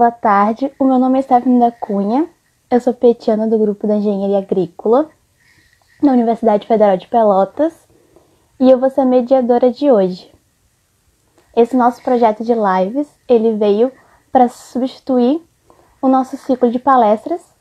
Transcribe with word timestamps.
Boa 0.00 0.10
tarde, 0.10 0.72
o 0.78 0.84
meu 0.86 0.98
nome 0.98 1.18
é 1.18 1.22
Stephanie 1.22 1.60
da 1.60 1.70
Cunha, 1.70 2.26
eu 2.70 2.80
sou 2.80 2.94
petiana 2.94 3.46
do 3.46 3.58
grupo 3.58 3.86
da 3.86 3.96
Engenharia 3.96 4.38
Agrícola 4.38 5.10
na 6.02 6.12
Universidade 6.12 6.66
Federal 6.66 6.96
de 6.96 7.06
Pelotas 7.06 7.86
e 8.58 8.70
eu 8.70 8.78
vou 8.78 8.88
ser 8.88 9.02
a 9.02 9.04
mediadora 9.04 9.70
de 9.70 9.92
hoje. 9.92 10.32
Esse 11.54 11.76
nosso 11.76 12.02
projeto 12.02 12.42
de 12.42 12.54
lives, 12.54 13.14
ele 13.28 13.58
veio 13.58 13.92
para 14.32 14.48
substituir 14.48 15.46
o 16.00 16.08
nosso 16.08 16.34
ciclo 16.38 16.70
de 16.70 16.78
palestras, 16.78 17.54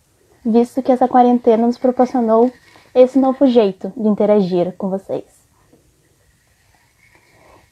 visto 0.45 0.81
que 0.81 0.93
essa 0.93 1.09
quarentena 1.09 1.67
nos 1.67 1.77
proporcionou 1.77 2.49
esse 2.95 3.19
novo 3.19 3.45
jeito 3.47 3.91
de 3.97 4.07
interagir 4.07 4.73
com 4.77 4.89
vocês. 4.89 5.45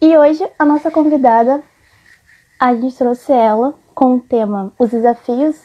E 0.02 0.18
hoje 0.18 0.46
a 0.60 0.66
nossa 0.66 0.92
convidada, 0.92 1.64
a 2.60 2.76
gente 2.76 2.98
trouxe 2.98 3.32
ela 3.32 3.74
com 3.98 4.18
o 4.18 4.22
tema 4.22 4.72
Os 4.78 4.92
desafios 4.92 5.56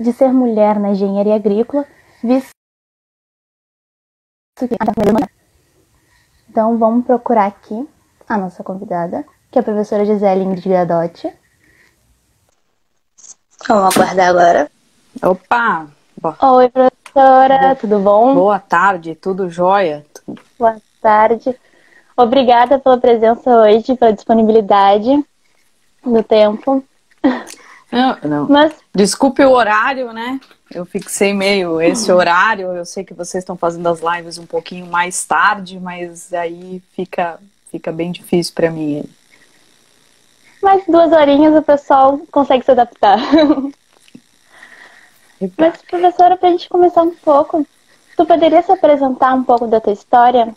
de 0.00 0.12
ser 0.12 0.32
mulher 0.32 0.80
na 0.80 0.90
engenharia 0.90 1.36
agrícola, 1.36 1.86
visto 2.20 2.50
que 4.58 4.74
então 6.50 6.76
vamos 6.76 7.06
procurar 7.06 7.46
aqui 7.46 7.88
a 8.28 8.36
nossa 8.36 8.64
convidada, 8.64 9.24
que 9.52 9.58
é 9.58 9.60
a 9.60 9.64
professora 9.64 10.04
Gisele 10.04 10.42
Ingrid 10.42 10.68
Gadotti. 10.68 11.32
Vamos 13.68 13.96
aguardar 13.96 14.28
agora. 14.28 14.70
Opa! 15.22 15.86
Oi, 16.42 16.68
professora, 16.68 17.58
Boa. 17.58 17.76
tudo 17.76 17.98
bom? 18.00 18.34
Boa 18.34 18.58
tarde, 18.58 19.14
tudo 19.14 19.48
jóia? 19.48 20.04
Boa 20.58 20.76
tarde. 21.00 21.56
Obrigada 22.16 22.80
pela 22.80 22.98
presença 22.98 23.48
hoje, 23.48 23.96
pela 23.96 24.12
disponibilidade 24.12 25.24
do 26.04 26.22
tempo. 26.22 26.84
Não, 27.92 28.18
não. 28.24 28.48
Mas... 28.48 28.74
Desculpe 28.92 29.44
o 29.44 29.52
horário, 29.52 30.12
né? 30.12 30.40
Eu 30.68 30.84
fixei 30.84 31.32
meio 31.32 31.80
esse 31.80 32.10
uhum. 32.10 32.18
horário. 32.18 32.72
Eu 32.72 32.84
sei 32.84 33.04
que 33.04 33.14
vocês 33.14 33.42
estão 33.42 33.56
fazendo 33.56 33.88
as 33.88 34.00
lives 34.00 34.36
um 34.38 34.46
pouquinho 34.46 34.86
mais 34.86 35.24
tarde, 35.24 35.78
mas 35.78 36.32
aí 36.32 36.82
fica, 36.92 37.38
fica 37.70 37.92
bem 37.92 38.10
difícil 38.10 38.52
para 38.54 38.70
mim. 38.70 39.04
Mais 40.60 40.82
duas 40.86 41.12
horinhas 41.12 41.54
o 41.54 41.62
pessoal 41.62 42.18
consegue 42.32 42.64
se 42.64 42.70
adaptar. 42.72 43.18
Mas, 45.58 45.82
professora, 45.82 46.36
para 46.36 46.48
a 46.48 46.52
gente 46.52 46.68
começar 46.68 47.02
um 47.02 47.14
pouco, 47.14 47.66
tu 48.16 48.24
poderia 48.24 48.62
se 48.62 48.72
apresentar 48.72 49.34
um 49.34 49.44
pouco 49.44 49.66
da 49.66 49.80
tua 49.80 49.92
história? 49.92 50.54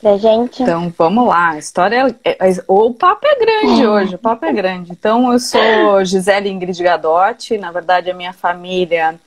Pra 0.00 0.16
gente. 0.16 0.62
Então, 0.62 0.92
vamos 0.96 1.28
lá. 1.28 1.50
A 1.50 1.58
história 1.58 2.16
é, 2.24 2.48
é, 2.48 2.64
o 2.66 2.92
papo 2.94 3.26
é 3.26 3.38
grande 3.38 3.86
hoje, 3.86 4.14
o 4.14 4.18
papo 4.18 4.44
é 4.44 4.52
grande. 4.52 4.92
Então, 4.92 5.32
eu 5.32 5.38
sou 5.38 6.04
Gisele 6.04 6.48
Ingrid 6.48 6.82
Gadotti, 6.82 7.58
na 7.58 7.70
verdade 7.70 8.10
a 8.10 8.14
minha 8.14 8.32
família 8.32 9.18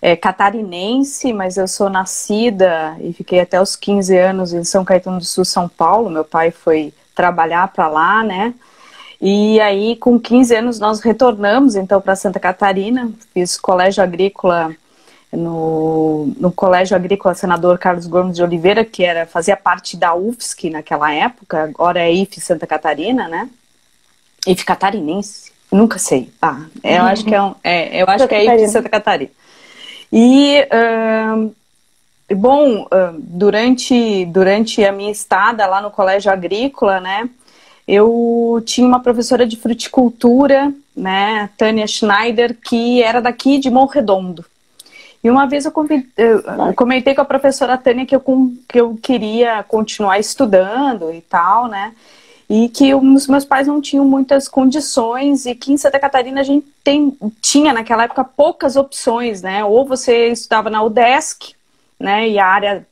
é 0.00 0.16
catarinense, 0.16 1.32
mas 1.32 1.56
eu 1.56 1.66
sou 1.66 1.90
nascida 1.90 2.96
e 3.00 3.12
fiquei 3.12 3.40
até 3.40 3.60
os 3.60 3.74
15 3.74 4.16
anos 4.16 4.52
em 4.52 4.64
São 4.64 4.84
Caetano 4.84 5.18
do 5.18 5.24
Sul, 5.24 5.44
São 5.44 5.68
Paulo. 5.68 6.08
Meu 6.08 6.24
pai 6.24 6.50
foi 6.50 6.92
trabalhar 7.14 7.68
para 7.68 7.88
lá, 7.88 8.22
né? 8.22 8.54
E 9.20 9.60
aí, 9.60 9.96
com 9.96 10.18
15 10.18 10.54
anos, 10.54 10.78
nós 10.78 11.00
retornamos 11.00 11.74
então 11.74 12.00
para 12.00 12.14
Santa 12.14 12.38
Catarina, 12.38 13.10
fiz 13.34 13.56
colégio 13.58 14.02
agrícola 14.02 14.72
no, 15.32 16.32
no 16.38 16.50
Colégio 16.50 16.96
Agrícola 16.96 17.34
Senador 17.34 17.78
Carlos 17.78 18.06
Gomes 18.06 18.36
de 18.36 18.42
Oliveira, 18.42 18.84
que 18.84 19.04
era 19.04 19.26
fazia 19.26 19.56
parte 19.56 19.96
da 19.96 20.14
UFSC 20.14 20.70
naquela 20.70 21.12
época, 21.12 21.64
agora 21.64 22.00
é 22.00 22.12
IF 22.12 22.40
Santa 22.40 22.66
Catarina, 22.66 23.28
né? 23.28 23.48
IF 24.46 24.64
Catarinense, 24.64 25.52
nunca 25.70 25.98
sei. 25.98 26.32
Ah, 26.40 26.62
eu 26.82 27.02
uhum. 27.02 27.08
acho 27.08 27.24
que 27.24 27.34
é, 27.34 27.42
um, 27.42 27.54
é 27.62 28.02
eu 28.02 28.06
acho 28.06 28.20
Santa 28.20 28.28
que 28.28 28.34
é 28.34 28.56
IF 28.56 28.68
Santa 28.68 28.88
Catarina. 28.88 29.30
E 30.10 30.66
uh, 30.72 31.54
bom, 32.34 32.82
uh, 32.84 32.88
durante 33.18 34.24
durante 34.26 34.82
a 34.82 34.92
minha 34.92 35.10
estada 35.10 35.66
lá 35.66 35.82
no 35.82 35.90
Colégio 35.90 36.32
Agrícola, 36.32 37.00
né? 37.00 37.28
Eu 37.86 38.62
tinha 38.66 38.86
uma 38.86 39.00
professora 39.00 39.46
de 39.46 39.56
fruticultura, 39.56 40.70
né, 40.94 41.48
Tânia 41.56 41.86
Schneider, 41.86 42.54
que 42.54 43.02
era 43.02 43.18
daqui 43.18 43.58
de 43.58 43.70
Morredondo. 43.70 44.44
E 45.22 45.30
uma 45.30 45.46
vez 45.46 45.64
eu, 45.64 45.72
eu 46.16 46.74
comentei 46.74 47.14
com 47.14 47.20
a 47.20 47.24
professora 47.24 47.76
Tânia 47.76 48.06
que 48.06 48.14
eu, 48.14 48.22
que 48.68 48.80
eu 48.80 48.96
queria 49.02 49.62
continuar 49.64 50.18
estudando 50.18 51.12
e 51.12 51.20
tal, 51.20 51.66
né? 51.66 51.92
E 52.48 52.68
que 52.68 52.94
os 52.94 53.26
meus 53.26 53.44
pais 53.44 53.66
não 53.66 53.80
tinham 53.80 54.04
muitas 54.04 54.48
condições 54.48 55.44
e 55.44 55.54
que 55.54 55.72
em 55.72 55.76
Santa 55.76 55.98
Catarina 55.98 56.40
a 56.40 56.44
gente 56.44 56.66
tem, 56.82 57.16
tinha 57.42 57.72
naquela 57.72 58.04
época 58.04 58.24
poucas 58.24 58.76
opções, 58.76 59.42
né? 59.42 59.64
Ou 59.64 59.84
você 59.84 60.28
estudava 60.28 60.70
na 60.70 60.82
UDESC, 60.82 61.54
né? 61.98 62.28
E 62.28 62.38
a 62.38 62.46
área 62.46 62.86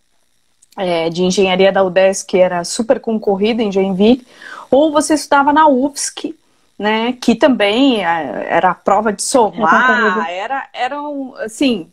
é, 0.76 1.08
de 1.08 1.22
engenharia 1.22 1.72
da 1.72 1.82
UDESC 1.82 2.38
era 2.38 2.64
super 2.64 3.00
concorrida 3.00 3.62
em 3.62 3.72
Joinville, 3.72 4.26
ou 4.70 4.92
você 4.92 5.14
estudava 5.14 5.52
na 5.52 5.68
UFSC, 5.68 6.36
né? 6.78 7.14
Que 7.14 7.34
também 7.34 8.04
é, 8.04 8.46
era 8.50 8.70
a 8.70 8.74
prova 8.74 9.12
de 9.12 9.22
somar, 9.22 10.28
era, 10.28 10.68
era 10.74 11.00
um, 11.00 11.34
assim, 11.36 11.88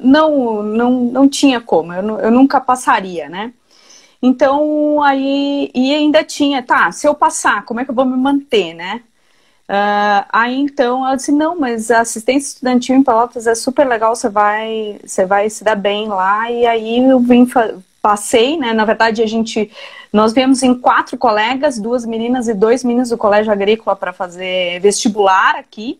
não, 0.00 0.62
não, 0.62 0.90
não 0.90 1.28
tinha 1.28 1.60
como, 1.60 1.92
eu, 1.92 2.18
eu 2.20 2.30
nunca 2.30 2.60
passaria, 2.60 3.28
né? 3.28 3.52
Então, 4.22 5.02
aí, 5.02 5.70
e 5.74 5.94
ainda 5.94 6.24
tinha, 6.24 6.62
tá, 6.62 6.90
se 6.92 7.06
eu 7.06 7.14
passar, 7.14 7.64
como 7.64 7.80
é 7.80 7.84
que 7.84 7.90
eu 7.90 7.94
vou 7.94 8.06
me 8.06 8.16
manter, 8.16 8.72
né? 8.72 9.02
Uh, 9.68 10.24
aí 10.30 10.60
então 10.60 11.06
ela 11.06 11.16
disse, 11.16 11.32
não, 11.32 11.58
mas 11.58 11.90
a 11.90 12.00
assistência 12.00 12.48
estudantil 12.48 12.94
em 12.96 13.02
Pelotas 13.02 13.46
é 13.46 13.54
super 13.54 13.86
legal, 13.86 14.14
você 14.14 14.28
vai, 14.28 14.98
você 15.04 15.24
vai 15.24 15.48
se 15.48 15.64
dar 15.64 15.74
bem 15.74 16.06
lá, 16.08 16.50
e 16.50 16.66
aí 16.66 16.98
eu 16.98 17.18
vim, 17.18 17.46
passei, 18.02 18.58
né, 18.58 18.74
na 18.74 18.84
verdade 18.84 19.22
a 19.22 19.26
gente, 19.26 19.70
nós 20.12 20.34
viemos 20.34 20.62
em 20.62 20.74
quatro 20.74 21.16
colegas, 21.16 21.78
duas 21.78 22.04
meninas 22.04 22.46
e 22.46 22.52
dois 22.52 22.84
meninos 22.84 23.08
do 23.08 23.16
Colégio 23.16 23.50
Agrícola 23.50 23.96
para 23.96 24.12
fazer 24.12 24.80
vestibular 24.80 25.56
aqui, 25.56 25.98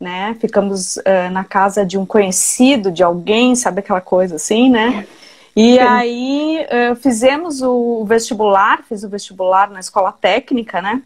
né? 0.00 0.34
Ficamos 0.40 0.96
uh, 0.96 1.30
na 1.30 1.44
casa 1.44 1.84
de 1.84 1.98
um 1.98 2.06
conhecido, 2.06 2.90
de 2.90 3.02
alguém, 3.02 3.54
sabe 3.54 3.80
aquela 3.80 4.00
coisa 4.00 4.36
assim, 4.36 4.70
né? 4.70 5.06
E 5.54 5.74
Sim. 5.74 5.78
aí 5.80 6.66
uh, 6.66 6.96
fizemos 6.96 7.60
o 7.60 8.04
vestibular, 8.06 8.82
fiz 8.88 9.04
o 9.04 9.08
vestibular 9.08 9.68
na 9.68 9.80
escola 9.80 10.10
técnica, 10.10 10.80
né? 10.80 11.02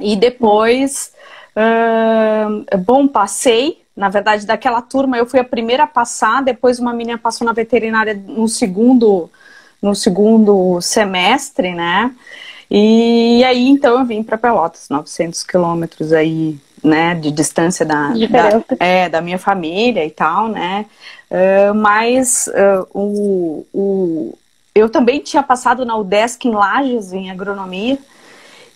E 0.00 0.16
depois, 0.16 1.12
uh, 1.54 2.78
bom, 2.78 3.06
passei. 3.06 3.82
Na 3.94 4.08
verdade, 4.08 4.46
daquela 4.46 4.80
turma 4.80 5.18
eu 5.18 5.26
fui 5.26 5.38
a 5.38 5.44
primeira 5.44 5.82
a 5.82 5.86
passar, 5.86 6.42
depois 6.42 6.78
uma 6.78 6.94
menina 6.94 7.18
passou 7.18 7.44
na 7.44 7.52
veterinária 7.52 8.14
no 8.14 8.48
segundo, 8.48 9.28
no 9.82 9.94
segundo 9.94 10.80
semestre, 10.80 11.74
né? 11.74 12.14
E 12.70 13.44
aí 13.44 13.68
então 13.68 13.98
eu 13.98 14.06
vim 14.06 14.22
para 14.22 14.38
Pelotas, 14.38 14.88
900 14.88 15.42
quilômetros 15.42 16.12
aí 16.12 16.56
né, 16.82 17.14
de 17.14 17.30
distância 17.30 17.84
da, 17.84 18.08
da, 18.08 18.64
é, 18.78 19.08
da 19.08 19.20
minha 19.20 19.38
família 19.38 20.04
e 20.04 20.10
tal, 20.10 20.48
né, 20.48 20.86
uh, 21.30 21.74
mas 21.74 22.48
uh, 22.48 22.86
o, 22.94 23.66
o, 23.72 24.38
eu 24.74 24.88
também 24.88 25.20
tinha 25.20 25.42
passado 25.42 25.84
na 25.84 25.96
UDESC 25.96 26.48
em 26.48 26.52
Lages, 26.52 27.12
em 27.12 27.30
agronomia, 27.30 27.98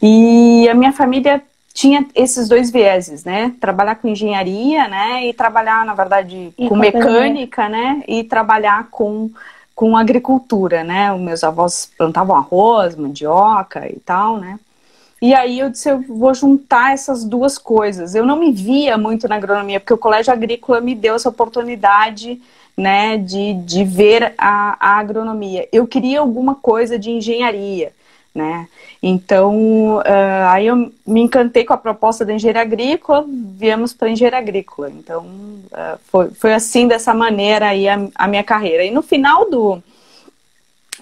e 0.03 0.69
a 0.69 0.75
minha 0.75 0.93
família 0.93 1.43
tinha 1.73 2.07
esses 2.15 2.49
dois 2.49 2.71
vieses, 2.71 3.25
né, 3.25 3.53
trabalhar 3.61 3.97
com 3.97 4.09
engenharia, 4.09 4.87
né, 4.87 5.27
e 5.27 5.33
trabalhar, 5.33 5.85
na 5.85 5.95
verdade, 5.95 6.53
e 6.57 6.69
com 6.69 6.77
mecânica, 6.77 7.69
né, 7.69 8.03
e 8.07 8.23
trabalhar 8.23 8.89
com 8.91 9.31
com 9.75 9.97
agricultura, 9.97 10.85
né, 10.85 11.13
os 11.13 11.21
meus 11.21 11.43
avós 11.43 11.91
plantavam 11.99 12.37
arroz, 12.37 12.95
mandioca 12.95 13.89
e 13.91 13.99
tal, 13.99 14.37
né, 14.37 14.57
e 15.25 15.33
aí 15.33 15.59
eu 15.59 15.71
disse, 15.71 15.89
eu 15.89 16.03
vou 16.03 16.35
juntar 16.35 16.93
essas 16.93 17.25
duas 17.25 17.57
coisas. 17.57 18.15
Eu 18.15 18.27
não 18.27 18.39
me 18.39 18.53
via 18.53 18.99
muito 18.99 19.27
na 19.27 19.37
agronomia, 19.37 19.81
porque 19.81 19.95
o 19.95 19.99
colégio 19.99 20.31
agrícola 20.31 20.83
me 20.83 20.95
deu 20.95 21.15
essa 21.15 21.31
oportunidade, 21.31 22.43
né, 22.77 23.17
de, 23.17 23.55
de 23.55 23.85
ver 23.85 24.35
a, 24.37 24.77
a 24.79 24.99
agronomia. 24.99 25.67
Eu 25.73 25.87
queria 25.87 26.21
alguma 26.21 26.55
coisa 26.55 26.99
de 26.99 27.11
engenharia, 27.11 27.91
né? 28.35 28.69
Então, 29.03 29.97
uh, 29.97 30.49
aí 30.51 30.67
eu 30.67 30.93
me 31.07 31.23
encantei 31.23 31.65
com 31.65 31.73
a 31.73 31.79
proposta 31.79 32.23
da 32.23 32.35
engenharia 32.35 32.61
agrícola, 32.61 33.25
viemos 33.27 33.95
para 33.95 34.11
engenharia 34.11 34.41
agrícola. 34.41 34.91
Então, 34.91 35.25
uh, 35.25 35.99
foi, 36.05 36.33
foi 36.33 36.53
assim, 36.53 36.87
dessa 36.87 37.15
maneira 37.15 37.69
aí 37.69 37.89
a, 37.89 37.99
a 38.15 38.29
minha 38.29 38.45
carreira. 38.45 38.85
E 38.85 38.91
no 38.91 39.01
final 39.01 39.49
do, 39.49 39.83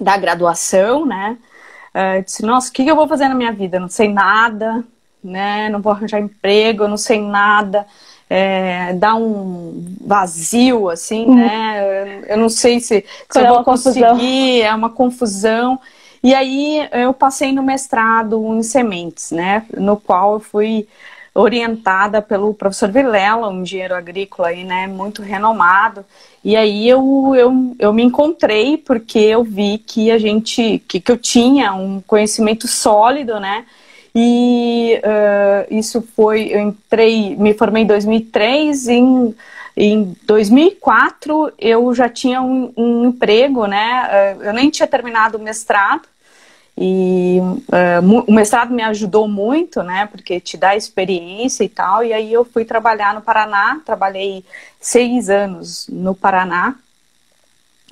da 0.01 0.17
graduação, 0.17 1.05
né, 1.05 1.37
Uh, 1.94 2.23
disse, 2.25 2.43
nossa, 2.43 2.71
o 2.71 2.73
que 2.73 2.87
eu 2.87 2.97
vou 2.97 3.06
fazer 3.06 3.29
na 3.29 3.35
minha 3.35 3.53
vida? 3.53 3.79
não 3.79 3.89
sei 3.89 4.09
nada, 4.09 4.83
né? 5.23 5.69
Não 5.69 5.81
vou 5.81 5.93
arranjar 5.93 6.21
emprego, 6.21 6.85
eu 6.85 6.89
não 6.89 6.97
sei 6.97 7.21
nada. 7.21 7.87
É, 8.29 8.94
dá 8.94 9.15
um 9.15 9.85
vazio, 10.00 10.89
assim, 10.89 11.27
uhum. 11.27 11.35
né? 11.35 12.23
Eu 12.29 12.39
não 12.39 12.49
sei 12.49 12.81
se, 12.81 13.05
se 13.31 13.39
eu 13.39 13.44
é 13.44 13.49
vou 13.49 13.62
conseguir, 13.62 14.62
é 14.62 14.75
uma 14.75 14.89
confusão. 14.89 15.79
E 16.23 16.35
aí 16.35 16.89
eu 16.93 17.12
passei 17.12 17.53
no 17.53 17.62
mestrado 17.62 18.43
em 18.55 18.62
sementes, 18.62 19.33
né? 19.33 19.67
No 19.77 19.99
qual 19.99 20.35
eu 20.35 20.41
fui 20.41 20.88
orientada 21.34 22.20
pelo 22.20 22.52
professor 22.52 22.90
Vilela, 22.90 23.49
um 23.49 23.62
engenheiro 23.62 23.94
agrícola 23.94 24.49
aí, 24.49 24.64
né, 24.64 24.87
muito 24.87 25.23
renomado. 25.23 26.05
E 26.44 26.56
aí 26.56 26.88
eu, 26.88 27.32
eu, 27.34 27.75
eu 27.79 27.93
me 27.93 28.02
encontrei 28.02 28.76
porque 28.76 29.19
eu 29.19 29.43
vi 29.43 29.79
que 29.79 30.11
a 30.11 30.19
gente, 30.19 30.82
que, 30.87 31.00
que 31.00 31.11
eu 31.11 31.17
tinha 31.17 31.73
um 31.73 32.00
conhecimento 32.02 32.69
sólido, 32.69 33.40
né, 33.40 33.64
e 34.14 35.00
uh, 35.02 35.75
isso 35.75 36.06
foi, 36.14 36.49
eu 36.52 36.61
entrei, 36.61 37.35
me 37.35 37.55
formei 37.55 37.82
em 37.82 37.87
2003, 37.87 38.88
em, 38.88 39.35
em 39.75 40.17
2004 40.26 41.50
eu 41.58 41.94
já 41.94 42.11
tinha 42.11 42.43
um, 42.43 42.70
um 42.76 43.06
emprego, 43.06 43.67
né, 43.67 44.37
eu 44.43 44.52
nem 44.52 44.69
tinha 44.69 44.87
terminado 44.87 45.38
o 45.38 45.40
mestrado, 45.40 46.12
e 46.77 47.39
uh, 47.41 48.25
o 48.27 48.33
mestrado 48.33 48.73
me 48.73 48.83
ajudou 48.83 49.29
muito, 49.29 49.83
né? 49.83 50.07
Porque 50.07 50.41
te 50.41 50.57
dá 50.57 50.75
experiência 50.75 51.65
e 51.65 51.69
tal. 51.69 52.03
E 52.03 52.13
aí 52.13 52.33
eu 52.33 52.45
fui 52.45 52.65
trabalhar 52.65 53.15
no 53.15 53.21
Paraná, 53.21 53.81
trabalhei 53.85 54.45
seis 54.81 55.29
anos 55.29 55.87
no 55.89 56.15
Paraná 56.15 56.75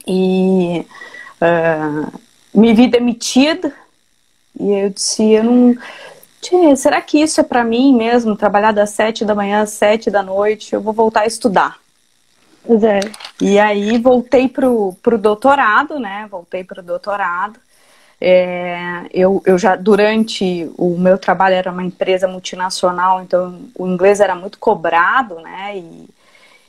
e 0.06 0.86
uh, 1.40 2.20
me 2.54 2.72
vi 2.72 2.88
demitida. 2.88 3.72
E 4.58 4.70
eu 4.70 4.90
disse, 4.90 5.30
eu 5.30 5.44
não. 5.44 5.76
Tchê, 6.40 6.74
será 6.74 7.02
que 7.02 7.20
isso 7.20 7.38
é 7.40 7.44
para 7.44 7.62
mim 7.62 7.94
mesmo? 7.94 8.34
Trabalhar 8.34 8.72
das 8.72 8.90
sete 8.90 9.26
da 9.26 9.34
manhã 9.34 9.60
às 9.60 9.70
sete 9.70 10.10
da 10.10 10.22
noite, 10.22 10.74
eu 10.74 10.80
vou 10.80 10.94
voltar 10.94 11.20
a 11.20 11.26
estudar. 11.26 11.78
Pois 12.64 12.82
é. 12.82 13.00
E 13.40 13.58
aí 13.58 13.98
voltei 13.98 14.48
pro, 14.48 14.94
pro 15.02 15.18
doutorado, 15.18 15.98
né? 15.98 16.26
Voltei 16.30 16.64
pro 16.64 16.82
doutorado. 16.82 17.60
É, 18.20 19.06
eu, 19.14 19.42
eu 19.46 19.58
já, 19.58 19.76
durante 19.76 20.70
o 20.76 20.98
meu 20.98 21.16
trabalho, 21.16 21.54
era 21.54 21.72
uma 21.72 21.82
empresa 21.82 22.28
multinacional, 22.28 23.22
então 23.22 23.58
o 23.74 23.86
inglês 23.86 24.20
era 24.20 24.34
muito 24.34 24.58
cobrado, 24.58 25.36
né? 25.36 25.78
E, 25.78 26.06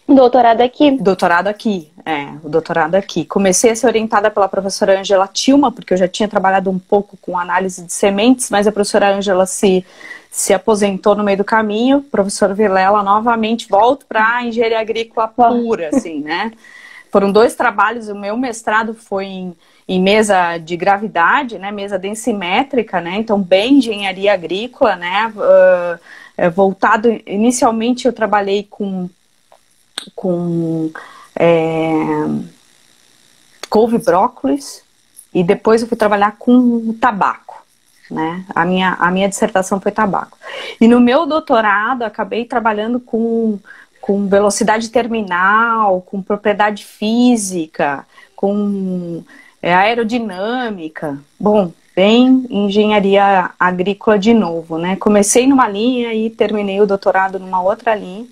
doutorado 0.08 0.62
aqui? 0.62 0.92
Doutorado 0.92 1.48
aqui, 1.48 1.92
é, 2.06 2.28
o 2.42 2.48
doutorado 2.48 2.96
aqui. 2.96 3.26
Comecei 3.26 3.72
a 3.72 3.76
ser 3.76 3.88
orientada 3.88 4.32
pela 4.32 4.48
professora 4.48 4.98
Angela 4.98 5.28
Tilma, 5.28 5.74
porque 5.74 5.94
eu 5.94 5.98
já 5.98 6.08
tinha 6.08 6.30
trabalhado 6.30 6.70
um 6.70 6.80
pouco 6.80 7.18
com 7.18 7.38
análise 7.38 7.84
de 7.84 7.92
sementes, 7.92 8.50
mas 8.50 8.66
a 8.66 8.72
professora 8.72 9.14
Angela 9.14 9.46
se, 9.46 9.86
se 10.30 10.54
aposentou 10.54 11.16
no 11.16 11.24
meio 11.24 11.40
do 11.40 11.44
caminho. 11.44 12.02
Professor 12.02 12.54
Vilela 12.54 13.04
novamente 13.04 13.68
volta 13.68 14.06
para 14.08 14.38
a 14.38 14.46
engenharia 14.46 14.80
agrícola 14.80 15.28
pura, 15.28 15.90
assim, 15.90 16.22
né? 16.22 16.54
Foram 17.12 17.32
dois 17.32 17.56
trabalhos, 17.56 18.08
o 18.08 18.16
meu 18.16 18.38
mestrado 18.38 18.94
foi 18.94 19.26
em 19.26 19.56
em 19.92 20.02
mesa 20.02 20.58
de 20.58 20.78
gravidade, 20.78 21.60
né, 21.60 21.70
mesa 21.70 22.00
densimétrica, 22.00 23.02
né, 23.02 23.18
então 23.18 23.42
bem 23.42 23.80
engenharia 23.80 24.34
agrícola, 24.34 24.96
né, 24.96 25.34
uh, 25.36 26.50
voltado, 26.52 27.10
inicialmente 27.26 28.06
eu 28.06 28.14
trabalhei 28.14 28.66
com, 28.70 29.10
com 30.16 30.90
é, 31.36 31.92
couve 33.70 33.98
brócolis 33.98 34.82
e 35.34 35.44
depois 35.44 35.82
eu 35.82 35.90
fui 35.90 35.98
trabalhar 35.98 36.38
com 36.40 36.94
tabaco, 36.94 37.62
né, 38.10 38.46
a 38.56 38.64
minha, 38.64 38.94
a 38.94 39.12
minha 39.12 39.28
dissertação 39.28 39.82
foi 39.82 39.92
tabaco. 39.92 40.38
E 40.80 40.88
no 40.88 41.02
meu 41.02 41.26
doutorado 41.26 42.04
acabei 42.04 42.46
trabalhando 42.46 42.98
com, 42.98 43.60
com 44.02 44.28
velocidade 44.28 44.90
terminal, 44.90 46.02
com 46.02 46.22
propriedade 46.22 46.84
física, 46.84 48.06
com 48.36 49.24
é 49.62 49.74
aerodinâmica. 49.74 51.20
Bom, 51.40 51.72
bem 51.96 52.48
engenharia 52.50 53.52
agrícola 53.60 54.18
de 54.18 54.34
novo, 54.34 54.78
né? 54.78 54.96
Comecei 54.96 55.46
numa 55.46 55.70
linha 55.70 56.14
e 56.14 56.30
terminei 56.32 56.82
o 56.82 56.88
doutorado 56.88 57.38
numa 57.38 57.62
outra 57.62 57.94
linha. 57.94 58.26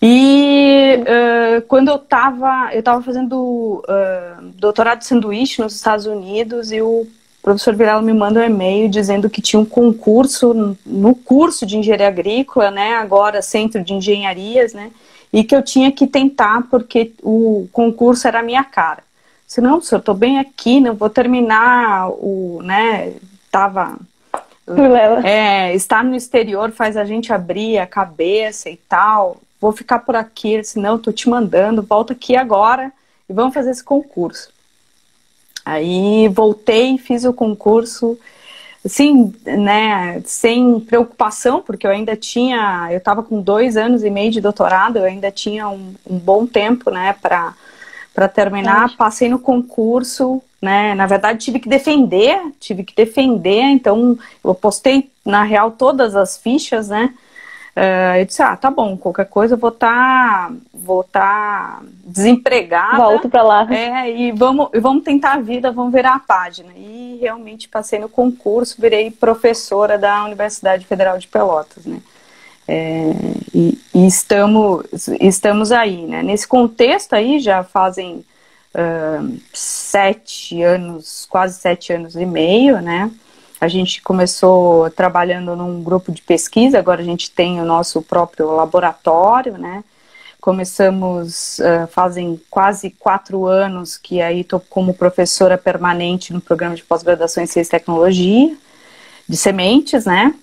E 0.00 0.96
uh, 1.00 1.62
quando 1.62 1.88
eu 1.88 1.96
estava 1.96 2.70
eu 2.72 2.82
tava 2.82 3.02
fazendo 3.02 3.82
uh, 3.82 4.42
doutorado 4.54 5.00
de 5.00 5.06
sanduíche 5.06 5.60
nos 5.60 5.74
Estados 5.74 6.06
Unidos 6.06 6.70
e 6.70 6.80
o 6.80 7.04
professor 7.54 7.74
Vilela 7.74 8.02
me 8.02 8.12
manda 8.12 8.40
um 8.40 8.44
e-mail 8.44 8.88
dizendo 8.88 9.28
que 9.28 9.42
tinha 9.42 9.60
um 9.60 9.64
concurso 9.64 10.76
no 10.84 11.14
curso 11.14 11.66
de 11.66 11.76
engenharia 11.76 12.08
agrícola, 12.08 12.70
né? 12.70 12.94
Agora 12.94 13.42
centro 13.42 13.82
de 13.82 13.94
engenharias, 13.94 14.72
né? 14.72 14.90
E 15.32 15.44
que 15.44 15.54
eu 15.54 15.62
tinha 15.62 15.92
que 15.92 16.06
tentar 16.06 16.66
porque 16.70 17.12
o 17.22 17.68
concurso 17.72 18.26
era 18.26 18.40
a 18.40 18.42
minha 18.42 18.64
cara 18.64 19.02
se 19.48 19.62
não, 19.62 19.80
senhor, 19.80 20.00
estou 20.00 20.14
bem 20.14 20.38
aqui, 20.38 20.78
não 20.78 20.94
vou 20.94 21.08
terminar 21.08 22.10
o, 22.10 22.60
né, 22.62 23.14
tava... 23.50 23.96
É, 25.24 25.74
estar 25.74 26.04
no 26.04 26.14
exterior 26.14 26.70
faz 26.70 26.94
a 26.98 27.04
gente 27.06 27.32
abrir 27.32 27.78
a 27.78 27.86
cabeça 27.86 28.68
e 28.68 28.76
tal. 28.76 29.38
Vou 29.58 29.72
ficar 29.72 30.00
por 30.00 30.14
aqui, 30.14 30.62
senão 30.62 30.96
estou 30.96 31.10
te 31.10 31.26
mandando, 31.30 31.82
volta 31.82 32.12
aqui 32.12 32.36
agora 32.36 32.92
e 33.26 33.32
vamos 33.32 33.54
fazer 33.54 33.70
esse 33.70 33.82
concurso. 33.82 34.50
Aí 35.68 36.28
voltei, 36.28 36.96
fiz 36.96 37.24
o 37.26 37.32
concurso, 37.32 38.18
assim, 38.84 39.34
né, 39.44 40.22
sem 40.24 40.80
preocupação, 40.80 41.60
porque 41.60 41.86
eu 41.86 41.90
ainda 41.90 42.16
tinha, 42.16 42.88
eu 42.90 42.96
estava 42.96 43.22
com 43.22 43.42
dois 43.42 43.76
anos 43.76 44.02
e 44.02 44.08
meio 44.08 44.30
de 44.30 44.40
doutorado, 44.40 44.96
eu 44.96 45.04
ainda 45.04 45.30
tinha 45.30 45.68
um, 45.68 45.94
um 46.08 46.18
bom 46.18 46.46
tempo, 46.46 46.90
né, 46.90 47.14
para 47.20 47.54
para 48.14 48.26
terminar, 48.26 48.96
passei 48.96 49.28
no 49.28 49.38
concurso, 49.38 50.42
né? 50.60 50.92
Na 50.96 51.06
verdade, 51.06 51.38
tive 51.38 51.60
que 51.60 51.68
defender, 51.68 52.36
tive 52.58 52.82
que 52.82 52.92
defender, 52.92 53.62
então 53.62 54.18
eu 54.44 54.54
postei, 54.56 55.08
na 55.24 55.44
real, 55.44 55.70
todas 55.70 56.16
as 56.16 56.36
fichas, 56.36 56.88
né? 56.88 57.14
Uh, 57.78 58.18
eu 58.18 58.24
disse, 58.24 58.42
ah, 58.42 58.56
tá 58.56 58.72
bom, 58.72 58.96
qualquer 58.96 59.26
coisa 59.26 59.54
eu 59.54 59.58
vou 59.58 59.70
estar 59.70 60.48
tá, 60.48 60.52
vou 60.74 61.04
tá 61.04 61.80
desempregada. 62.04 62.96
Volto 62.96 63.28
para 63.28 63.42
lá. 63.44 63.72
É, 63.72 64.10
e 64.10 64.32
vamos, 64.32 64.70
vamos 64.80 65.04
tentar 65.04 65.34
a 65.34 65.40
vida, 65.40 65.70
vamos 65.70 65.92
virar 65.92 66.16
a 66.16 66.18
página. 66.18 66.72
E 66.76 67.18
realmente 67.20 67.68
passei 67.68 68.00
no 68.00 68.08
concurso, 68.08 68.80
virei 68.80 69.12
professora 69.12 69.96
da 69.96 70.24
Universidade 70.24 70.84
Federal 70.86 71.18
de 71.18 71.28
Pelotas, 71.28 71.86
né? 71.86 72.00
É, 72.66 73.12
e, 73.54 73.80
e, 73.94 74.06
estamos, 74.08 74.84
estamos 75.20 75.70
aí, 75.70 76.04
né? 76.04 76.20
Nesse 76.20 76.48
contexto 76.48 77.12
aí 77.12 77.38
já 77.38 77.62
fazem 77.62 78.24
uh, 78.74 79.38
sete 79.54 80.60
anos, 80.64 81.28
quase 81.30 81.60
sete 81.60 81.92
anos 81.92 82.16
e 82.16 82.26
meio, 82.26 82.80
né? 82.80 83.08
A 83.60 83.66
gente 83.66 84.00
começou 84.02 84.88
trabalhando 84.90 85.56
num 85.56 85.82
grupo 85.82 86.12
de 86.12 86.22
pesquisa, 86.22 86.78
agora 86.78 87.00
a 87.00 87.04
gente 87.04 87.30
tem 87.30 87.60
o 87.60 87.64
nosso 87.64 88.00
próprio 88.02 88.50
laboratório, 88.54 89.58
né? 89.58 89.82
Começamos, 90.40 91.58
uh, 91.58 91.88
fazem 91.88 92.40
quase 92.48 92.90
quatro 92.90 93.46
anos 93.46 93.96
que 93.96 94.22
aí 94.22 94.40
estou 94.40 94.60
como 94.60 94.94
professora 94.94 95.58
permanente 95.58 96.32
no 96.32 96.40
programa 96.40 96.76
de 96.76 96.84
pós-graduação 96.84 97.42
em 97.42 97.46
Ciência 97.46 97.76
e 97.76 97.78
Tecnologia, 97.78 98.56
de 99.28 99.36
sementes, 99.36 100.04
né? 100.04 100.34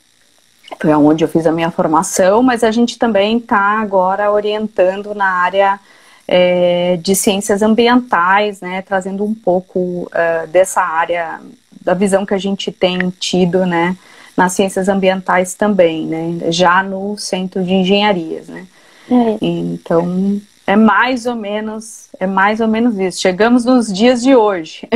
foi 0.79 0.93
onde 0.93 1.23
eu 1.23 1.27
fiz 1.27 1.45
a 1.45 1.51
minha 1.51 1.71
formação, 1.71 2.41
mas 2.41 2.63
a 2.63 2.71
gente 2.71 2.97
também 2.97 3.37
está 3.37 3.79
agora 3.79 4.31
orientando 4.31 5.13
na 5.13 5.27
área 5.27 5.79
é, 6.27 6.97
de 6.97 7.15
ciências 7.15 7.61
ambientais, 7.61 8.61
né, 8.61 8.81
trazendo 8.81 9.23
um 9.23 9.33
pouco 9.33 9.79
uh, 9.79 10.47
dessa 10.47 10.81
área, 10.81 11.39
da 11.85 11.93
visão 11.93 12.25
que 12.25 12.33
a 12.33 12.37
gente 12.37 12.71
tem 12.71 13.09
tido, 13.19 13.65
né, 13.65 13.95
nas 14.35 14.53
ciências 14.53 14.89
ambientais 14.89 15.53
também, 15.53 16.05
né, 16.05 16.51
já 16.51 16.83
no 16.83 17.17
centro 17.17 17.63
de 17.63 17.73
engenharias, 17.73 18.47
né. 18.47 18.65
É. 19.09 19.37
Então, 19.39 20.41
é 20.65 20.75
mais 20.75 21.27
ou 21.27 21.35
menos, 21.35 22.09
é 22.19 22.25
mais 22.25 22.59
ou 22.59 22.67
menos 22.67 22.97
isso. 22.97 23.21
Chegamos 23.21 23.65
nos 23.65 23.93
dias 23.93 24.23
de 24.23 24.35
hoje. 24.35 24.89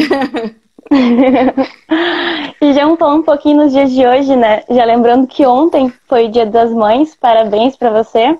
e 2.60 2.74
já 2.74 2.88
um 2.88 3.22
pouquinho 3.22 3.63
nos 3.63 3.72
dias 3.72 3.91
de 3.91 4.03
hoje, 4.05 4.36
né? 4.36 4.63
Já 4.69 4.84
lembrando 4.84 5.27
que 5.27 5.46
ontem 5.46 5.93
foi 6.08 6.25
o 6.25 6.31
Dia 6.31 6.48
das 6.48 6.72
Mães, 6.72 7.15
parabéns 7.15 7.75
para 7.75 7.91
você 7.91 8.36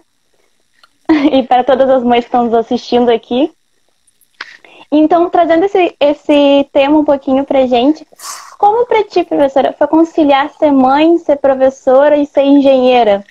e 1.32 1.44
para 1.44 1.64
todas 1.64 1.88
as 1.90 2.04
mães 2.04 2.22
que 2.22 2.30
estão 2.30 2.46
nos 2.46 2.54
assistindo 2.54 3.10
aqui. 3.10 3.52
Então, 4.92 5.30
trazendo 5.30 5.66
esse, 5.66 5.96
esse 6.00 6.68
tema 6.74 6.98
um 6.98 7.06
pouquinho 7.06 7.46
pra 7.46 7.68
gente, 7.68 8.06
como 8.58 8.86
para 8.86 9.04
ti, 9.04 9.24
professora, 9.24 9.74
foi 9.78 9.88
conciliar 9.88 10.50
ser 10.50 10.72
mãe, 10.72 11.18
ser 11.20 11.36
professora 11.38 12.18
e 12.18 12.26
ser 12.26 12.42
engenheira? 12.42 13.24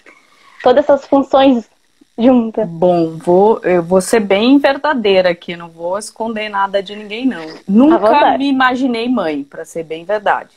Todas 0.62 0.84
essas 0.84 1.06
funções 1.06 1.68
junta. 2.16 2.64
Bom, 2.64 3.16
vou, 3.16 3.60
eu 3.62 3.82
vou 3.82 4.00
ser 4.00 4.20
bem 4.20 4.58
verdadeira 4.58 5.30
aqui, 5.30 5.56
não 5.56 5.68
vou 5.68 5.98
esconder 5.98 6.48
nada 6.48 6.82
de 6.82 6.96
ninguém, 6.96 7.26
não. 7.26 7.44
Nunca 7.66 8.38
me 8.38 8.48
imaginei 8.48 9.08
mãe, 9.08 9.42
para 9.44 9.64
ser 9.64 9.84
bem 9.84 10.04
verdade. 10.04 10.50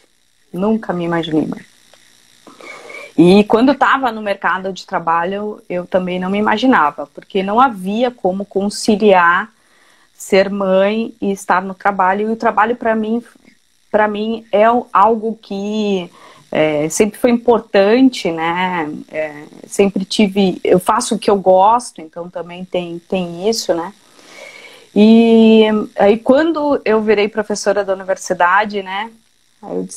Nunca 0.53 0.93
me 0.93 1.05
imaginei 1.05 1.46
mãe. 1.48 1.62
E 3.17 3.43
quando 3.43 3.74
estava 3.74 4.12
no 4.12 4.22
mercado 4.22 4.72
de 4.72 4.86
trabalho, 4.86 5.62
eu 5.70 5.86
também 5.86 6.20
não 6.20 6.29
me 6.29 6.38
imaginava, 6.38 7.08
porque 7.13 7.43
não 7.43 7.60
havia 7.60 8.10
como 8.10 8.46
conciliar 8.46 9.50
ser 10.22 10.51
mãe 10.51 11.16
e 11.20 11.32
estar 11.32 11.63
no 11.63 11.74
trabalho. 11.74 12.30
E 12.30 12.32
o 12.32 12.36
trabalho 12.36 12.75
para 12.75 12.96
mim, 12.96 13.24
para 13.90 14.08
mim 14.08 14.46
é 14.51 14.66
algo 14.94 15.36
que 15.42 16.12
é, 16.51 16.88
sempre 16.90 17.18
foi 17.18 17.32
importante, 17.32 18.32
né? 18.32 18.88
É, 19.12 19.46
sempre 19.66 20.06
tive, 20.06 20.62
eu 20.63 20.80
faço 20.80 21.16
o 21.16 21.20
que 21.20 21.30
eu 21.30 21.38
gosto, 21.38 22.01
então 22.01 22.30
também 22.30 22.63
tem, 22.63 23.00
tem 23.00 23.50
isso, 23.50 23.74
né? 23.74 23.92
E 24.96 25.66
aí 25.98 26.20
quando 26.20 26.80
eu 26.86 27.01
virei 27.01 27.28
professora 27.28 27.84
da 27.84 27.94
universidade, 27.94 28.84
né? 28.84 29.10
eu 29.63 29.88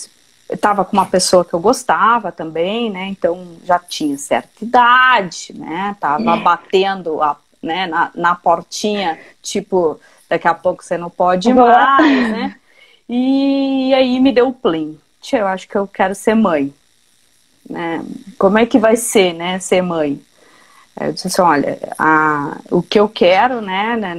estava 0.50 0.87
com 0.87 0.93
uma 0.95 1.07
pessoa 1.07 1.45
que 1.45 1.52
eu 1.52 1.61
gostava 1.61 2.33
também, 2.33 2.90
né? 2.90 3.09
Então 3.09 3.59
já 3.62 3.78
tinha 3.78 4.16
certa 4.16 4.64
idade, 4.64 5.52
né? 5.54 5.95
Tava 6.00 6.35
é. 6.35 6.40
batendo 6.40 7.23
a, 7.23 7.37
né, 7.64 7.87
na, 7.87 8.11
na 8.14 8.35
portinha, 8.35 9.19
tipo, 9.43 9.99
daqui 10.35 10.49
a 10.49 10.55
pouco 10.55 10.85
você 10.85 10.97
não 10.97 11.11
pode 11.11 11.53
mais, 11.53 12.31
né? 12.31 12.57
E 13.09 13.93
aí 13.95 14.19
me 14.21 14.33
deu 14.33 14.49
o 14.49 14.53
plim 14.53 14.99
tia, 15.25 15.38
eu 15.38 15.47
acho 15.47 15.67
que 15.67 15.76
eu 15.76 15.87
quero 15.87 16.14
ser 16.14 16.35
mãe. 16.35 16.73
Né? 17.69 18.05
Como 18.38 18.59
é 18.59 18.67
que 18.67 18.79
vai 18.79 18.95
ser, 18.95 19.33
né, 19.33 19.59
ser 19.59 19.83
mãe? 19.83 20.21
Eu 21.00 21.12
disse 21.12 21.26
assim, 21.26 21.43
olha, 21.43 21.79
a, 21.99 22.59
o 22.71 22.83
que 22.83 23.00
eu 23.00 23.09
quero, 23.09 23.61
né, 23.61 23.97
né 23.97 24.14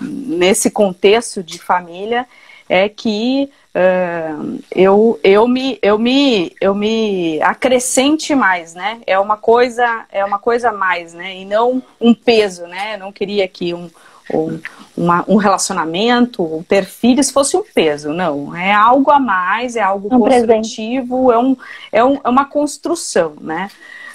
nesse 0.00 0.70
contexto 0.70 1.42
de 1.42 1.58
família, 1.58 2.26
é 2.68 2.88
que 2.88 3.50
uh, 3.74 4.60
eu, 4.74 5.20
eu, 5.22 5.46
me, 5.46 5.78
eu, 5.82 5.98
me, 5.98 6.52
eu 6.60 6.74
me 6.74 7.40
acrescente 7.42 8.34
mais, 8.34 8.74
né? 8.74 9.00
É 9.06 9.18
uma 9.18 9.36
coisa, 9.36 10.04
é 10.10 10.24
uma 10.24 10.38
coisa 10.38 10.70
a 10.70 10.72
mais, 10.72 11.12
né? 11.12 11.36
E 11.36 11.44
não 11.44 11.82
um 12.00 12.14
peso, 12.14 12.66
né? 12.66 12.94
Eu 12.94 12.98
não 13.00 13.12
queria 13.12 13.46
que 13.48 13.74
um, 13.74 13.90
um, 14.34 14.60
uma, 14.96 15.24
um 15.28 15.36
relacionamento, 15.36 16.64
ter 16.68 16.84
filhos 16.84 17.30
fosse 17.30 17.56
um 17.56 17.62
peso, 17.62 18.12
não. 18.12 18.54
É 18.54 18.72
algo 18.72 19.10
a 19.10 19.18
mais, 19.18 19.76
é 19.76 19.82
algo 19.82 20.14
um 20.14 20.20
construtivo, 20.20 21.32
é, 21.32 21.38
um, 21.38 21.56
é, 21.92 22.04
um, 22.04 22.20
é 22.22 22.28
uma 22.28 22.44
construção, 22.44 23.34
né? 23.40 23.70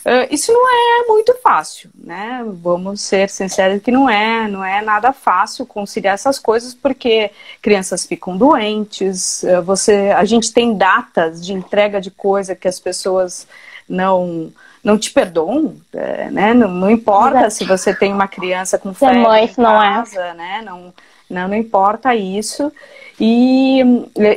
Uh, 0.05 0.27
isso 0.29 0.53
não 0.53 0.69
é 0.69 1.07
muito 1.07 1.35
fácil, 1.41 1.89
né? 1.97 2.45
Vamos 2.61 3.01
ser 3.01 3.27
sinceros 3.27 3.81
que 3.81 3.89
não 3.89 4.07
é, 4.07 4.47
não 4.47 4.63
é 4.63 4.79
nada 4.79 5.11
fácil 5.11 5.65
conciliar 5.65 6.13
essas 6.13 6.37
coisas 6.37 6.75
porque 6.75 7.31
crianças 7.59 8.05
ficam 8.05 8.37
doentes, 8.37 9.41
uh, 9.41 9.63
você, 9.63 10.13
a 10.15 10.23
gente 10.23 10.53
tem 10.53 10.77
datas 10.77 11.43
de 11.43 11.53
entrega 11.53 11.99
de 11.99 12.11
coisa 12.11 12.55
que 12.55 12.67
as 12.67 12.79
pessoas 12.79 13.47
não 13.89 14.53
não 14.85 14.99
te 14.99 15.09
perdoam, 15.09 15.75
é, 15.91 16.29
né? 16.29 16.53
Não, 16.53 16.67
não 16.67 16.91
importa 16.91 17.39
Exato. 17.39 17.53
se 17.55 17.65
você 17.65 17.91
tem 17.91 18.13
uma 18.13 18.27
criança 18.27 18.77
com 18.77 18.93
febre 18.93 19.17
mãe, 19.17 19.45
em 19.45 19.61
não 19.61 19.81
é. 19.81 19.95
casa, 19.95 20.21
é. 20.21 20.33
né? 20.35 20.61
Não, 20.63 20.93
não, 21.27 21.47
não 21.47 21.55
importa 21.55 22.13
isso. 22.13 22.71
E 23.19 23.79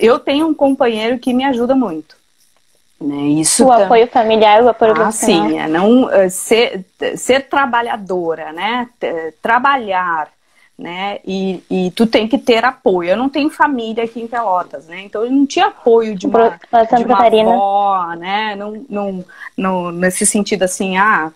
eu 0.00 0.18
tenho 0.18 0.48
um 0.48 0.54
companheiro 0.54 1.18
que 1.18 1.34
me 1.34 1.44
ajuda 1.44 1.74
muito. 1.74 2.16
Né? 2.98 3.14
Isso 3.40 3.66
o 3.66 3.70
apoio 3.70 4.06
familiar, 4.08 4.62
o 4.62 4.70
apoio 4.70 4.94
ah, 4.98 5.12
sim, 5.12 5.58
é 5.58 5.68
não 5.68 6.08
ser, 6.30 6.84
ser 7.16 7.46
trabalhadora, 7.48 8.50
né? 8.50 8.88
Trabalhar 9.42 10.28
né? 10.78 11.18
E, 11.26 11.60
e 11.68 11.90
tu 11.90 12.06
tem 12.06 12.28
que 12.28 12.38
ter 12.38 12.64
apoio. 12.64 13.10
Eu 13.10 13.16
não 13.16 13.28
tenho 13.28 13.50
família 13.50 14.04
aqui 14.04 14.20
em 14.20 14.28
Pelotas, 14.28 14.86
né? 14.86 15.02
Então 15.02 15.24
eu 15.24 15.30
não 15.30 15.44
tinha 15.44 15.66
apoio 15.66 16.14
de 16.14 16.26
uma, 16.28 16.50
de 16.50 17.04
uma 17.04 17.26
avó, 17.26 18.14
né? 18.16 18.54
Não, 18.54 18.86
não, 18.88 19.24
não, 19.56 19.90
nesse 19.90 20.24
sentido 20.24 20.62
assim, 20.62 20.96
ah, 20.96 21.32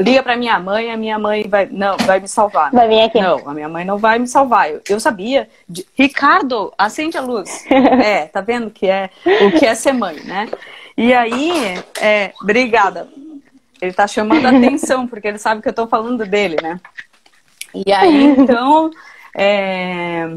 liga 0.00 0.24
para 0.24 0.36
minha 0.36 0.58
mãe, 0.58 0.90
a 0.90 0.96
minha 0.96 1.18
mãe 1.20 1.46
vai, 1.48 1.68
não, 1.70 1.96
vai 1.98 2.18
me 2.18 2.26
salvar. 2.26 2.72
Vai 2.72 2.88
vir 2.88 3.02
aqui. 3.02 3.20
Não, 3.20 3.48
a 3.48 3.54
minha 3.54 3.68
mãe 3.68 3.84
não 3.84 3.96
vai 3.96 4.18
me 4.18 4.26
salvar. 4.26 4.68
Eu, 4.68 4.82
eu 4.88 4.98
sabia. 4.98 5.48
De, 5.68 5.86
Ricardo, 5.96 6.72
acende 6.76 7.16
a 7.16 7.20
luz. 7.20 7.64
é, 7.70 8.26
tá 8.26 8.40
vendo 8.40 8.70
que 8.70 8.88
é 8.88 9.08
o 9.24 9.52
que 9.52 9.64
é 9.64 9.74
ser 9.76 9.92
mãe, 9.92 10.16
né? 10.24 10.48
E 10.96 11.14
aí, 11.14 11.80
é, 12.00 12.32
obrigada. 12.42 13.08
Ele 13.80 13.92
tá 13.92 14.06
chamando 14.06 14.46
a 14.46 14.50
atenção, 14.50 15.06
porque 15.06 15.28
ele 15.28 15.38
sabe 15.38 15.62
que 15.62 15.68
eu 15.68 15.72
tô 15.72 15.86
falando 15.86 16.26
dele, 16.26 16.56
né? 16.60 16.80
E 17.74 17.92
aí, 17.92 18.24
então, 18.38 18.90
é, 19.34 20.28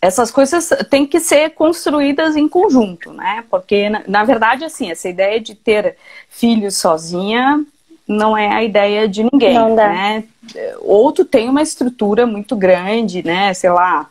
essas 0.00 0.30
coisas 0.30 0.70
têm 0.90 1.06
que 1.06 1.20
ser 1.20 1.50
construídas 1.50 2.36
em 2.36 2.48
conjunto, 2.48 3.12
né? 3.12 3.44
Porque, 3.50 3.88
na, 3.88 4.02
na, 4.06 4.24
verdade, 4.24 4.64
assim, 4.64 4.90
essa 4.90 5.08
ideia 5.08 5.40
de 5.40 5.54
ter 5.54 5.96
filhos 6.28 6.76
sozinha 6.76 7.64
não 8.06 8.36
é 8.36 8.48
a 8.48 8.62
ideia 8.62 9.08
de 9.08 9.22
ninguém, 9.24 9.58
né? 9.74 10.24
Ou 10.80 11.10
tu 11.10 11.24
tem 11.24 11.48
uma 11.48 11.62
estrutura 11.62 12.26
muito 12.26 12.54
grande, 12.54 13.24
né? 13.24 13.54
Sei 13.54 13.70
lá... 13.70 14.08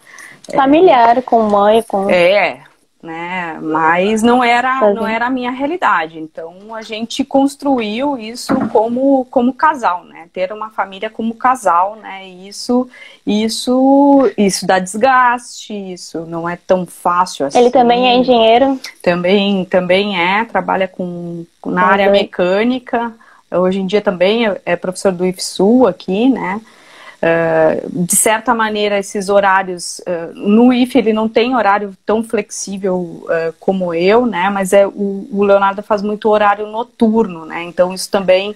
Familiar, 0.53 1.19
é, 1.19 1.21
com 1.21 1.43
mãe, 1.43 1.81
com... 1.83 2.09
É, 2.09 2.63
né? 3.03 3.59
Mas 3.61 4.23
não 4.23 4.41
era, 4.41 4.93
não 4.93 5.05
era 5.05 5.27
a 5.27 5.29
minha 5.29 5.51
realidade. 5.51 6.17
Então 6.17 6.73
a 6.73 6.81
gente 6.81 7.25
construiu 7.25 8.17
isso 8.17 8.55
como, 8.69 9.25
como 9.25 9.53
casal, 9.53 10.05
né? 10.05 10.27
Ter 10.31 10.53
uma 10.53 10.69
família 10.69 11.09
como 11.09 11.35
casal, 11.35 11.97
né? 11.97 12.25
Isso, 12.25 12.89
isso, 13.27 14.31
isso 14.37 14.65
dá 14.65 14.79
desgaste, 14.79 15.73
isso 15.73 16.21
não 16.25 16.47
é 16.47 16.55
tão 16.55 16.85
fácil 16.85 17.45
assim. 17.45 17.59
Ele 17.59 17.69
também 17.71 18.07
é 18.07 18.15
engenheiro? 18.15 18.79
Também, 19.01 19.65
também 19.65 20.17
é, 20.17 20.45
trabalha 20.45 20.87
com, 20.87 21.45
na 21.65 21.83
área 21.83 22.09
mecânica. 22.09 23.13
Hoje 23.51 23.81
em 23.81 23.85
dia 23.85 24.01
também 24.01 24.47
é, 24.47 24.61
é 24.65 24.75
professor 24.77 25.11
do 25.11 25.25
IFSU 25.25 25.85
aqui, 25.85 26.29
né? 26.29 26.61
Uh, 27.23 28.03
de 28.03 28.17
certa 28.17 28.53
maneira, 28.53 28.99
esses 28.99 29.29
horários, 29.29 29.99
uh, 29.99 30.33
no 30.35 30.73
IF 30.73 30.97
ele 30.97 31.13
não 31.13 31.29
tem 31.29 31.55
horário 31.55 31.95
tão 32.05 32.21
flexível 32.21 32.95
uh, 32.97 33.53
como 33.61 33.93
eu, 33.93 34.25
né, 34.25 34.49
mas 34.49 34.73
é, 34.73 34.85
o, 34.85 35.25
o, 35.31 35.41
Leonardo 35.41 35.81
faz 35.81 36.01
muito 36.01 36.27
horário 36.27 36.67
noturno, 36.67 37.45
né, 37.45 37.63
então 37.63 37.93
isso 37.93 38.11
também 38.11 38.53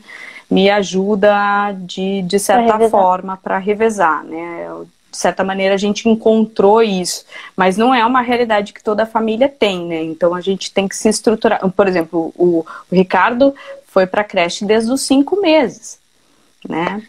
me 0.51 0.69
ajuda 0.69 1.71
de, 1.77 2.21
de 2.23 2.37
certa 2.39 2.89
forma 2.89 3.37
para 3.37 3.57
revezar, 3.57 4.25
né, 4.25 4.69
de 5.09 5.17
certa 5.17 5.45
maneira 5.45 5.75
a 5.75 5.77
gente 5.77 6.09
encontrou 6.09 6.83
isso, 6.83 7.23
mas 7.55 7.77
não 7.77 7.95
é 7.95 8.05
uma 8.05 8.19
realidade 8.19 8.73
que 8.73 8.83
toda 8.83 9.03
a 9.03 9.07
família 9.07 9.47
tem, 9.47 9.85
né, 9.85 10.03
então 10.03 10.35
a 10.35 10.41
gente 10.41 10.73
tem 10.73 10.89
que 10.89 10.95
se 10.97 11.07
estruturar, 11.07 11.61
por 11.71 11.87
exemplo, 11.87 12.33
o, 12.35 12.65
o 12.91 12.95
Ricardo 12.95 13.55
foi 13.87 14.05
para 14.05 14.23
a 14.23 14.25
creche 14.25 14.65
desde 14.65 14.91
os 14.91 15.03
cinco 15.03 15.39
meses, 15.39 15.99
né, 16.67 17.01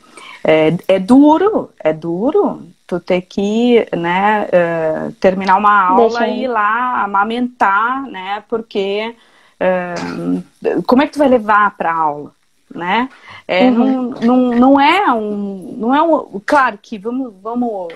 é, 0.45 0.77
é 0.87 0.99
duro, 0.99 1.71
é 1.79 1.93
duro 1.93 2.63
tu 2.89 2.99
ter 2.99 3.21
que 3.21 3.87
né, 3.95 4.49
uh, 4.49 5.13
terminar 5.21 5.59
uma 5.59 5.89
aula 5.89 6.27
e 6.27 6.45
ir 6.45 6.49
lá 6.49 7.05
amamentar, 7.05 8.03
né? 8.05 8.43
Porque 8.49 9.15
uh, 9.61 10.83
como 10.85 11.03
é 11.03 11.07
que 11.07 11.13
tu 11.13 11.19
vai 11.19 11.29
levar 11.29 11.77
para 11.77 11.93
aula? 11.93 12.33
Né? 12.75 13.09
É, 13.47 13.65
uhum. 13.71 13.75
não, 13.75 14.03
não, 14.21 14.37
não 14.59 14.81
é 14.81 15.13
um. 15.13 15.77
Não 15.79 15.95
é 15.95 16.03
um. 16.03 16.41
Claro 16.45 16.79
que 16.81 16.99
vamos, 16.99 17.33
vamos. 17.43 17.89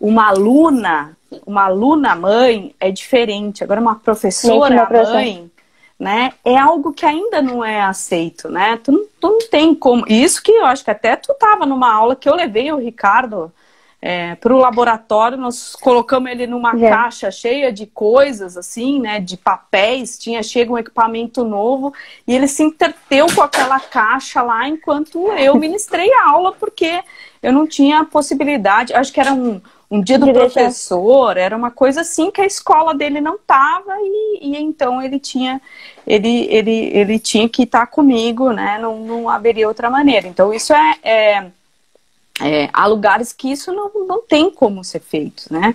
Uma 0.00 0.28
aluna, 0.28 1.16
uma 1.46 1.64
aluna 1.64 2.14
mãe 2.14 2.74
é 2.80 2.90
diferente. 2.90 3.62
Agora, 3.62 3.80
uma 3.80 3.96
professora 3.96 4.88
mãe 4.90 5.50
né? 5.98 6.32
É 6.44 6.56
algo 6.56 6.92
que 6.92 7.04
ainda 7.04 7.42
não 7.42 7.64
é 7.64 7.80
aceito, 7.80 8.48
né? 8.48 8.78
Tu 8.82 8.92
não, 8.92 9.04
tu 9.20 9.28
não 9.30 9.48
tem 9.50 9.74
como. 9.74 10.04
Isso 10.08 10.42
que 10.42 10.52
eu 10.52 10.64
acho 10.64 10.84
que 10.84 10.90
até 10.90 11.16
tu 11.16 11.34
tava 11.34 11.66
numa 11.66 11.92
aula 11.92 12.14
que 12.14 12.28
eu 12.28 12.34
levei 12.34 12.70
o 12.70 12.78
Ricardo 12.78 13.52
é, 14.00 14.36
para 14.36 14.54
o 14.54 14.58
laboratório, 14.58 15.36
nós 15.36 15.74
colocamos 15.74 16.30
ele 16.30 16.46
numa 16.46 16.70
é. 16.78 16.88
caixa 16.88 17.32
cheia 17.32 17.72
de 17.72 17.84
coisas, 17.84 18.56
assim, 18.56 19.00
né? 19.00 19.18
De 19.18 19.36
papéis, 19.36 20.16
tinha 20.16 20.40
chega 20.40 20.72
um 20.72 20.78
equipamento 20.78 21.44
novo, 21.44 21.92
e 22.26 22.32
ele 22.32 22.46
se 22.46 22.62
entreteu 22.62 23.26
com 23.34 23.42
aquela 23.42 23.80
caixa 23.80 24.40
lá 24.40 24.68
enquanto 24.68 25.32
eu 25.32 25.56
ministrei 25.56 26.12
a 26.12 26.30
aula, 26.30 26.52
porque 26.52 27.02
eu 27.42 27.52
não 27.52 27.66
tinha 27.66 28.04
possibilidade, 28.04 28.94
acho 28.94 29.12
que 29.12 29.20
era 29.20 29.32
um, 29.32 29.60
um 29.90 30.02
dia 30.02 30.18
do 30.18 30.26
de 30.26 30.32
professor, 30.32 31.34
deixar... 31.34 31.46
era 31.46 31.56
uma 31.56 31.70
coisa 31.70 32.02
assim 32.02 32.30
que 32.30 32.40
a 32.40 32.46
escola 32.46 32.94
dele 32.94 33.20
não 33.20 33.38
tava 33.38 33.94
e, 33.98 34.38
e 34.42 34.56
então 34.56 35.00
ele 35.02 35.18
tinha 35.18 35.60
ele, 36.06 36.46
ele, 36.50 36.90
ele 36.92 37.18
tinha 37.18 37.48
que 37.48 37.62
estar 37.62 37.80
tá 37.80 37.86
comigo, 37.86 38.50
né? 38.52 38.78
Não, 38.80 38.98
não 38.98 39.28
haveria 39.28 39.68
outra 39.68 39.88
maneira. 39.90 40.26
Então 40.26 40.52
isso 40.52 40.72
é, 40.72 40.96
é, 41.02 41.46
é, 42.40 42.70
há 42.72 42.86
lugares 42.86 43.32
que 43.32 43.50
isso 43.50 43.72
não, 43.72 43.90
não 44.06 44.22
tem 44.22 44.50
como 44.50 44.84
ser 44.84 45.00
feito, 45.00 45.44
né? 45.50 45.74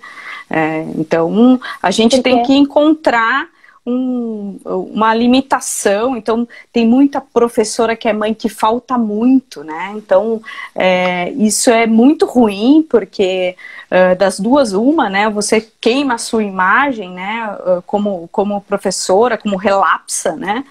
É, 0.50 0.82
então 0.96 1.60
a 1.82 1.90
gente 1.90 2.18
Porque... 2.18 2.30
tem 2.30 2.44
que 2.44 2.54
encontrar 2.54 3.48
um, 3.86 4.58
uma 4.66 5.14
limitação, 5.14 6.16
então 6.16 6.48
tem 6.72 6.88
muita 6.88 7.20
professora 7.20 7.96
que 7.96 8.08
é 8.08 8.14
mãe 8.14 8.34
que 8.34 8.48
falta 8.48 8.98
muito, 8.98 9.64
né? 9.64 9.94
Então 9.96 10.42
é, 10.74 11.32
isso 11.32 11.70
é 11.70 11.86
muito 11.86 12.26
ruim, 12.26 12.86
porque 12.90 13.56
uh, 13.92 14.18
das 14.18 14.40
duas, 14.40 14.72
uma, 14.72 15.10
né? 15.10 15.30
Você 15.30 15.70
queima 15.82 16.14
a 16.16 16.18
sua 16.18 16.44
imagem, 16.44 17.12
né? 17.12 17.58
Uh, 17.60 17.82
como, 17.82 18.30
como 18.32 18.62
professora, 18.62 19.38
como 19.38 19.58
relapsa, 19.58 20.36
né? 20.36 20.64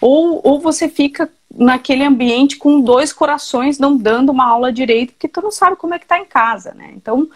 Ou, 0.00 0.40
ou 0.44 0.60
você 0.60 0.88
fica 0.88 1.28
naquele 1.52 2.04
ambiente 2.04 2.56
com 2.56 2.80
dois 2.80 3.12
corações 3.12 3.80
não 3.80 3.96
dando 3.96 4.30
uma 4.30 4.46
aula 4.46 4.72
direito, 4.72 5.12
porque 5.12 5.26
tu 5.26 5.42
não 5.42 5.50
sabe 5.50 5.74
como 5.74 5.94
é 5.94 5.98
que 5.98 6.06
tá 6.06 6.18
em 6.18 6.24
casa, 6.24 6.72
né? 6.72 6.92
Então 6.94 7.28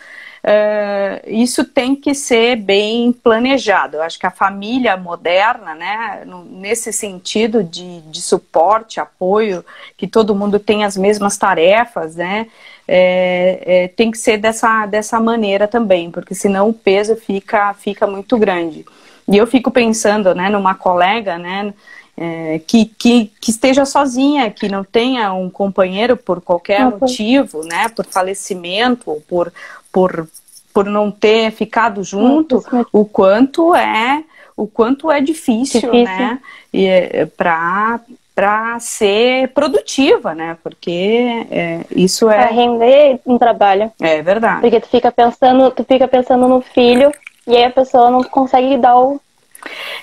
uh, 0.44 1.20
isso 1.26 1.64
tem 1.64 1.96
que 1.96 2.14
ser 2.14 2.56
bem 2.56 3.12
planejado. 3.12 3.96
Eu 3.96 4.02
acho 4.02 4.18
que 4.18 4.26
a 4.26 4.30
família 4.30 4.96
moderna, 4.96 5.74
né, 5.74 6.24
nesse 6.50 6.92
sentido 6.92 7.64
de, 7.64 8.02
de 8.02 8.20
suporte, 8.20 9.00
apoio, 9.00 9.64
que 9.96 10.06
todo 10.06 10.34
mundo 10.34 10.58
tem 10.58 10.84
as 10.84 10.96
mesmas 10.96 11.38
tarefas, 11.38 12.14
né, 12.16 12.46
é, 12.86 13.62
é, 13.66 13.88
tem 13.88 14.10
que 14.10 14.18
ser 14.18 14.36
dessa, 14.36 14.84
dessa 14.86 15.18
maneira 15.18 15.66
também, 15.66 16.10
porque 16.10 16.34
senão 16.34 16.68
o 16.68 16.74
peso 16.74 17.16
fica, 17.16 17.72
fica 17.74 18.06
muito 18.06 18.36
grande. 18.36 18.84
E 19.26 19.38
eu 19.38 19.46
fico 19.46 19.70
pensando, 19.70 20.34
né, 20.34 20.50
numa 20.50 20.74
colega, 20.74 21.38
né, 21.38 21.72
é, 22.16 22.60
que, 22.66 22.84
que, 22.84 23.32
que, 23.40 23.50
esteja 23.50 23.84
sozinha, 23.84 24.50
que 24.50 24.68
não 24.68 24.84
tenha 24.84 25.32
um 25.32 25.50
companheiro 25.50 26.16
por 26.16 26.40
qualquer 26.40 26.86
uhum. 26.86 26.98
motivo, 27.00 27.64
né, 27.64 27.88
por 27.88 28.04
falecimento, 28.04 29.10
ou 29.10 29.20
por, 29.22 29.52
por, 29.94 30.28
por 30.72 30.86
não 30.86 31.08
ter 31.08 31.52
ficado 31.52 32.02
junto, 32.02 32.56
uhum. 32.56 32.84
o 32.92 33.04
quanto 33.04 33.76
é 33.76 34.24
o 34.56 34.66
quanto 34.66 35.10
é 35.10 35.20
difícil, 35.20 35.80
difícil. 35.80 36.04
né, 36.04 36.40
é, 36.72 37.26
para 37.26 38.00
para 38.34 38.80
ser 38.80 39.46
produtiva, 39.50 40.34
né? 40.34 40.58
Porque 40.60 41.46
é, 41.52 41.84
isso 41.94 42.28
é 42.28 42.36
pra 42.36 42.52
render 42.52 43.20
um 43.24 43.38
trabalho. 43.38 43.92
É 44.00 44.20
verdade. 44.22 44.60
Porque 44.60 44.80
tu 44.80 44.88
fica 44.88 45.12
pensando, 45.12 45.70
tu 45.70 45.84
fica 45.84 46.08
pensando 46.08 46.48
no 46.48 46.60
filho 46.60 47.12
e 47.46 47.56
aí 47.56 47.64
a 47.64 47.70
pessoa 47.70 48.10
não 48.10 48.24
consegue 48.24 48.76
dar 48.76 48.98
o 48.98 49.20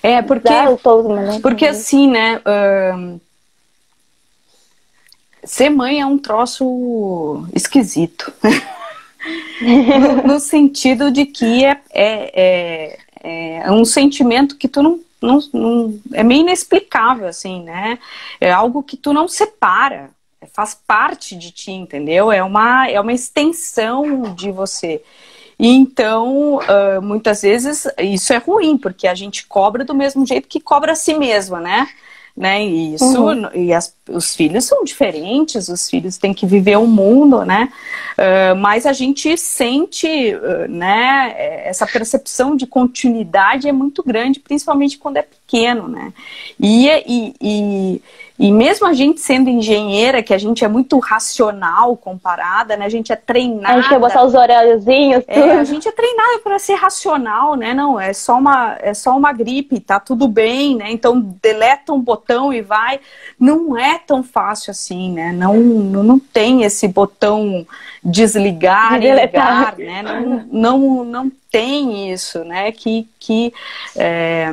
é 0.02 0.22
porque 0.22 0.48
dar 0.48 0.72
o 0.72 0.78
todo, 0.78 1.10
né? 1.10 1.40
Porque 1.42 1.66
assim, 1.66 2.10
né? 2.10 2.42
Ser 5.44 5.70
mãe 5.70 6.00
é 6.00 6.06
um 6.06 6.18
troço 6.18 7.46
esquisito. 7.54 8.32
no, 10.26 10.40
sentido 10.40 11.12
de 11.12 11.26
que 11.26 11.66
é, 11.66 11.82
é, 11.94 12.98
é, 13.24 13.58
é 13.58 13.72
um 13.72 13.86
sentimento 13.86 14.58
que 14.58 14.68
tu 14.68 14.82
não 14.82 15.00
não, 15.22 15.40
não, 15.54 16.00
é 16.14 16.24
meio 16.24 16.42
inexplicável, 16.42 17.28
assim, 17.28 17.62
né? 17.62 18.00
É 18.40 18.52
algo 18.52 18.82
que 18.82 18.98
tu 18.98 19.14
não 19.14 19.28
separa, 19.28 20.10
faz 20.52 20.74
parte 20.74 21.36
de 21.36 21.52
ti, 21.52 21.72
entendeu? 21.72 22.32
É 22.32 22.44
uma, 22.44 22.90
é 22.90 23.00
uma 23.00 23.14
extensão 23.14 24.34
de 24.34 24.52
você. 24.52 25.00
E 25.60 25.68
então, 25.68 26.56
uh, 26.56 27.02
muitas 27.04 27.44
vezes, 27.44 27.86
isso 28.00 28.34
é 28.34 28.38
ruim, 28.38 28.80
porque 28.80 29.08
a 29.08 29.14
gente 29.14 29.46
cobra 29.46 29.86
do 29.86 29.94
mesmo 29.94 30.26
jeito 30.26 30.48
que 30.48 30.60
cobra 30.60 30.94
a 30.94 30.96
si 30.96 31.14
mesma, 31.14 31.60
né? 31.60 31.88
Né? 32.36 32.64
E 32.66 32.96
isso 32.96 33.24
uhum. 33.24 33.50
e 33.54 33.74
as, 33.74 33.96
os 34.10 34.36
filhos 34.36 34.66
são 34.66 34.84
diferentes, 34.84 35.68
os 35.68 35.90
filhos 35.90 36.18
têm 36.18 36.34
que 36.34 36.46
viver 36.46 36.78
o 36.78 36.82
um 36.82 36.88
mundo, 36.88 37.44
né? 37.46 37.72
Uh, 38.14 38.56
mas 38.56 38.86
a 38.86 38.94
gente 38.94 39.38
sente, 39.38 40.08
uh, 40.08 40.70
né? 40.70 41.34
Essa 41.66 41.86
percepção 41.86 42.56
de 42.56 42.66
continuidade 42.66 43.68
é 43.68 43.72
muito 43.72 44.04
grande, 44.04 44.40
principalmente 44.40 44.98
quando 44.98 45.18
é 45.18 45.22
pequeno, 45.22 45.41
né? 45.88 46.14
E, 46.60 46.88
e, 46.88 47.36
e, 47.42 48.02
e 48.40 48.52
mesmo 48.52 48.88
a 48.88 48.94
gente 48.94 49.20
sendo 49.20 49.50
engenheira, 49.50 50.24
que 50.24 50.34
a 50.34 50.38
gente 50.38 50.64
é 50.64 50.68
muito 50.68 50.98
racional 51.00 51.96
comparada, 51.96 52.76
né? 52.78 52.86
A 52.86 52.90
gente 52.90 53.12
é 53.12 53.16
treinada. 53.16 53.76
A 53.76 53.82
gente 53.82 53.90
quer 53.90 54.00
botar 54.00 54.24
os 54.24 54.34
horáriozinhos. 54.34 55.24
É, 55.28 55.52
a 55.52 55.64
gente 55.64 55.88
é 55.88 55.92
treinada 55.92 56.40
para 56.44 56.58
ser 56.58 56.76
racional, 56.76 57.56
né? 57.56 57.74
Não, 57.74 58.00
é 58.00 58.14
só 58.14 58.38
uma, 58.38 58.78
é 58.80 58.94
só 58.94 59.16
uma 59.16 59.32
gripe, 59.34 59.80
tá 59.80 60.00
tudo 60.00 60.28
bem, 60.28 60.76
né? 60.76 60.92
Então 60.92 61.20
deleta 61.42 61.94
um 61.94 62.00
botão 62.00 62.54
e 62.54 62.62
vai. 62.62 63.00
Não 63.40 63.78
é 63.78 64.00
tão 64.00 64.24
fácil 64.24 64.72
assim, 64.72 65.12
né? 65.12 65.32
Não, 65.32 65.56
não, 65.56 66.04
não 66.04 66.20
tem 66.20 66.64
esse 66.64 66.88
botão 66.88 67.66
desligar 68.04 69.02
e 69.04 69.12
ligar, 69.12 69.78
né? 69.78 70.02
Não, 70.02 70.48
não, 70.52 71.04
não 71.04 71.32
tem 71.52 72.12
isso, 72.12 72.44
né? 72.44 72.72
Que, 72.72 73.08
que 73.20 73.54
é, 73.96 74.52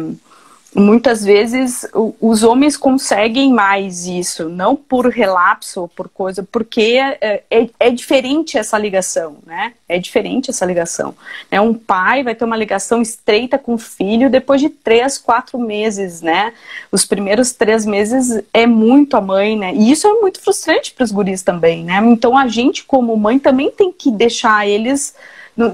muitas 0.74 1.24
vezes 1.24 1.86
os 2.20 2.42
homens 2.42 2.76
conseguem 2.76 3.52
mais 3.52 4.06
isso, 4.06 4.48
não 4.48 4.76
por 4.76 5.06
relapso 5.08 5.82
ou 5.82 5.88
por 5.88 6.08
coisa, 6.08 6.42
porque 6.42 6.98
é, 7.20 7.42
é, 7.50 7.68
é, 7.80 7.90
diferente 7.90 8.58
essa 8.58 8.76
ligação, 8.76 9.38
né? 9.46 9.72
É 9.88 9.98
diferente 9.98 10.50
essa 10.50 10.66
ligação. 10.66 11.14
Né? 11.50 11.58
Um 11.60 11.72
pai 11.72 12.22
vai 12.22 12.34
ter 12.34 12.44
uma 12.44 12.56
ligação 12.56 13.00
estreita 13.00 13.56
com 13.58 13.74
o 13.74 13.78
filho 13.78 14.28
depois 14.28 14.60
de 14.60 14.68
três, 14.68 15.16
quatro 15.16 15.58
meses, 15.58 16.20
né? 16.20 16.52
Os 16.92 17.06
primeiros 17.06 17.52
três 17.52 17.86
meses 17.86 18.42
é 18.52 18.66
muito 18.66 19.16
a 19.16 19.20
mãe, 19.20 19.56
né? 19.56 19.74
E 19.74 19.90
isso 19.90 20.06
é 20.06 20.12
muito 20.20 20.40
frustrante 20.40 20.92
para 20.92 21.04
os 21.04 21.10
guris 21.10 21.42
também, 21.42 21.82
né? 21.84 21.98
Então 22.04 22.36
a 22.36 22.46
gente 22.46 22.84
como 22.84 23.16
mãe 23.16 23.38
também 23.38 23.70
tem 23.70 23.90
que 23.90 24.10
deixar 24.10 24.66
eles 24.68 25.14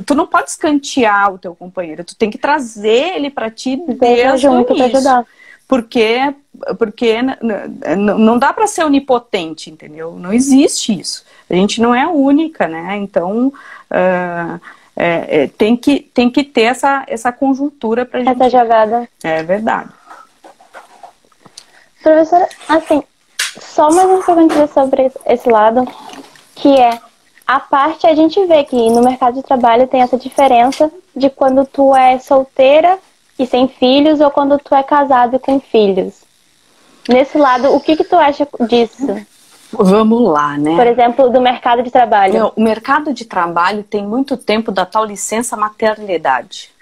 tu 0.06 0.14
não 0.14 0.26
pode 0.26 0.50
escantear 0.50 1.32
o 1.32 1.38
teu 1.38 1.54
companheiro, 1.54 2.04
tu 2.04 2.16
tem 2.16 2.30
que 2.30 2.38
trazer 2.38 3.16
ele 3.16 3.30
para 3.30 3.50
ti 3.50 3.76
desde 3.76 4.48
o 4.48 4.60
início. 4.60 5.26
Porque, 5.66 6.34
porque 6.78 7.16
não 7.96 8.38
dá 8.38 8.52
para 8.52 8.66
ser 8.66 8.84
onipotente, 8.84 9.70
entendeu? 9.70 10.16
Não 10.18 10.32
existe 10.32 10.98
isso. 10.98 11.24
A 11.48 11.54
gente 11.54 11.80
não 11.80 11.94
é 11.94 12.06
única, 12.06 12.68
né? 12.68 12.96
Então, 12.98 13.48
uh, 13.48 14.60
é, 14.96 15.42
é, 15.42 15.46
tem, 15.48 15.76
que, 15.76 16.00
tem 16.00 16.30
que 16.30 16.44
ter 16.44 16.62
essa, 16.62 17.04
essa 17.06 17.32
conjuntura 17.32 18.04
para 18.04 18.20
Essa 18.20 18.50
jogada. 18.50 19.08
É 19.22 19.42
verdade. 19.42 19.90
Professora, 22.02 22.48
assim, 22.68 23.02
só 23.58 23.90
mais 23.90 24.08
uma 24.08 24.22
pergunta 24.22 24.66
sobre 24.68 25.10
esse 25.26 25.48
lado, 25.48 25.88
que 26.54 26.78
é 26.78 27.00
a 27.46 27.61
parte 27.61 28.07
a 28.07 28.14
gente 28.14 28.44
vê 28.46 28.64
que 28.64 28.76
no 28.90 29.02
mercado 29.02 29.35
de 29.35 29.42
trabalho 29.42 29.87
tem 29.87 30.00
essa 30.00 30.16
diferença 30.16 30.90
de 31.14 31.28
quando 31.28 31.64
tu 31.66 31.94
é 31.94 32.18
solteira 32.18 32.98
e 33.38 33.46
sem 33.46 33.68
filhos 33.68 34.20
ou 34.20 34.30
quando 34.30 34.59
tu 34.59 34.74
é 34.74 34.83
casado 34.83 35.37
e 35.37 35.38
com 35.38 35.61
filhos. 35.61 36.22
Nesse 37.09 37.37
lado, 37.37 37.74
o 37.74 37.80
que 37.80 37.96
que 37.96 38.04
tu 38.04 38.16
acha 38.16 38.46
disso? 38.68 39.26
Vamos 39.72 40.22
lá, 40.22 40.57
né? 40.57 40.76
Por 40.76 40.87
exemplo, 40.87 41.28
do 41.28 41.40
mercado 41.40 41.83
de 41.83 41.90
trabalho. 41.90 42.52
o 42.54 42.62
mercado 42.62 43.12
de 43.12 43.24
trabalho 43.24 43.83
tem 43.83 44.07
muito 44.07 44.37
tempo 44.37 44.70
da 44.72 44.87
tal 44.87 45.04
licença 45.04 45.57
maternidade 45.57 46.73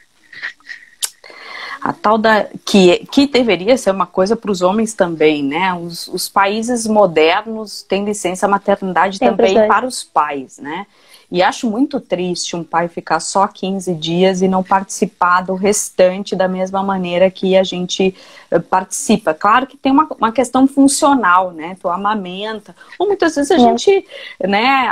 a 1.83 1.93
tal 1.93 2.17
da 2.17 2.47
que, 2.65 3.05
que 3.11 3.27
deveria 3.27 3.77
ser 3.77 3.91
uma 3.91 4.07
coisa 4.07 4.37
para 4.37 4.51
os 4.51 4.63
homens 4.63 4.95
também, 4.95 5.43
né? 5.43 5.75
Os, 5.75 6.07
os, 6.07 6.29
países 6.29 6.87
modernos 6.87 7.83
têm 7.83 8.05
licença 8.05 8.47
maternidade 8.47 9.19
Tem 9.19 9.29
também 9.29 9.67
para 9.67 9.85
os 9.85 10.05
pais, 10.05 10.59
né? 10.59 10.87
E 11.33 11.43
acho 11.43 11.67
muito 11.67 11.99
triste 11.99 12.55
um 12.55 12.63
pai 12.63 12.89
ficar 12.89 13.19
só 13.19 13.49
15 13.49 13.95
dias 13.95 14.43
e 14.43 14.49
não 14.49 14.63
participar 14.63 15.41
do 15.41 15.55
restante 15.55 16.37
da 16.37 16.47
mesma 16.47 16.83
maneira 16.83 17.31
que 17.31 17.57
a 17.57 17.65
gente 17.65 18.15
eh, 18.51 18.59
participa. 18.59 19.33
Claro 19.33 19.67
que 19.67 19.79
tem 19.79 19.91
uma, 19.91 20.07
uma 20.19 20.31
questão 20.31 20.69
funcional, 20.69 21.51
né? 21.51 21.75
Tu 21.81 21.89
amamenta. 21.89 22.77
Ou 22.99 23.07
muitas 23.07 23.35
vezes 23.35 23.51
a 23.51 23.55
é. 23.55 23.59
gente 23.61 24.07
né, 24.47 24.91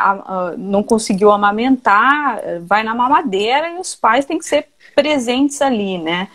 não 0.56 0.82
conseguiu 0.82 1.30
amamentar, 1.30 2.40
eh, 2.42 2.58
vai 2.60 2.82
na 2.84 2.94
mamadeira 2.94 3.68
e 3.68 3.78
os 3.78 3.94
pais 3.94 4.24
têm 4.24 4.38
que 4.38 4.46
ser 4.46 4.66
presentes 4.94 5.60
ali, 5.60 5.98
né? 5.98 6.28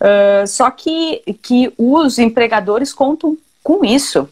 Uh, 0.00 0.46
só 0.46 0.70
que, 0.70 1.20
que 1.42 1.72
os 1.76 2.18
empregadores 2.18 2.92
contam 2.92 3.36
com 3.62 3.84
isso, 3.84 4.28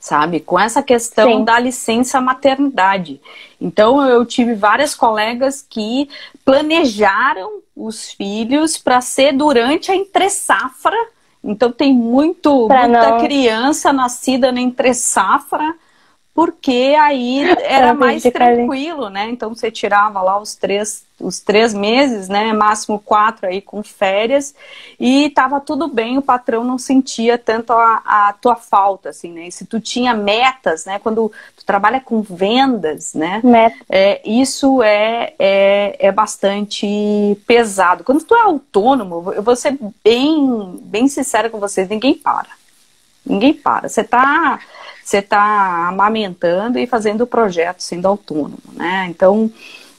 sabe? 0.00 0.40
Com 0.40 0.58
essa 0.58 0.82
questão 0.82 1.30
Sim. 1.30 1.44
da 1.44 1.60
licença 1.60 2.20
maternidade. 2.20 3.20
Então, 3.60 4.02
eu 4.08 4.24
tive 4.24 4.54
várias 4.54 4.94
colegas 4.94 5.64
que 5.68 6.08
planejaram 6.44 7.60
os 7.76 8.10
filhos 8.10 8.78
para 8.78 9.02
ser 9.02 9.34
durante 9.34 9.92
a 9.92 9.94
entre-safra. 9.96 10.96
Então, 11.44 11.70
tem 11.70 11.92
muito, 11.92 12.66
muita 12.66 12.86
não... 12.86 13.20
criança 13.20 13.92
nascida 13.92 14.50
na 14.50 14.60
entre-safra 14.60 15.76
porque 16.32 16.96
aí 16.98 17.40
era 17.64 17.92
mais 17.92 18.22
tranquilo, 18.22 19.10
né? 19.10 19.28
Então 19.30 19.54
você 19.54 19.70
tirava 19.70 20.22
lá 20.22 20.38
os 20.38 20.54
três, 20.54 21.04
os 21.20 21.40
três 21.40 21.74
meses, 21.74 22.28
né? 22.28 22.52
Máximo 22.52 23.00
quatro 23.00 23.46
aí 23.46 23.60
com 23.60 23.82
férias 23.82 24.54
e 24.98 25.30
tava 25.30 25.60
tudo 25.60 25.88
bem, 25.88 26.18
o 26.18 26.22
patrão 26.22 26.62
não 26.62 26.78
sentia 26.78 27.36
tanto 27.36 27.72
a, 27.72 28.02
a 28.04 28.32
tua 28.34 28.54
falta, 28.54 29.08
assim, 29.08 29.32
né? 29.32 29.48
E 29.48 29.52
se 29.52 29.66
tu 29.66 29.80
tinha 29.80 30.14
metas, 30.14 30.84
né? 30.84 31.00
Quando 31.00 31.32
tu 31.56 31.64
trabalha 31.64 32.00
com 32.00 32.22
vendas, 32.22 33.12
né? 33.12 33.40
Meta. 33.42 33.76
É, 33.88 34.20
isso 34.24 34.82
é, 34.82 35.34
é, 35.38 35.96
é 35.98 36.12
bastante 36.12 36.86
pesado. 37.46 38.04
Quando 38.04 38.22
tu 38.24 38.34
é 38.36 38.42
autônomo, 38.42 39.32
eu 39.32 39.42
vou 39.42 39.56
ser 39.56 39.76
bem, 40.04 40.78
bem 40.84 41.08
sincera 41.08 41.50
com 41.50 41.58
vocês, 41.58 41.88
ninguém 41.88 42.14
para. 42.14 42.48
Ninguém 43.26 43.52
para. 43.52 43.88
Você 43.88 44.04
tá 44.04 44.60
você 45.10 45.18
está 45.18 45.88
amamentando 45.88 46.78
e 46.78 46.86
fazendo 46.86 47.22
o 47.22 47.26
projeto 47.26 47.80
sendo 47.80 48.06
autônomo, 48.06 48.62
né? 48.74 49.06
Então, 49.10 49.50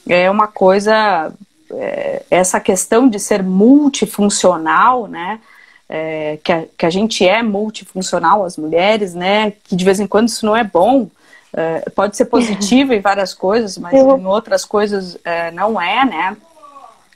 é 0.08 0.30
uma 0.30 0.46
coisa, 0.46 1.32
é, 1.70 2.22
essa 2.30 2.58
questão 2.58 3.08
de 3.08 3.20
ser 3.20 3.42
multifuncional, 3.42 5.06
né? 5.06 5.38
É, 5.86 6.38
que, 6.42 6.50
a, 6.50 6.64
que 6.78 6.86
a 6.86 6.90
gente 6.90 7.28
é 7.28 7.42
multifuncional, 7.42 8.42
as 8.42 8.56
mulheres, 8.56 9.12
né? 9.14 9.52
Que 9.64 9.76
de 9.76 9.84
vez 9.84 10.00
em 10.00 10.06
quando 10.06 10.28
isso 10.28 10.46
não 10.46 10.56
é 10.56 10.64
bom, 10.64 11.02
uh, 11.02 11.90
pode 11.94 12.16
ser 12.16 12.24
positiva 12.24 12.94
em 12.94 13.00
várias 13.00 13.34
coisas, 13.34 13.76
mas 13.76 13.92
Eu... 13.92 14.16
em 14.16 14.24
outras 14.24 14.64
coisas 14.64 15.16
uh, 15.16 15.52
não 15.52 15.78
é, 15.78 16.06
né? 16.06 16.36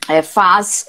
É, 0.06 0.20
faz 0.20 0.87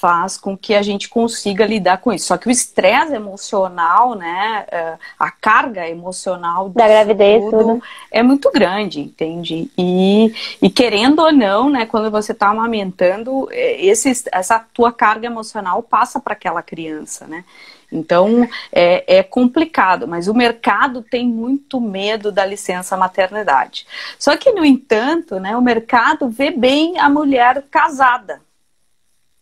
faz 0.00 0.36
com 0.36 0.56
que 0.56 0.74
a 0.74 0.82
gente 0.82 1.08
consiga 1.08 1.66
lidar 1.66 1.98
com 1.98 2.12
isso. 2.12 2.26
Só 2.26 2.36
que 2.36 2.46
o 2.46 2.50
estresse 2.50 3.14
emocional, 3.14 4.14
né, 4.14 4.64
é, 4.70 4.94
a 5.18 5.30
carga 5.30 5.88
emocional 5.88 6.68
da 6.68 6.86
gravidez 6.86 7.42
tudo, 7.44 7.58
tudo, 7.58 7.82
é 8.10 8.22
muito 8.22 8.50
grande, 8.52 9.00
entende? 9.00 9.68
E, 9.76 10.32
e 10.62 10.70
querendo 10.70 11.20
ou 11.20 11.32
não, 11.32 11.68
né, 11.68 11.84
quando 11.84 12.10
você 12.10 12.30
está 12.30 12.48
amamentando, 12.48 13.48
é, 13.50 13.84
esse, 13.84 14.12
essa 14.30 14.64
tua 14.72 14.92
carga 14.92 15.26
emocional 15.26 15.82
passa 15.82 16.20
para 16.20 16.32
aquela 16.32 16.62
criança, 16.62 17.26
né? 17.26 17.44
Então 17.90 18.46
é, 18.70 19.18
é, 19.18 19.22
complicado, 19.22 20.06
mas 20.06 20.28
o 20.28 20.34
mercado 20.34 21.02
tem 21.02 21.26
muito 21.26 21.80
medo 21.80 22.30
da 22.30 22.44
licença 22.44 22.96
maternidade. 22.96 23.86
Só 24.18 24.36
que, 24.36 24.52
no 24.52 24.64
entanto, 24.64 25.40
né, 25.40 25.56
o 25.56 25.62
mercado 25.62 26.28
vê 26.28 26.50
bem 26.50 26.98
a 26.98 27.08
mulher 27.08 27.64
casada. 27.70 28.40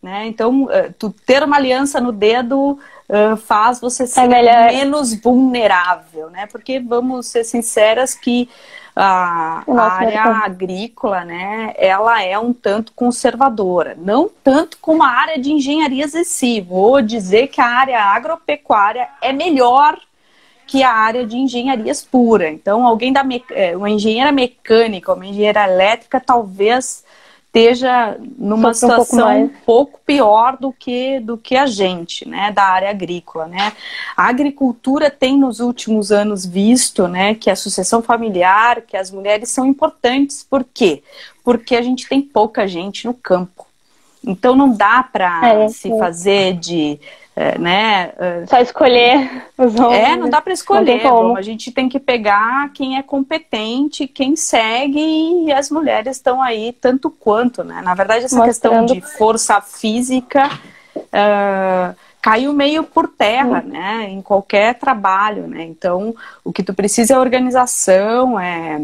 Né? 0.07 0.29
Então, 0.29 0.69
eh, 0.71 0.93
tu 0.97 1.11
ter 1.11 1.43
uma 1.43 1.57
aliança 1.57 2.01
no 2.01 2.13
dedo 2.13 2.79
uh, 3.09 3.37
faz 3.37 3.81
você 3.81 4.05
é 4.05 4.07
ser 4.07 4.33
é 4.33 4.67
menos 4.69 5.13
vulnerável, 5.21 6.31
né? 6.31 6.47
Porque 6.47 6.79
vamos 6.79 7.27
ser 7.27 7.43
sinceras 7.43 8.15
que 8.15 8.49
a, 8.95 9.65
a 9.67 9.93
área 9.95 10.23
agrícola, 10.45 11.25
né, 11.25 11.75
ela 11.77 12.23
é 12.23 12.39
um 12.39 12.53
tanto 12.53 12.93
conservadora, 12.93 13.97
não 13.99 14.31
tanto 14.45 14.79
como 14.81 15.03
a 15.03 15.09
área 15.09 15.41
de 15.41 15.51
engenharia 15.51 16.05
excessiva. 16.05 16.69
Vou 16.69 17.03
dizer 17.03 17.49
que 17.49 17.61
a 17.61 17.67
área 17.67 18.01
agropecuária 18.01 19.09
é 19.21 19.33
melhor 19.33 19.99
que 20.69 20.85
a 20.85 20.93
área 20.93 21.27
de 21.27 21.37
engenharias 21.37 22.05
pura. 22.05 22.49
Então, 22.49 22.87
alguém 22.87 23.13
da 23.13 23.25
eh, 23.51 23.77
uma 23.77 23.91
engenheira 23.91 24.31
mecânica, 24.31 25.13
uma 25.13 25.27
engenheira 25.27 25.65
elétrica, 25.65 26.21
talvez 26.21 27.05
esteja 27.57 28.19
numa 28.37 28.75
situação 28.75 29.45
um 29.45 29.49
pouco, 29.49 29.55
um 29.55 29.65
pouco, 29.65 30.01
pior 30.05 30.59
do 30.59 30.71
que, 30.71 31.19
do 31.21 31.39
que 31.39 31.57
a 31.57 31.67
gente, 31.67 32.29
né, 32.29 32.53
da 32.53 32.65
área 32.65 32.91
agrícola, 32.91 33.47
né. 33.47 33.73
A 34.15 34.29
agricultura 34.29 35.11
tem 35.11 35.39
nos 35.39 35.59
últimos 35.59 36.13
anos 36.13 36.45
visto, 36.45 37.09
né, 37.09 37.35
que 37.35 37.49
a 37.49 37.57
sucessão 37.57 38.03
familiar, 38.03 38.83
que 38.83 38.97
as 38.97 39.11
mulheres 39.11 39.49
são 39.49 39.65
importantes, 39.65 40.47
por 40.49 40.65
quê? 40.65 41.03
Porque 41.43 41.75
a 41.75 41.83
gente 41.83 42.07
tem 42.07 42.21
pouca 42.21 42.69
gente 42.69 43.07
no 43.07 43.15
campo. 43.15 43.67
Então 44.23 44.55
não 44.55 44.71
dá 44.71 45.03
para 45.03 45.49
é, 45.49 45.69
se 45.69 45.91
é. 45.91 45.99
fazer 45.99 46.55
de 46.55 47.01
é, 47.39 47.59
né? 47.59 48.13
É, 48.19 48.47
Só 48.47 48.59
escolher 48.61 49.45
os 49.59 49.79
homens. 49.79 50.09
É, 50.09 50.17
não 50.17 50.31
dá 50.31 50.41
para 50.41 50.55
escolher. 50.55 51.03
Bom, 51.03 51.37
a 51.37 51.43
gente 51.43 51.71
tem 51.71 51.87
que 51.87 52.01
pegar 52.01 52.73
quem 52.73 52.97
é 52.97 53.03
competente, 53.03 54.09
quem 54.09 54.35
segue 54.35 55.45
e 55.45 55.53
as 55.53 55.71
mulheres 55.71 56.17
estão 56.17 56.41
aí 56.41 56.73
tanto 56.73 57.11
quanto, 57.11 57.63
né? 57.63 57.83
Na 57.85 57.93
verdade, 57.93 58.25
essa 58.25 58.37
Mostrando... 58.37 58.87
questão 58.87 58.87
de 58.87 59.03
força 59.19 59.61
física 59.61 60.49
uh, 60.97 61.95
caiu 62.23 62.55
meio 62.55 62.83
por 62.83 63.07
terra, 63.07 63.61
Sim. 63.61 63.69
né? 63.69 64.09
Em 64.09 64.23
qualquer 64.23 64.75
trabalho, 64.77 65.47
né? 65.47 65.63
Então, 65.63 66.17
o 66.43 66.51
que 66.51 66.63
tu 66.63 66.73
precisa 66.73 67.17
é 67.17 67.19
organização, 67.19 68.41
é, 68.41 68.81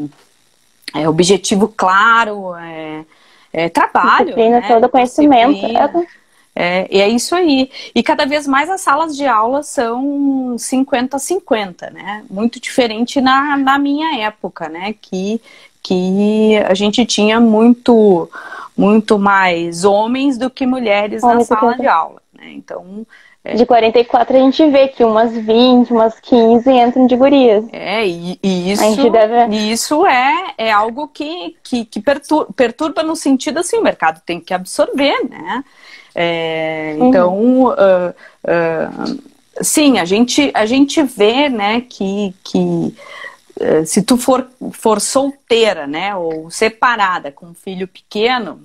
é 0.95 1.09
objetivo 1.09 1.69
claro, 1.75 2.55
é, 2.55 3.07
é 3.51 3.69
trabalho. 3.71 4.27
Disciplina, 4.27 4.61
né? 4.61 4.69
todo 4.69 4.91
conhecimento. 4.91 5.55
Disciplina. 5.55 5.85
É 5.85 6.22
é, 6.55 6.87
e 6.91 7.01
é 7.01 7.09
isso 7.09 7.35
aí. 7.35 7.71
E 7.95 8.03
cada 8.03 8.27
vez 8.27 8.47
mais 8.47 8.69
as 8.69 8.83
salas 8.83 9.17
de 9.17 9.27
aula 9.27 9.63
são 9.63 10.55
50-50, 10.57 11.91
né? 11.93 12.25
Muito 12.29 12.61
diferente 12.61 13.21
na, 13.21 13.57
na 13.57 13.79
minha 13.79 14.25
época, 14.25 14.69
né? 14.69 14.95
Que, 15.01 15.41
que 15.83 16.57
a 16.69 16.75
gente 16.75 17.07
tinha 17.07 17.41
muito, 17.41 18.29
muito 18.77 19.19
mais 19.19 19.85
homens 19.85 20.37
do 20.37 20.51
que 20.51 20.67
mulheres 20.67 21.23
na 21.23 21.41
sala 21.41 21.77
de 21.77 21.87
aula. 21.87 22.21
Né? 22.35 22.53
Então. 22.53 23.07
É... 23.45 23.55
De 23.55 23.67
44 23.67 24.37
a 24.37 24.41
gente 24.41 24.65
vê 24.71 24.87
que 24.87 25.03
umas 25.03 25.33
20, 25.33 25.91
umas 25.91 26.21
15 26.21 26.71
entram 26.71 27.07
de 27.09 27.17
gurias. 27.17 27.65
É, 27.73 28.07
e, 28.07 28.39
e 28.41 28.71
isso, 28.71 29.11
deve... 29.11 29.57
isso 29.57 30.07
é, 30.07 30.55
é 30.57 30.71
algo 30.71 31.09
que, 31.09 31.57
que, 31.61 31.85
que 31.85 32.01
perturba, 32.01 32.53
perturba 32.55 33.03
no 33.03 33.17
sentido 33.17 33.59
assim, 33.59 33.79
o 33.79 33.83
mercado 33.83 34.21
tem 34.25 34.39
que 34.39 34.55
absorver, 34.55 35.29
né? 35.29 35.65
É, 36.15 36.97
uhum. 36.99 37.09
Então, 37.09 37.65
uh, 37.65 38.11
uh, 38.11 39.23
sim, 39.63 39.99
a 39.99 40.05
gente, 40.05 40.51
a 40.55 40.67
gente 40.67 41.03
vê 41.03 41.49
né, 41.49 41.81
que, 41.83 42.35
que 42.45 42.59
uh, 42.59 43.87
se 43.87 44.03
tu 44.03 44.17
for, 44.17 44.49
for 44.73 45.01
solteira 45.01 45.87
né, 45.87 46.15
ou 46.15 46.51
separada 46.51 47.33
com 47.33 47.47
um 47.47 47.55
filho 47.55 47.89
pequeno, 47.89 48.61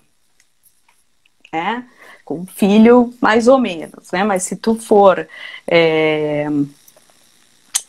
né, 1.52 1.86
com 2.26 2.40
um 2.40 2.46
filho 2.46 3.14
mais 3.22 3.48
ou 3.48 3.58
menos, 3.58 4.12
né, 4.12 4.24
mas 4.24 4.44
se 4.44 4.56
tu 4.58 4.76
for 4.76 5.28
é, 5.66 6.48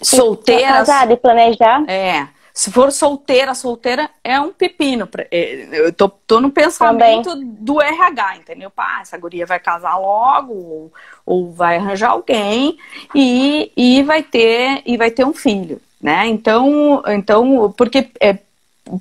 solteira. 0.01 0.69
Casada 0.69 1.13
e 1.13 1.17
planejar. 1.17 1.85
É 1.89 2.29
se 2.59 2.73
for 2.73 2.91
solteira, 2.91 3.55
solteira 3.55 4.11
é 4.25 4.41
um 4.41 4.53
pepino. 4.53 5.09
É, 5.31 5.69
eu 5.71 5.93
tô, 5.93 6.09
tô 6.09 6.41
no 6.41 6.51
pensamento 6.51 7.31
Também. 7.31 7.55
do 7.61 7.81
RH, 7.81 8.39
entendeu? 8.39 8.69
Pá, 8.69 8.99
essa 9.01 9.17
guria 9.17 9.47
vai 9.47 9.61
casar 9.61 9.97
logo, 9.97 10.53
ou, 10.53 10.93
ou 11.25 11.53
vai 11.53 11.77
arranjar 11.77 12.11
alguém 12.11 12.77
e, 13.15 13.71
e, 13.77 14.03
vai 14.03 14.25
ter, 14.25 14.83
e 14.85 14.97
vai 14.97 15.09
ter 15.09 15.25
um 15.25 15.33
filho, 15.33 15.81
né? 16.03 16.27
Então, 16.27 17.01
então 17.07 17.73
porque 17.77 18.11
é, 18.21 18.37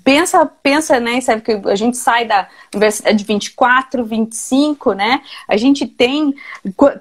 pensa, 0.04 0.46
pensa, 0.62 1.00
né, 1.00 1.20
sabe 1.20 1.41
que 1.41 1.52
a 1.67 1.76
gente 1.76 1.98
sai 1.98 2.26
da 2.26 2.48
universidade 2.72 3.17
de 3.17 3.24
24, 3.24 4.04
25, 4.04 4.93
né? 4.93 5.22
A 5.48 5.58
gente 5.58 5.88
tem 5.88 6.32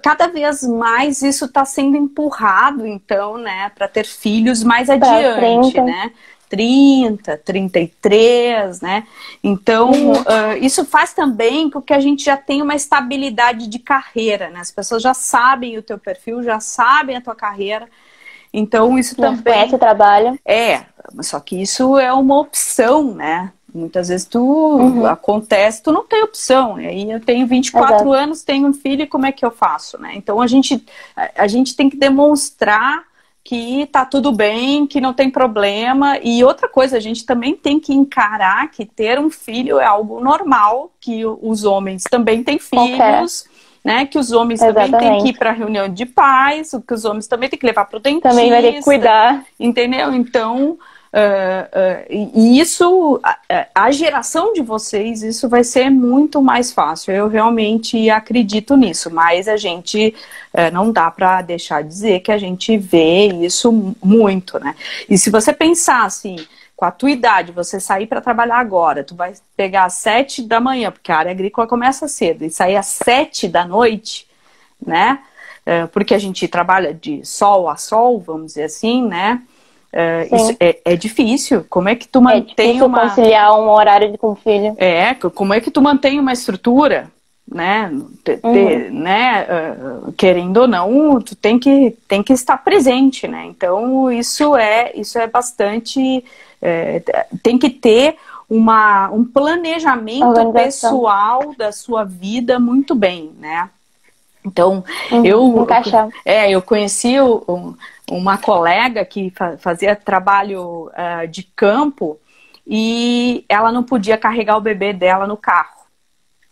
cada 0.03 0.29
vez 0.29 0.62
mais 0.62 1.21
isso 1.21 1.45
está 1.45 1.66
sendo 1.66 1.99
empurrado, 1.99 2.87
então, 2.87 3.37
né, 3.37 3.71
para 3.75 3.88
ter 3.88 4.07
filhos 4.07 4.64
mais 4.64 4.88
adiante, 4.88 5.79
né? 5.83 6.12
30, 6.49 7.37
33, 7.39 8.81
né? 8.81 9.07
Então, 9.43 10.13
uh, 10.13 10.57
isso 10.61 10.85
faz 10.85 11.13
também 11.13 11.71
com 11.71 11.81
que 11.81 11.93
a 11.93 12.01
gente 12.01 12.25
já 12.25 12.37
tenha 12.37 12.63
uma 12.63 12.75
estabilidade 12.75 13.67
de 13.67 13.79
carreira, 13.79 14.51
né? 14.51 14.61
As 14.61 14.71
pessoas 14.71 15.03
já 15.03 15.15
sabem 15.15 15.77
o 15.79 15.83
teu 15.83 15.99
perfil, 15.99 16.43
já 16.43 16.61
sabem 16.61 17.17
a 17.17 17.21
tua 17.21 17.35
carreira. 17.35 17.89
Então, 18.53 18.99
isso 18.99 19.15
já 19.17 19.29
também... 19.29 19.55
Conhece 19.55 19.75
o 19.75 19.79
trabalho. 19.79 20.39
É, 20.45 20.83
só 21.21 21.41
que 21.41 21.61
isso 21.61 21.99
é 21.99 22.13
uma 22.13 22.39
opção, 22.39 23.15
né? 23.15 23.53
Muitas 23.75 24.09
vezes 24.09 24.27
tu 24.27 24.41
uhum. 24.41 25.05
acontece, 25.05 25.83
tu 25.83 25.93
não 25.93 26.07
tem 26.07 26.23
opção. 26.23 26.81
E 26.81 26.87
aí 26.87 27.11
eu 27.11 27.21
tenho 27.21 27.47
24 27.47 27.95
Exato. 27.95 28.13
anos, 28.13 28.43
tenho 28.43 28.69
um 28.69 28.73
filho, 28.73 29.03
e 29.03 29.07
como 29.07 29.27
é 29.27 29.33
que 29.33 29.45
eu 29.45 29.51
faço, 29.51 30.01
né? 30.01 30.13
Então 30.15 30.41
a 30.41 30.47
gente, 30.47 30.83
a 31.15 31.47
gente 31.47 31.77
tem 31.77 31.91
que 31.91 31.97
demonstrar 31.97 33.05
que 33.47 33.87
tá 33.93 34.05
tudo 34.05 34.33
bem, 34.33 34.89
que 34.89 35.01
não 35.01 35.15
tem 35.15 35.31
problema. 35.31 36.19
E 36.19 36.43
outra 36.43 36.69
coisa, 36.69 36.97
a 36.97 37.01
gente 37.01 37.25
também 37.25 37.55
tem 37.55 37.79
que 37.79 37.95
encarar 37.95 38.69
que 38.73 38.85
ter 38.85 39.21
um 39.21 39.31
filho 39.31 39.79
é 39.79 39.85
algo 39.85 40.21
normal, 40.21 40.91
que 41.01 41.25
os 41.25 41.65
homens 41.65 42.03
também 42.11 42.43
têm 42.43 42.59
filhos. 42.59 43.47
Né, 43.85 44.05
que 44.05 44.19
os 44.19 44.33
homens 44.33 44.61
Exatamente. 44.61 44.91
também 44.91 45.11
têm 45.13 45.23
que 45.23 45.29
ir 45.29 45.39
para 45.39 45.53
reunião 45.53 45.89
de 45.89 46.05
pais, 46.05 46.73
que 46.85 46.93
os 46.93 47.05
homens 47.05 47.29
também 47.29 47.49
têm 47.49 47.57
que 47.57 47.65
levar 47.65 47.85
para 47.85 47.99
o 47.99 48.01
dentista. 48.01 48.31
Também 48.31 48.51
vai 48.51 48.61
ter 48.61 48.73
que 48.73 48.83
cuidar. 48.83 49.45
Entendeu? 49.61 50.13
Então, 50.13 50.77
Uh, 51.16 52.37
e 52.37 52.61
isso, 52.61 53.18
a, 53.22 53.38
a, 53.74 53.90
geração 53.90 54.52
de 54.52 54.61
vocês, 54.61 55.22
isso 55.22 55.48
vai 55.48 55.64
ser 55.64 55.88
muito 55.88 56.42
mais 56.42 56.72
fácil. 56.72 57.11
Eu 57.11 57.26
realmente 57.26 58.11
acredito 58.11 58.76
nisso, 58.76 59.11
mas 59.11 59.48
a 59.48 59.57
gente 59.57 60.14
uh, 60.52 60.70
não 60.74 60.92
dá 60.92 61.11
para 61.11 61.40
deixar 61.40 61.83
de 61.83 61.88
dizer 61.88 62.20
que 62.20 62.31
a 62.31 62.37
gente 62.37 62.76
vê 62.76 63.29
isso 63.29 63.94
muito, 64.05 64.59
né? 64.59 64.76
E 65.09 65.16
se 65.16 65.31
você 65.31 65.55
pensar 65.55 66.05
assim, 66.05 66.37
com 66.76 66.85
a 66.85 66.90
tua 66.90 67.11
idade, 67.11 67.50
você 67.50 67.81
sair 67.81 68.07
para 68.07 68.20
trabalhar 68.20 68.59
agora, 68.59 69.02
tu 69.02 69.14
vai 69.14 69.33
pegar 69.57 69.87
às 69.87 69.94
sete 69.94 70.42
da 70.42 70.61
manhã, 70.61 70.92
porque 70.92 71.11
a 71.11 71.16
área 71.16 71.31
agrícola 71.31 71.66
começa 71.66 72.07
cedo, 72.09 72.44
e 72.44 72.50
sair 72.50 72.76
às 72.76 72.88
sete 72.88 73.48
da 73.48 73.64
noite, 73.64 74.26
né? 74.85 75.20
porque 75.90 76.14
a 76.14 76.18
gente 76.18 76.46
trabalha 76.46 76.94
de 76.94 77.26
sol 77.26 77.68
a 77.68 77.76
sol, 77.76 78.20
vamos 78.20 78.52
dizer 78.52 78.62
assim, 78.62 79.05
né? 79.05 79.42
Uh, 79.97 80.37
isso 80.37 80.57
é, 80.61 80.79
é, 80.85 80.95
difícil. 80.95 81.65
Como 81.71 81.89
é 81.89 81.95
que 81.95 82.07
tu 82.07 82.19
é 82.19 82.23
mantém 82.23 82.79
é 82.79 82.85
uma 82.85 83.09
conciliar 83.09 83.59
um 83.59 83.71
horário 83.71 84.19
com 84.19 84.33
o 84.33 84.35
filho? 84.35 84.75
É, 84.77 85.15
como 85.15 85.55
é 85.55 85.61
que 85.61 85.71
tu 85.71 85.81
mantém 85.81 86.21
uma 86.21 86.35
estrutura, 86.35 87.11
né? 87.51 87.91
Te, 88.23 88.39
uhum. 88.43 89.01
né? 89.01 89.47
Uh, 89.49 90.13
querendo 90.13 90.59
ou 90.59 90.69
não, 90.69 91.19
tu 91.23 91.35
tem 91.35 91.59
que 91.59 91.97
tem 92.07 92.23
que 92.23 92.35
estar 92.35 92.59
presente, 92.59 93.27
né? 93.27 93.47
Então 93.47 94.13
isso 94.13 94.55
é 94.55 94.93
isso 94.95 95.19
é 95.19 95.27
bastante 95.27 96.23
é, 96.61 97.03
tem 97.43 97.57
que 97.57 97.71
ter 97.71 98.17
uma, 98.51 99.11
um 99.11 99.25
planejamento 99.25 100.53
pessoal 100.53 101.55
da 101.57 101.73
sua 101.73 102.05
vida 102.05 102.61
muito 102.61 102.95
bem, 102.95 103.33
né? 103.39 103.71
Então, 104.45 104.85
uhum, 105.11 105.27
eu, 105.27 105.67
é, 106.25 106.51
eu 106.51 106.63
conheci 106.63 107.19
o, 107.19 107.75
uma 108.11 108.38
colega 108.38 109.05
que 109.05 109.33
fazia 109.59 109.97
trabalho 109.97 110.90
uh, 110.90 111.27
de 111.29 111.42
campo 111.42 112.19
e 112.66 113.45
ela 113.49 113.73
não 113.73 113.83
podia 113.83 114.16
carregar 114.16 114.57
o 114.57 114.61
bebê 114.61 114.92
dela 114.92 115.27
no 115.27 115.37
carro. 115.37 115.87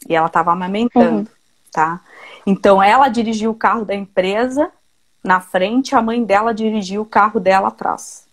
E 0.08 0.14
ela 0.14 0.26
estava 0.26 0.52
amamentando, 0.52 1.18
uhum. 1.18 1.26
tá? 1.72 2.00
Então, 2.46 2.82
ela 2.82 3.08
dirigiu 3.08 3.50
o 3.50 3.54
carro 3.54 3.84
da 3.84 3.94
empresa 3.94 4.70
na 5.22 5.40
frente, 5.40 5.94
a 5.94 6.02
mãe 6.02 6.22
dela 6.22 6.52
dirigiu 6.52 7.02
o 7.02 7.06
carro 7.06 7.40
dela 7.40 7.68
atrás. 7.68 8.26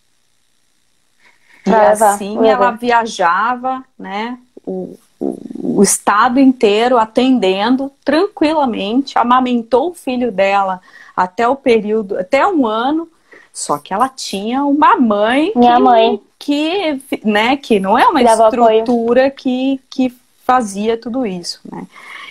E 1.65 1.71
assim 1.71 2.47
ela 2.47 2.71
viajava, 2.71 3.83
né? 3.97 4.37
O, 4.65 4.97
o, 5.19 5.77
o, 5.77 5.83
estado 5.83 6.39
inteiro 6.39 6.97
atendendo 6.97 7.91
tranquilamente, 8.03 9.17
amamentou 9.17 9.91
o 9.91 9.93
filho 9.93 10.31
dela 10.31 10.81
até 11.23 11.47
o 11.47 11.55
período, 11.55 12.17
até 12.17 12.45
um 12.45 12.65
ano, 12.65 13.07
só 13.53 13.77
que 13.77 13.93
ela 13.93 14.09
tinha 14.09 14.63
uma 14.63 14.95
mãe 14.95 15.51
Minha 15.55 15.75
que, 15.75 15.81
mãe. 15.81 16.21
que, 16.39 17.01
né, 17.23 17.57
que 17.57 17.79
não 17.79 17.97
é 17.97 18.07
uma 18.07 18.21
estrutura 18.21 19.29
que, 19.29 19.79
que 19.89 20.13
fazia 20.45 20.97
tudo 20.97 21.25
isso, 21.25 21.59
né? 21.69 21.85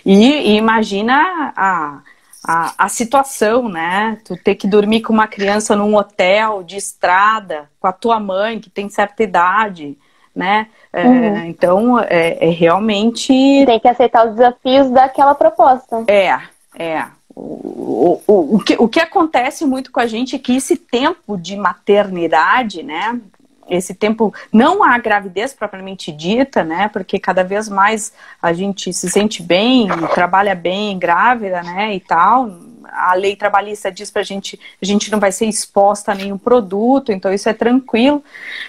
E, 0.04 0.14
e 0.14 0.56
imagina 0.56 1.52
a, 1.54 1.98
a, 2.46 2.74
a, 2.78 2.88
situação, 2.88 3.68
né? 3.68 4.18
Tu 4.24 4.34
ter 4.42 4.54
que 4.54 4.66
dormir 4.66 5.02
com 5.02 5.12
uma 5.12 5.28
criança 5.28 5.76
num 5.76 5.94
hotel 5.94 6.62
de 6.62 6.76
estrada, 6.76 7.68
com 7.78 7.86
a 7.86 7.92
tua 7.92 8.18
mãe 8.18 8.58
que 8.58 8.70
tem 8.70 8.88
certa 8.88 9.22
idade, 9.22 9.96
né? 10.34 10.68
É, 10.92 11.06
uhum. 11.06 11.44
Então, 11.44 11.98
é, 11.98 12.38
é, 12.40 12.50
realmente. 12.50 13.32
Tem 13.66 13.78
que 13.78 13.88
aceitar 13.88 14.26
os 14.26 14.36
desafios 14.36 14.90
daquela 14.90 15.34
proposta. 15.34 16.04
É, 16.08 16.40
é. 16.74 17.06
O, 17.34 18.20
o, 18.26 18.56
o, 18.56 18.58
que, 18.58 18.76
o 18.78 18.88
que 18.88 19.00
acontece 19.00 19.64
muito 19.64 19.92
com 19.92 20.00
a 20.00 20.06
gente 20.06 20.34
é 20.34 20.38
que 20.38 20.56
esse 20.56 20.76
tempo 20.76 21.36
de 21.36 21.56
maternidade, 21.56 22.82
né? 22.82 23.20
Esse 23.68 23.94
tempo, 23.94 24.34
não 24.52 24.82
a 24.82 24.98
gravidez 24.98 25.54
propriamente 25.54 26.10
dita, 26.10 26.64
né? 26.64 26.88
Porque 26.88 27.20
cada 27.20 27.44
vez 27.44 27.68
mais 27.68 28.12
a 28.42 28.52
gente 28.52 28.92
se 28.92 29.08
sente 29.08 29.42
bem, 29.42 29.88
trabalha 30.12 30.56
bem, 30.56 30.98
grávida, 30.98 31.62
né? 31.62 31.94
E 31.94 32.00
tal. 32.00 32.50
A 32.92 33.14
lei 33.14 33.36
trabalhista 33.36 33.92
diz 33.92 34.10
pra 34.10 34.24
gente, 34.24 34.58
a 34.82 34.84
gente 34.84 35.12
não 35.12 35.20
vai 35.20 35.30
ser 35.30 35.46
exposta 35.46 36.10
a 36.10 36.14
nenhum 36.16 36.36
produto, 36.36 37.12
então 37.12 37.32
isso 37.32 37.48
é 37.48 37.54
tranquilo. 37.54 38.24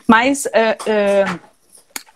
Mas. 0.08 0.46
Uh, 0.46 1.36
uh, 1.36 1.51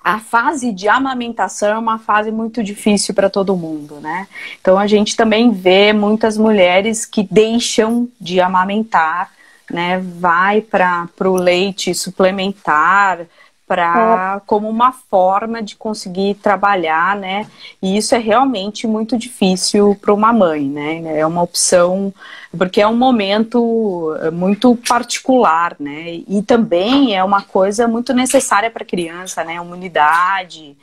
a 0.05 0.19
fase 0.19 0.71
de 0.71 0.87
amamentação 0.87 1.69
é 1.69 1.77
uma 1.79 1.97
fase 1.97 2.29
muito 2.31 2.61
difícil 2.61 3.15
para 3.15 3.27
todo 3.27 3.57
mundo, 3.57 3.95
né? 3.99 4.27
Então 4.61 4.77
a 4.77 4.85
gente 4.85 5.17
também 5.17 5.49
vê 5.49 5.91
muitas 5.93 6.37
mulheres 6.37 7.07
que 7.07 7.23
deixam 7.23 8.07
de 8.21 8.39
amamentar, 8.39 9.31
né? 9.67 9.97
Vai 9.97 10.61
para 10.61 11.09
o 11.21 11.35
leite 11.35 11.95
suplementar, 11.95 13.25
para 13.67 14.41
como 14.45 14.69
uma 14.69 14.91
forma 14.91 15.61
de 15.61 15.75
conseguir 15.75 16.35
trabalhar, 16.35 17.15
né? 17.15 17.47
E 17.81 17.97
isso 17.97 18.13
é 18.13 18.19
realmente 18.19 18.85
muito 18.85 19.17
difícil 19.17 19.97
para 19.99 20.13
uma 20.13 20.31
mãe, 20.31 20.69
né? 20.69 21.19
É 21.19 21.25
uma 21.25 21.41
opção 21.41 22.13
porque 22.55 22.79
é 22.79 22.87
um 22.87 22.95
momento 22.95 24.15
eh, 24.21 24.31
muito 24.31 24.75
particular, 24.87 25.75
né? 25.79 26.21
E 26.27 26.41
também 26.43 27.15
é 27.15 27.23
uma 27.23 27.41
coisa 27.41 27.87
muito 27.87 28.13
necessária 28.13 28.69
para 28.69 28.83
a 28.83 28.87
criança, 28.87 29.43
né? 29.43 29.55
Imunidade, 29.55 30.77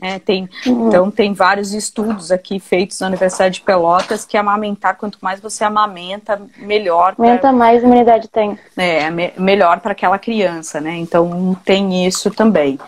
né? 0.00 0.18
Tem, 0.18 0.48
uhum. 0.66 0.88
Então, 0.88 1.10
tem 1.10 1.32
vários 1.32 1.72
estudos 1.72 2.30
aqui 2.30 2.58
feitos 2.58 3.00
na 3.00 3.08
Universidade 3.08 3.56
de 3.56 3.60
Pelotas 3.60 4.24
que 4.24 4.36
amamentar, 4.36 4.96
quanto 4.96 5.18
mais 5.20 5.40
você 5.40 5.64
amamenta, 5.64 6.40
melhor. 6.56 7.14
Pra, 7.14 7.52
mais 7.52 7.82
imunidade 7.82 8.28
tem. 8.28 8.58
É, 8.76 9.10
me, 9.10 9.32
melhor 9.36 9.80
para 9.80 9.92
aquela 9.92 10.18
criança, 10.18 10.80
né? 10.80 10.96
Então, 10.96 11.56
tem 11.64 12.06
isso 12.06 12.30
também. 12.30 12.78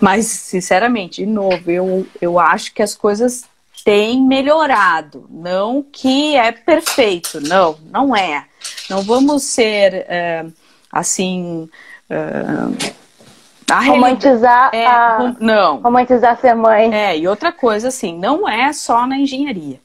Mas, 0.00 0.26
sinceramente, 0.26 1.24
de 1.24 1.26
novo, 1.26 1.70
eu, 1.70 2.06
eu 2.20 2.38
acho 2.38 2.72
que 2.74 2.82
as 2.82 2.94
coisas 2.94 3.44
têm 3.84 4.22
melhorado. 4.22 5.26
Não 5.30 5.82
que 5.82 6.36
é 6.36 6.52
perfeito, 6.52 7.40
não, 7.40 7.76
não 7.90 8.14
é. 8.14 8.44
Não 8.90 9.02
vamos 9.02 9.44
ser, 9.44 10.04
é, 10.08 10.44
assim. 10.92 11.68
É, 12.10 12.96
a 13.70 13.80
romantizar 13.84 14.70
é, 14.72 14.86
a... 14.86 15.34
não. 15.40 15.78
romantizar 15.78 16.38
ser 16.38 16.54
mãe. 16.54 16.94
É 16.94 17.16
e 17.16 17.26
outra 17.26 17.50
coisa 17.50 17.88
assim 17.88 18.16
não 18.16 18.48
é 18.48 18.72
só 18.72 19.06
na 19.06 19.16
engenharia 19.16 19.80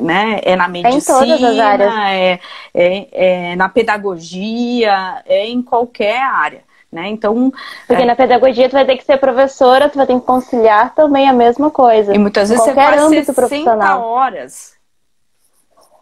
né? 0.00 0.40
É 0.42 0.56
na 0.56 0.68
medicina 0.68 0.94
é 0.94 0.98
em 0.98 1.28
todas 1.28 1.42
as 1.42 1.58
áreas. 1.58 1.92
É, 1.94 2.38
é, 3.12 3.56
na 3.56 3.68
pedagogia 3.68 5.22
é 5.26 5.46
em 5.46 5.62
qualquer 5.62 6.20
área 6.20 6.62
né? 6.90 7.08
Então 7.08 7.52
porque 7.86 8.02
é... 8.02 8.04
na 8.04 8.14
pedagogia 8.14 8.68
tu 8.68 8.72
vai 8.72 8.84
ter 8.84 8.96
que 8.96 9.04
ser 9.04 9.16
professora 9.18 9.88
tu 9.88 9.96
vai 9.96 10.06
ter 10.06 10.14
que 10.14 10.26
conciliar 10.26 10.94
também 10.94 11.28
a 11.28 11.32
mesma 11.32 11.70
coisa. 11.70 12.14
E 12.14 12.18
muitas 12.18 12.50
vezes 12.50 12.64
você 12.64 12.74
faz 12.74 13.00
60 13.00 13.32
profissional. 13.32 14.02
horas. 14.02 14.72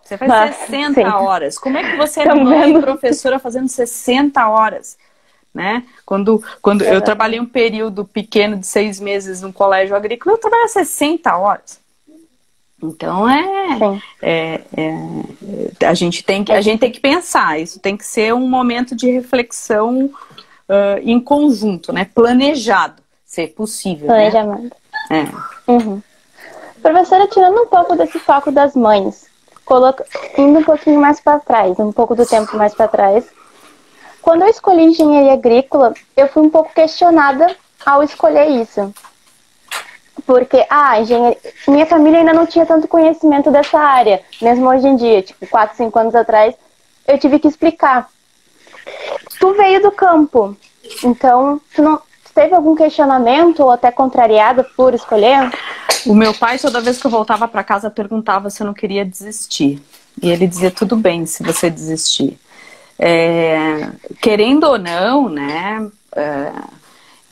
Você 0.03 0.19
faz 0.19 0.29
Mas, 0.29 0.57
60 0.57 0.95
sim. 0.95 1.07
horas. 1.07 1.57
Como 1.57 1.79
é 1.79 1.89
que 1.89 1.97
você 1.97 2.23
é 2.23 2.35
mãe 2.35 2.77
e 2.77 2.81
professora 2.81 3.39
fazendo 3.39 3.69
60 3.69 4.49
horas 4.49 4.99
né? 5.55 5.85
Quando, 6.07 6.43
quando 6.63 6.83
eu 6.83 7.01
trabalhei 7.01 7.41
um 7.41 7.47
período 7.47 8.05
pequeno 8.05 8.57
de 8.57 8.67
seis 8.67 9.01
meses 9.01 9.43
no 9.43 9.53
colégio 9.53 9.97
agrícola, 9.97 10.35
eu 10.35 10.41
trabalhava 10.41 10.69
60 10.69 11.37
horas. 11.37 11.81
Então 12.83 13.29
é, 13.29 14.01
é, 14.23 14.61
é, 14.75 15.87
a 15.87 15.93
gente 15.93 16.25
tem 16.25 16.43
que 16.43 16.51
a 16.51 16.63
gente 16.63 16.81
tem 16.81 16.91
que 16.91 17.01
pensar. 17.01 17.61
Isso 17.61 17.79
tem 17.79 17.97
que 17.97 18.07
ser 18.07 18.33
um 18.33 18.49
momento 18.49 18.97
de 18.97 19.11
reflexão 19.11 20.07
uh, 20.07 20.99
em 21.03 21.21
conjunto, 21.21 21.93
né? 21.93 22.09
Planejado, 22.15 23.03
se 23.25 23.47
possível. 23.49 24.09
Né? 24.09 24.31
Planejamento. 24.31 24.77
Né? 25.11 25.29
É. 25.69 25.71
Uhum. 25.71 26.03
Professora, 26.81 27.27
tirando 27.27 27.61
um 27.61 27.67
pouco 27.67 27.95
desse 27.95 28.19
foco 28.19 28.51
das 28.51 28.75
mães, 28.75 29.27
coloca, 29.67 30.05
indo 30.39 30.61
um 30.61 30.65
pouquinho 30.65 30.99
mais 30.99 31.21
para 31.21 31.39
trás, 31.39 31.79
um 31.79 31.93
pouco 31.93 32.15
do 32.15 32.25
tempo 32.25 32.57
mais 32.57 32.75
para 32.75 32.89
trás, 32.89 33.27
quando 34.23 34.43
eu 34.43 34.49
escolhi 34.49 34.85
engenharia 34.85 35.33
agrícola, 35.33 35.95
eu 36.17 36.29
fui 36.29 36.43
um 36.43 36.51
pouco 36.51 36.73
questionada 36.75 37.55
ao 37.85 38.03
escolher 38.03 38.49
isso. 38.49 38.93
Porque, 40.27 40.65
ah, 40.69 41.01
engenharia... 41.01 41.39
minha 41.67 41.87
família 41.87 42.21
ainda 42.21 42.33
não 42.33 42.47
tinha 42.47 42.67
tanto 42.67 42.89
conhecimento 42.89 43.51
dessa 43.51 43.79
área, 43.79 44.23
mesmo 44.41 44.69
hoje 44.69 44.87
em 44.87 44.97
dia, 44.97 45.23
tipo, 45.23 45.47
4, 45.47 45.77
5 45.77 45.99
anos 45.99 46.15
atrás, 46.15 46.55
eu 47.07 47.19
tive 47.19 47.39
que 47.39 47.49
explicar. 47.49 48.09
Tu 49.39 49.55
veio 49.55 49.83
do 49.83 49.91
campo, 49.91 50.57
então, 51.05 51.61
tu 51.75 51.83
não 51.83 52.01
teve 52.35 52.55
algum 52.55 52.75
questionamento 52.75 53.61
ou 53.61 53.71
até 53.71 53.91
contrariada 53.91 54.65
por 54.77 54.95
escolher? 54.95 55.51
O 56.07 56.15
meu 56.15 56.33
pai, 56.33 56.59
toda 56.59 56.81
vez 56.81 56.99
que 56.99 57.07
eu 57.07 57.11
voltava 57.11 57.47
para 57.47 57.65
casa, 57.65 57.91
perguntava 57.91 58.51
se 58.51 58.63
eu 58.63 58.67
não 58.67 58.75
queria 58.75 59.05
desistir. 59.05 59.83
E 60.23 60.31
ele 60.31 60.47
dizia: 60.47 60.71
tudo 60.71 60.97
bem 60.97 61.27
se 61.27 61.43
você 61.43 61.69
desistir. 61.69 62.39
É, 63.03 63.89
querendo 64.21 64.65
ou 64.65 64.79
não, 64.79 65.29
né? 65.31 65.91
É, 66.15 66.53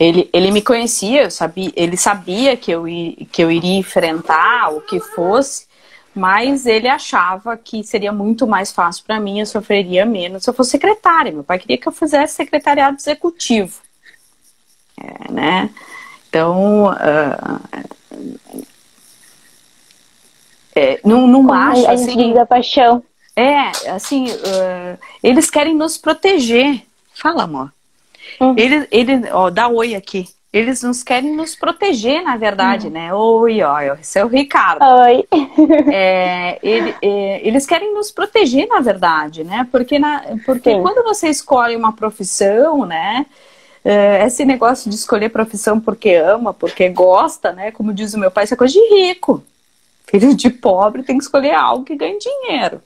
ele, 0.00 0.31
ele 0.33 0.50
me 0.50 0.62
conhecia, 0.62 1.28
sabia, 1.28 1.70
ele 1.76 1.96
sabia 1.96 2.57
que 2.57 2.70
eu, 2.70 2.85
que 3.31 3.42
eu 3.42 3.50
iria 3.50 3.78
enfrentar 3.78 4.70
o 4.72 4.81
que 4.81 4.98
fosse, 4.98 5.66
mas 6.14 6.64
ele 6.64 6.88
achava 6.88 7.54
que 7.57 7.85
seria 7.85 8.12
muito 8.12 8.46
mais 8.46 8.72
fácil 8.72 9.04
para 9.04 9.20
mim, 9.20 9.40
eu 9.40 9.46
sofreria 9.46 10.07
menos 10.07 10.44
se 10.44 10.50
eu 10.50 10.54
fosse 10.54 10.70
secretária. 10.70 11.33
Meu 11.33 11.44
pai 11.44 11.59
queria 11.59 11.76
que 11.76 11.87
eu 11.87 11.92
fizesse 11.92 12.35
secretariado 12.35 12.96
executivo. 12.96 13.83
É, 14.98 15.31
né? 15.31 15.70
Então, 16.28 16.87
uh, 16.87 17.61
é, 20.74 21.00
não, 21.04 21.26
não 21.26 21.52
acho 21.52 21.90
assim. 21.90 22.33
da 22.33 22.46
paixão. 22.46 23.02
É, 23.38 23.90
assim, 23.92 24.33
uh, 24.33 24.98
eles 25.22 25.48
querem 25.48 25.72
nos 25.72 25.96
proteger. 25.96 26.83
Fala, 27.14 27.44
amor. 27.44 27.72
Uhum. 28.40 28.55
Eles, 28.57 28.88
eles, 28.90 29.31
ó, 29.31 29.48
dá 29.48 29.68
oi 29.68 29.94
aqui. 29.94 30.27
Eles 30.53 30.83
nos 30.83 31.05
querem 31.05 31.37
nos 31.37 31.55
proteger, 31.55 32.20
na 32.24 32.37
verdade, 32.37 32.88
uhum. 32.88 32.92
né? 32.92 33.14
Oi, 33.14 33.62
ó, 33.62 33.81
esse 33.92 34.18
é 34.18 34.24
o 34.24 34.29
Ricardo. 34.29 34.83
Oi. 34.83 35.24
É, 35.92 36.59
ele, 36.62 36.94
é, 37.01 37.46
eles 37.46 37.64
querem 37.64 37.94
nos 37.94 38.11
proteger, 38.11 38.66
na 38.66 38.81
verdade, 38.81 39.44
né? 39.44 39.68
Porque, 39.70 40.01
na, 40.01 40.24
porque 40.44 40.81
quando 40.81 41.05
você 41.05 41.29
escolhe 41.29 41.77
uma 41.77 41.92
profissão, 41.92 42.85
né? 42.85 43.24
Esse 44.24 44.44
negócio 44.44 44.90
de 44.90 44.96
escolher 44.96 45.29
profissão 45.29 45.81
porque 45.81 46.14
ama, 46.14 46.53
porque 46.53 46.88
gosta, 46.88 47.53
né? 47.53 47.70
Como 47.70 47.94
diz 47.94 48.14
o 48.14 48.18
meu 48.18 48.31
pai, 48.31 48.44
isso 48.44 48.55
é 48.55 48.57
coisa 48.57 48.74
de 48.74 48.81
rico. 48.94 49.42
Filho 50.07 50.35
de 50.35 50.51
pobre 50.51 51.03
tem 51.03 51.16
que 51.16 51.24
escolher 51.24 51.55
algo 51.55 51.85
que 51.85 51.94
ganhe 51.94 52.18
dinheiro. 52.18 52.83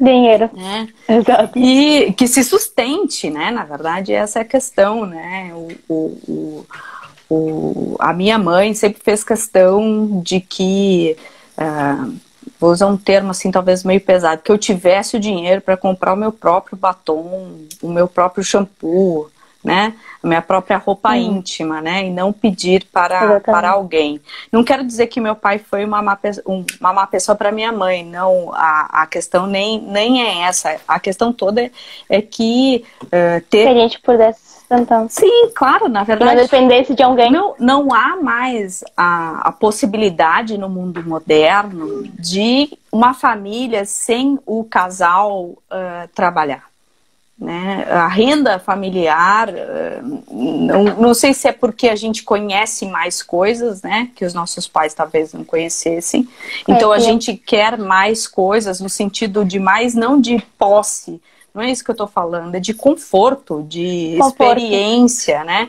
Dinheiro. 0.00 0.48
Né? 0.54 0.88
Exato. 1.06 1.58
E 1.58 2.12
que 2.14 2.26
se 2.26 2.42
sustente, 2.42 3.28
né? 3.28 3.50
Na 3.50 3.64
verdade, 3.64 4.12
essa 4.12 4.38
é 4.38 4.42
a 4.42 4.46
questão, 4.46 5.04
né? 5.04 5.52
O, 5.54 5.68
o, 5.88 6.66
o, 7.28 7.96
a 8.00 8.12
minha 8.12 8.38
mãe 8.38 8.72
sempre 8.72 9.02
fez 9.02 9.22
questão 9.22 10.20
de 10.24 10.40
que 10.40 11.16
uh, 11.58 12.14
vou 12.58 12.70
usar 12.70 12.86
um 12.86 12.96
termo 12.96 13.30
assim 13.30 13.50
talvez 13.50 13.84
meio 13.84 14.00
pesado, 14.00 14.42
que 14.42 14.50
eu 14.50 14.58
tivesse 14.58 15.16
o 15.16 15.20
dinheiro 15.20 15.60
para 15.60 15.76
comprar 15.76 16.14
o 16.14 16.16
meu 16.16 16.32
próprio 16.32 16.76
batom, 16.76 17.58
o 17.82 17.88
meu 17.88 18.08
próprio 18.08 18.42
shampoo, 18.42 19.30
né? 19.62 19.94
A 20.22 20.26
minha 20.26 20.42
própria 20.42 20.78
roupa 20.78 21.12
Sim. 21.12 21.36
íntima, 21.36 21.80
né? 21.80 22.06
E 22.06 22.10
não 22.10 22.32
pedir 22.32 22.84
para, 22.92 23.40
para 23.40 23.70
alguém. 23.70 24.20
Não 24.50 24.64
quero 24.64 24.84
dizer 24.84 25.06
que 25.06 25.20
meu 25.20 25.34
pai 25.34 25.58
foi 25.58 25.84
uma 25.84 26.02
má, 26.02 26.18
uma 26.80 26.92
má 26.92 27.06
pessoa 27.06 27.36
para 27.36 27.52
minha 27.52 27.72
mãe, 27.72 28.04
não. 28.04 28.52
A, 28.54 29.02
a 29.02 29.06
questão 29.06 29.46
nem, 29.46 29.80
nem 29.80 30.22
é 30.22 30.42
essa. 30.42 30.76
A 30.88 30.98
questão 30.98 31.32
toda 31.32 31.62
é, 31.62 31.70
é 32.08 32.22
que 32.22 32.84
uh, 33.04 33.40
ter. 33.50 33.64
Que 33.64 33.68
a 33.68 33.74
gente 33.74 34.00
pudesse 34.00 34.40
sustentar. 34.40 35.06
Sim, 35.10 35.50
claro, 35.54 35.88
na 35.88 36.04
verdade. 36.04 36.34
não 36.34 36.42
dependesse 36.42 36.94
de 36.94 37.02
alguém. 37.02 37.30
Não, 37.30 37.54
não 37.58 37.92
há 37.92 38.16
mais 38.16 38.84
a, 38.96 39.48
a 39.48 39.52
possibilidade 39.52 40.56
no 40.56 40.68
mundo 40.68 41.02
moderno 41.02 42.04
de 42.18 42.78
uma 42.90 43.12
família 43.12 43.84
sem 43.84 44.38
o 44.46 44.64
casal 44.64 45.42
uh, 45.42 46.08
trabalhar. 46.14 46.69
Né? 47.40 47.86
A 47.88 48.06
renda 48.06 48.58
familiar, 48.58 49.48
eh, 49.48 50.02
não, 50.30 50.84
não 50.84 51.14
sei 51.14 51.32
se 51.32 51.48
é 51.48 51.52
porque 51.52 51.88
a 51.88 51.96
gente 51.96 52.22
conhece 52.22 52.84
mais 52.84 53.22
coisas, 53.22 53.80
né? 53.80 54.10
Que 54.14 54.26
os 54.26 54.34
nossos 54.34 54.68
pais 54.68 54.92
talvez 54.92 55.32
não 55.32 55.42
conhecessem. 55.42 56.28
Então 56.68 56.92
é, 56.92 56.98
a 56.98 57.00
gente 57.00 57.34
quer 57.34 57.78
mais 57.78 58.28
coisas 58.28 58.78
no 58.78 58.90
sentido 58.90 59.42
de 59.42 59.58
mais, 59.58 59.94
não 59.94 60.20
de 60.20 60.38
posse, 60.58 61.18
não 61.54 61.62
é 61.62 61.70
isso 61.70 61.82
que 61.82 61.90
eu 61.90 61.94
estou 61.94 62.06
falando, 62.06 62.54
é 62.54 62.60
de 62.60 62.72
conforto, 62.72 63.64
de 63.66 64.16
conforto. 64.18 64.42
experiência, 64.42 65.42
né? 65.42 65.68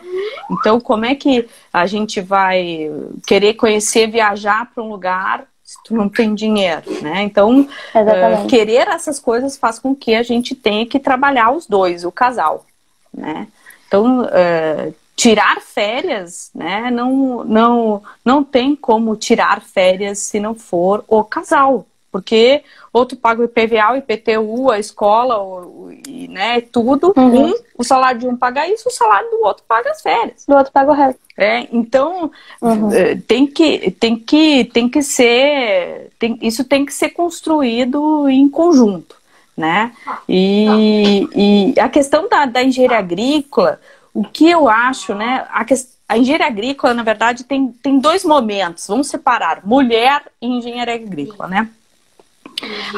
Então, 0.51 0.79
como 0.79 1.05
é 1.05 1.15
que 1.15 1.47
a 1.73 1.88
gente 1.88 2.21
vai 2.21 2.91
querer 3.25 3.55
conhecer, 3.55 4.07
viajar 4.07 4.69
para 4.73 4.84
um 4.84 4.89
lugar 4.89 5.47
se 5.71 5.77
tu 5.86 5.95
não 5.95 6.10
tem 6.10 6.36
dinheiro, 6.36 6.84
né? 7.01 7.23
Então, 7.23 7.62
uh, 7.62 8.47
querer 8.47 8.89
essas 8.89 9.19
coisas 9.19 9.55
faz 9.55 9.79
com 9.79 9.95
que 9.95 10.13
a 10.13 10.21
gente 10.21 10.53
tenha 10.53 10.86
que 10.86 10.99
trabalhar 10.99 11.51
os 11.51 11.65
dois, 11.65 12.03
o 12.03 12.12
casal, 12.12 12.65
né? 13.13 13.47
Então, 13.88 14.23
uh, 14.23 14.93
tirar 15.15 15.62
férias, 15.62 16.51
né? 16.53 16.91
Não, 16.91 17.45
não, 17.45 18.03
não 18.23 18.43
tem 18.43 18.75
como 18.75 19.15
tirar 19.15 19.62
férias 19.62 20.19
se 20.19 20.41
não 20.41 20.53
for 20.53 21.05
o 21.07 21.23
casal, 21.23 21.86
porque 22.12 22.63
outro 22.91 23.17
paga 23.17 23.41
o 23.41 23.45
IPVA, 23.45 23.93
o 23.93 23.97
IPTU, 23.97 24.69
a 24.69 24.78
escola, 24.78 25.41
o, 25.41 25.91
e, 26.06 26.28
né, 26.28 26.62
tudo. 26.62 27.13
Uhum. 27.15 27.47
Um, 27.47 27.54
o 27.78 27.84
salário 27.84 28.19
de 28.19 28.28
um 28.28 28.36
paga 28.36 28.67
isso, 28.67 28.89
o 28.89 28.91
salário 28.91 29.30
do 29.30 29.43
outro 29.43 29.63
paga 29.67 29.91
as 29.91 30.02
férias. 30.02 30.45
Do 30.45 30.56
outro 30.56 30.71
paga 30.71 30.91
o 30.91 30.93
resto. 30.93 31.21
É, 31.38 31.67
então 31.71 32.30
uhum. 32.62 32.93
Eh, 32.93 33.17
tem 33.26 33.47
que 33.47 33.91
tem 33.91 34.17
que 34.17 34.65
tem 34.65 34.89
que 34.89 35.02
ser 35.02 36.12
tem, 36.19 36.38
isso 36.41 36.63
tem 36.65 36.86
que 36.86 36.93
ser 36.93 37.12
construído 37.12 38.28
em 38.28 38.50
conjunto, 38.50 39.15
né? 39.56 39.93
E, 40.28 41.28
e 41.34 41.80
a 41.80 41.88
questão 41.88 42.28
da, 42.28 42.45
da 42.45 42.62
engenharia 42.62 43.00
agrícola, 43.00 43.80
o 44.13 44.24
que 44.24 44.50
eu 44.50 44.67
acho, 44.67 45.15
né? 45.15 45.47
A 45.50 45.63
a 46.12 46.17
engenharia 46.17 46.47
agrícola, 46.47 46.93
na 46.93 47.04
verdade, 47.04 47.45
tem, 47.45 47.69
tem 47.82 47.97
dois 47.97 48.26
momentos. 48.26 48.86
Vamos 48.86 49.08
separar 49.08 49.65
mulher 49.65 50.21
e 50.41 50.45
engenharia 50.45 50.95
agrícola, 50.95 51.47
né? 51.47 51.69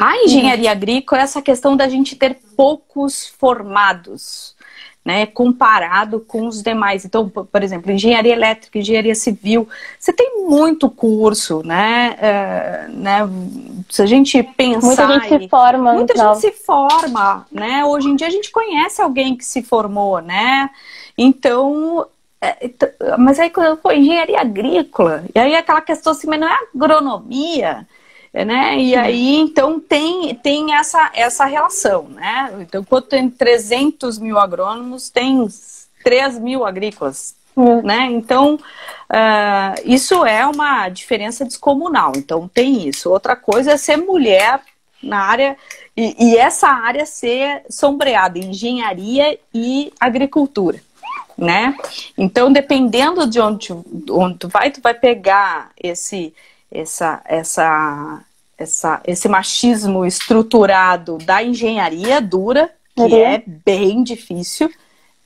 A 0.00 0.18
engenharia 0.18 0.70
agrícola 0.70 1.20
é 1.20 1.24
essa 1.24 1.42
questão 1.42 1.76
da 1.76 1.88
gente 1.88 2.16
ter 2.16 2.38
poucos 2.56 3.26
formados, 3.38 4.54
né, 5.04 5.26
comparado 5.26 6.20
com 6.20 6.46
os 6.46 6.62
demais. 6.62 7.04
Então, 7.04 7.28
por 7.28 7.62
exemplo, 7.62 7.92
engenharia 7.92 8.32
elétrica, 8.32 8.78
engenharia 8.78 9.14
civil, 9.14 9.68
você 9.98 10.12
tem 10.12 10.46
muito 10.46 10.88
curso, 10.88 11.62
né? 11.64 12.16
É, 12.18 12.86
né 12.88 13.20
se 13.90 14.00
a 14.00 14.06
gente 14.06 14.42
pensar. 14.42 14.86
Muita 14.86 15.08
gente 15.08 15.42
se 15.42 15.48
forma. 15.48 15.92
Muita 15.92 16.16
gente 16.16 16.40
se 16.40 16.52
forma, 16.52 17.46
né? 17.52 17.84
Hoje 17.84 18.08
em 18.08 18.16
dia 18.16 18.26
a 18.26 18.30
gente 18.30 18.50
conhece 18.50 19.02
alguém 19.02 19.36
que 19.36 19.44
se 19.44 19.62
formou, 19.62 20.20
né? 20.20 20.70
Então, 21.18 22.06
é, 22.40 22.70
mas 23.18 23.38
aí 23.38 23.50
quando 23.50 23.76
foi 23.80 23.98
engenharia 23.98 24.40
agrícola, 24.40 25.24
e 25.34 25.38
aí 25.38 25.54
aquela 25.54 25.82
questão 25.82 26.12
assim, 26.12 26.26
mas 26.26 26.40
não 26.40 26.48
é 26.48 26.58
agronomia 26.74 27.86
né? 28.42 28.78
E 28.78 28.96
aí, 28.96 29.36
então, 29.36 29.78
tem, 29.78 30.34
tem 30.34 30.74
essa, 30.74 31.10
essa 31.14 31.44
relação, 31.44 32.08
né? 32.08 32.52
Então, 32.60 32.82
quando 32.82 33.04
tem 33.04 33.30
300 33.30 34.18
mil 34.18 34.38
agrônomos, 34.38 35.10
tem 35.10 35.46
3 36.02 36.38
mil 36.38 36.64
agrícolas, 36.64 37.36
uhum. 37.54 37.82
né? 37.82 38.08
Então, 38.10 38.54
uh, 38.54 39.80
isso 39.84 40.24
é 40.24 40.44
uma 40.46 40.88
diferença 40.88 41.44
descomunal. 41.44 42.12
Então, 42.16 42.48
tem 42.48 42.88
isso. 42.88 43.10
Outra 43.10 43.36
coisa 43.36 43.72
é 43.72 43.76
ser 43.76 43.98
mulher 43.98 44.60
na 45.00 45.20
área, 45.20 45.56
e, 45.96 46.30
e 46.30 46.36
essa 46.36 46.66
área 46.66 47.04
ser 47.04 47.62
sombreada 47.68 48.38
engenharia 48.38 49.38
e 49.52 49.92
agricultura 50.00 50.80
né? 51.36 51.76
Então, 52.16 52.52
dependendo 52.52 53.26
de 53.26 53.40
onde, 53.40 53.72
onde 54.10 54.38
tu 54.38 54.48
vai, 54.48 54.70
tu 54.70 54.80
vai 54.80 54.94
pegar 54.94 55.70
esse 55.76 56.32
essa, 56.74 57.22
essa, 57.24 58.20
essa, 58.58 59.00
esse 59.06 59.28
machismo 59.28 60.04
estruturado 60.04 61.18
da 61.18 61.42
engenharia 61.42 62.20
dura, 62.20 62.70
que 62.94 63.02
uhum. 63.02 63.16
é 63.16 63.42
bem 63.46 64.02
difícil, 64.02 64.70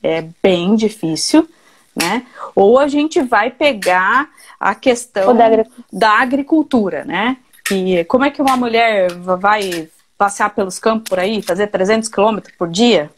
é 0.01 0.23
bem 0.41 0.75
difícil, 0.75 1.49
né? 1.95 2.25
Ou 2.55 2.79
a 2.79 2.87
gente 2.87 3.21
vai 3.21 3.49
pegar 3.49 4.29
a 4.59 4.75
questão 4.75 5.35
da, 5.35 5.45
da, 5.91 6.11
agricultura, 6.11 7.03
né? 7.03 7.37
Que 7.65 8.03
como 8.05 8.25
é 8.25 8.31
que 8.31 8.41
uma 8.41 8.55
mulher 8.55 9.11
vai 9.11 9.89
passear 10.17 10.49
pelos 10.51 10.79
campos 10.79 11.09
por 11.09 11.19
aí, 11.19 11.41
fazer 11.41 11.67
300 11.67 12.09
quilômetros 12.09 12.55
por 12.55 12.69
dia? 12.69 13.09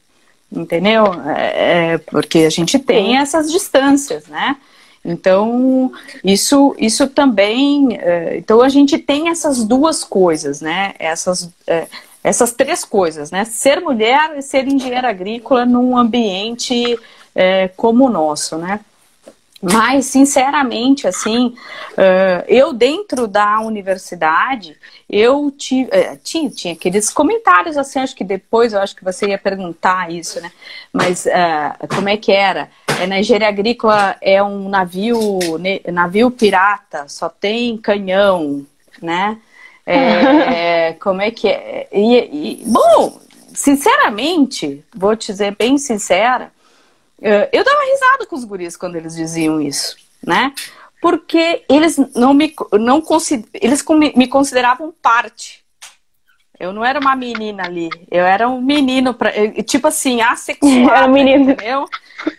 Entendeu? 0.51 1.05
É, 1.35 1.93
é, 1.93 1.97
porque 1.97 2.39
a 2.39 2.49
gente 2.49 2.77
tem 2.77 3.17
essas 3.17 3.51
distâncias, 3.51 4.27
né? 4.27 4.57
Então, 5.03 5.91
isso, 6.23 6.75
isso 6.77 7.07
também. 7.07 7.97
É, 7.99 8.37
então, 8.37 8.61
a 8.61 8.69
gente 8.69 8.97
tem 8.97 9.29
essas 9.29 9.63
duas 9.63 10.03
coisas, 10.03 10.61
né? 10.61 10.93
Essas, 10.99 11.49
é, 11.65 11.87
essas 12.23 12.53
três 12.53 12.85
coisas, 12.85 13.31
né? 13.31 13.43
Ser 13.45 13.81
mulher 13.81 14.37
e 14.37 14.41
ser 14.41 14.67
engenheira 14.67 15.09
agrícola 15.09 15.65
num 15.65 15.97
ambiente 15.97 16.97
é, 17.33 17.67
como 17.69 18.05
o 18.05 18.09
nosso, 18.09 18.57
né? 18.57 18.79
Mas, 19.63 20.05
sinceramente, 20.05 21.07
assim, 21.07 21.55
eu 22.47 22.73
dentro 22.73 23.27
da 23.27 23.59
universidade, 23.59 24.75
eu 25.07 25.53
tive, 25.55 25.87
tinha, 26.23 26.49
tinha 26.49 26.73
aqueles 26.73 27.11
comentários, 27.11 27.77
assim, 27.77 27.99
acho 27.99 28.15
que 28.15 28.23
depois, 28.23 28.73
eu 28.73 28.79
acho 28.79 28.95
que 28.95 29.03
você 29.03 29.27
ia 29.27 29.37
perguntar 29.37 30.11
isso, 30.11 30.41
né? 30.41 30.51
Mas 30.91 31.27
como 31.93 32.09
é 32.09 32.17
que 32.17 32.31
era? 32.31 32.71
É, 33.01 33.07
na 33.07 33.19
engenharia 33.19 33.47
agrícola 33.47 34.15
é 34.21 34.43
um 34.43 34.69
navio, 34.69 35.39
navio 35.91 36.29
pirata, 36.29 37.07
só 37.07 37.27
tem 37.29 37.75
canhão, 37.77 38.65
né? 39.01 39.39
É, 39.83 40.93
como 40.93 41.21
é 41.21 41.31
que 41.31 41.49
é? 41.49 41.89
E, 41.91 42.61
e, 42.61 42.63
bom, 42.67 43.19
sinceramente, 43.53 44.85
vou 44.95 45.15
te 45.15 45.31
dizer 45.31 45.55
bem 45.57 45.77
sincera, 45.77 46.53
eh, 47.19 47.49
eu 47.51 47.63
dava 47.63 47.81
risada 47.91 48.25
com 48.27 48.35
os 48.35 48.45
guris 48.45 48.77
quando 48.77 48.95
eles 48.95 49.15
diziam 49.15 49.59
isso, 49.59 49.97
né? 50.25 50.53
Porque 51.01 51.65
eles 51.67 51.97
não 52.15 52.33
me, 52.33 52.53
não 52.73 53.03
eles 53.59 53.83
me 54.15 54.27
consideravam 54.27 54.93
parte 55.01 55.61
eu 56.61 56.71
não 56.71 56.85
era 56.85 56.99
uma 56.99 57.15
menina 57.15 57.63
ali, 57.65 57.89
eu 58.11 58.23
era 58.23 58.47
um 58.47 58.61
menino, 58.61 59.15
pra, 59.15 59.31
tipo 59.63 59.87
assim, 59.87 60.21
assexuado. 60.21 60.91
era 60.91 61.07
um 61.07 61.11
menino. 61.11 61.51
Entendeu? 61.51 61.87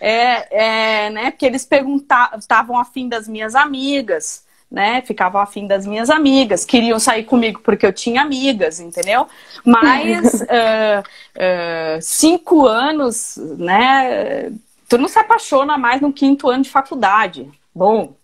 É, 0.01 1.07
é, 1.07 1.11
né, 1.11 1.31
porque 1.31 1.47
eles 1.47 1.64
perguntavam, 1.64 2.38
estavam 2.38 2.79
afim 2.79 3.09
das 3.09 3.29
minhas 3.29 3.55
amigas, 3.55 4.45
né? 4.71 5.03
Ficavam 5.03 5.40
afim 5.40 5.66
das 5.66 5.87
minhas 5.87 6.09
amigas, 6.09 6.64
queriam 6.64 6.99
sair 6.99 7.25
comigo 7.25 7.61
porque 7.61 7.85
eu 7.85 7.92
tinha 7.92 8.23
amigas, 8.23 8.81
entendeu? 8.81 9.29
Mas 9.64 10.40
uh, 10.40 11.03
uh, 11.37 12.01
cinco 12.01 12.66
anos, 12.66 13.37
né? 13.59 14.51
Tu 14.88 14.97
não 14.97 15.09
se 15.09 15.18
apaixona 15.18 15.77
mais 15.77 16.01
no 16.01 16.12
quinto 16.12 16.49
ano 16.49 16.62
de 16.62 16.71
faculdade. 16.71 17.51
Bom, 17.75 18.14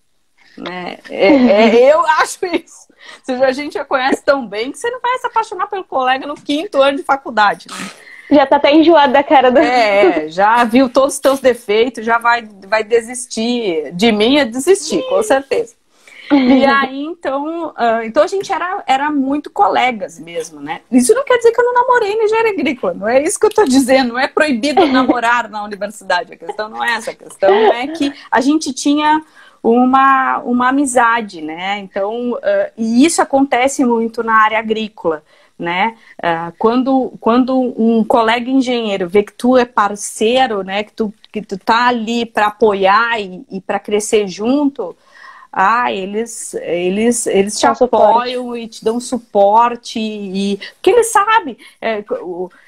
né? 0.56 0.98
É, 1.08 1.26
é, 1.26 1.92
eu 1.92 2.00
acho 2.06 2.46
isso. 2.46 2.88
A 3.28 3.52
gente 3.52 3.74
já 3.74 3.84
conhece 3.84 4.22
tão 4.24 4.46
bem 4.46 4.72
que 4.72 4.78
você 4.78 4.90
não 4.90 5.00
vai 5.00 5.18
se 5.18 5.26
apaixonar 5.26 5.66
pelo 5.66 5.84
colega 5.84 6.26
no 6.26 6.34
quinto 6.34 6.80
ano 6.80 6.96
de 6.96 7.02
faculdade. 7.02 7.66
Né? 7.70 7.90
Já 8.30 8.46
tá 8.46 8.56
até 8.56 8.74
enjoado 8.74 9.12
da 9.12 9.22
cara 9.22 9.50
do. 9.50 9.58
É, 9.58 10.28
já 10.28 10.62
viu 10.64 10.88
todos 10.88 11.14
os 11.14 11.20
teus 11.20 11.40
defeitos, 11.40 12.04
já 12.04 12.18
vai, 12.18 12.46
vai 12.66 12.84
desistir. 12.84 13.90
De 13.92 14.12
mim 14.12 14.36
é 14.36 14.44
desistir, 14.44 15.02
com 15.08 15.22
certeza. 15.22 15.78
E 16.30 16.64
aí, 16.64 17.04
então, 17.04 17.68
uh, 17.68 18.02
então 18.04 18.22
a 18.22 18.26
gente 18.26 18.52
era, 18.52 18.82
era 18.86 19.10
muito 19.10 19.50
colegas 19.50 20.18
mesmo, 20.18 20.60
né? 20.60 20.82
Isso 20.92 21.14
não 21.14 21.24
quer 21.24 21.38
dizer 21.38 21.52
que 21.52 21.60
eu 21.60 21.64
não 21.64 21.74
namorei 21.74 22.16
na 22.16 22.24
engenharia 22.24 22.52
agrícola, 22.52 22.92
não 22.92 23.08
é 23.08 23.22
isso 23.22 23.40
que 23.40 23.46
eu 23.46 23.50
tô 23.50 23.64
dizendo, 23.64 24.12
não 24.12 24.20
é 24.20 24.28
proibido 24.28 24.84
namorar 24.92 25.48
na 25.48 25.64
universidade, 25.64 26.34
a 26.34 26.36
questão 26.36 26.68
não 26.68 26.84
é 26.84 26.96
essa, 26.96 27.12
a 27.12 27.14
questão 27.14 27.50
é 27.50 27.86
que 27.88 28.12
a 28.30 28.40
gente 28.42 28.74
tinha 28.74 29.24
uma, 29.62 30.38
uma 30.40 30.68
amizade, 30.68 31.40
né? 31.40 31.78
Então, 31.78 32.32
uh, 32.32 32.40
e 32.76 33.06
isso 33.06 33.22
acontece 33.22 33.82
muito 33.84 34.22
na 34.22 34.34
área 34.34 34.58
agrícola, 34.58 35.22
né? 35.58 35.96
Uh, 36.18 36.52
quando, 36.58 37.12
quando 37.20 37.58
um 37.58 38.04
colega 38.04 38.48
engenheiro 38.48 39.08
vê 39.08 39.22
que 39.22 39.32
tu 39.32 39.56
é 39.56 39.64
parceiro, 39.64 40.62
né? 40.62 40.84
Que 40.84 40.92
tu, 40.92 41.12
que 41.32 41.42
tu 41.42 41.58
tá 41.58 41.88
ali 41.88 42.24
para 42.24 42.46
apoiar 42.46 43.20
e, 43.20 43.44
e 43.50 43.60
para 43.60 43.78
crescer 43.78 44.28
junto, 44.28 44.96
ah, 45.52 45.92
eles, 45.92 46.54
eles, 46.54 47.26
eles 47.26 47.58
te 47.58 47.66
apoiam 47.66 48.44
suporte. 48.44 48.60
e 48.60 48.68
te 48.68 48.84
dão 48.84 49.00
suporte 49.00 49.98
e 49.98 50.60
que 50.82 50.90
eles 50.90 51.10
sabem. 51.10 51.56
É, 51.80 52.04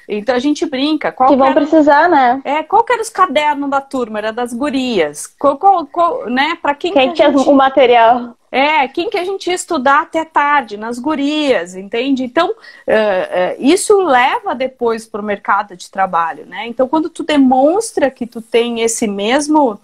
então 0.07 0.35
a 0.35 0.39
gente 0.39 0.65
brinca. 0.65 1.11
Qual 1.11 1.29
que 1.29 1.35
vão 1.35 1.47
era, 1.47 1.55
precisar, 1.55 2.09
né? 2.09 2.41
É, 2.43 2.63
qual 2.63 2.83
que 2.83 2.93
era 2.93 3.01
os 3.01 3.09
cadernos 3.09 3.69
da 3.69 3.81
turma? 3.81 4.19
Era 4.19 4.31
das 4.31 4.53
gurias. 4.53 5.27
Qual, 5.27 5.57
qual, 5.57 5.85
qual 5.85 6.29
né? 6.29 6.57
Para 6.61 6.73
quem, 6.73 6.91
quem 6.91 7.09
que 7.09 7.15
tinha 7.15 7.31
gente... 7.31 7.47
o 7.47 7.53
material? 7.53 8.35
É, 8.51 8.85
quem 8.89 9.09
que 9.09 9.17
a 9.17 9.23
gente 9.23 9.47
ia 9.47 9.55
estudar 9.55 10.01
até 10.01 10.25
tarde, 10.25 10.75
nas 10.75 10.99
gurias, 10.99 11.73
entende? 11.73 12.25
Então, 12.25 12.49
uh, 12.49 12.51
uh, 12.51 13.55
isso 13.59 14.01
leva 14.03 14.53
depois 14.53 15.05
para 15.05 15.21
o 15.21 15.23
mercado 15.23 15.77
de 15.77 15.89
trabalho, 15.89 16.45
né? 16.45 16.67
Então, 16.67 16.85
quando 16.85 17.09
tu 17.09 17.23
demonstra 17.23 18.11
que 18.11 18.27
tu 18.27 18.41
tem 18.41 18.81
esse 18.81 19.07
mesmo 19.07 19.79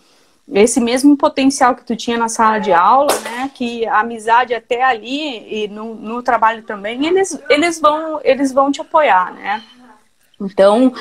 esse 0.54 0.80
mesmo 0.80 1.18
potencial 1.18 1.76
que 1.76 1.86
tu 1.86 1.96
tinha 1.96 2.18
na 2.18 2.30
sala 2.30 2.60
de 2.60 2.72
aula, 2.72 3.14
né? 3.20 3.52
Que 3.54 3.86
a 3.86 4.00
amizade 4.00 4.54
até 4.54 4.84
ali 4.84 5.64
e 5.64 5.68
no, 5.68 5.96
no 5.96 6.24
trabalho 6.24 6.64
também, 6.64 7.06
eles, 7.06 7.38
eles, 7.50 7.80
vão, 7.80 8.20
eles 8.24 8.52
vão 8.52 8.72
te 8.72 8.80
apoiar, 8.80 9.34
né? 9.34 9.62
Então, 10.40 10.94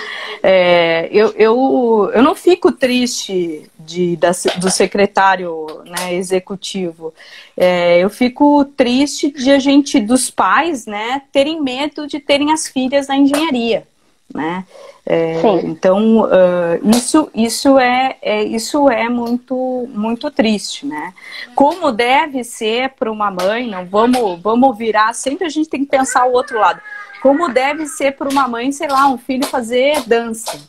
é, 0.43 1.11
eu, 1.13 1.31
eu, 1.37 2.11
eu 2.15 2.23
não 2.23 2.35
fico 2.35 2.73
triste 2.73 3.71
de, 3.79 4.17
da, 4.17 4.31
do 4.59 4.71
secretário 4.71 5.83
né, 5.85 6.15
executivo. 6.15 7.13
É, 7.55 7.99
eu 7.99 8.09
fico 8.09 8.65
triste 8.65 9.31
de 9.31 9.51
a 9.51 9.59
gente, 9.59 10.01
dos 10.01 10.31
pais, 10.31 10.87
né, 10.87 11.21
terem 11.31 11.61
medo 11.61 12.07
de 12.07 12.19
terem 12.19 12.51
as 12.51 12.67
filhas 12.67 13.09
na 13.09 13.17
engenharia. 13.17 13.87
Né? 14.35 14.65
É, 15.07 15.41
então 15.63 16.23
uh, 16.23 16.91
isso 16.97 17.31
isso 17.33 17.79
é, 17.79 18.17
é, 18.21 18.43
isso 18.43 18.91
é 18.91 19.09
muito 19.09 19.89
muito 19.89 20.31
triste, 20.33 20.85
né? 20.85 21.15
Como 21.55 21.93
deve 21.93 22.43
ser 22.43 22.91
para 22.91 23.11
uma 23.11 23.31
mãe, 23.31 23.69
não 23.69 23.87
vamos 23.87 24.41
vamos 24.43 24.77
virar 24.77 25.15
sempre 25.15 25.47
a 25.47 25.49
gente 25.49 25.71
tem 25.71 25.85
que 25.85 25.91
pensar 25.91 26.27
o 26.27 26.33
outro 26.33 26.59
lado. 26.59 26.81
Como 27.23 27.49
deve 27.49 27.87
ser 27.87 28.17
para 28.17 28.29
uma 28.29 28.49
mãe, 28.49 28.73
sei 28.73 28.89
lá, 28.89 29.07
um 29.07 29.17
filho 29.17 29.47
fazer 29.47 30.03
dança, 30.07 30.61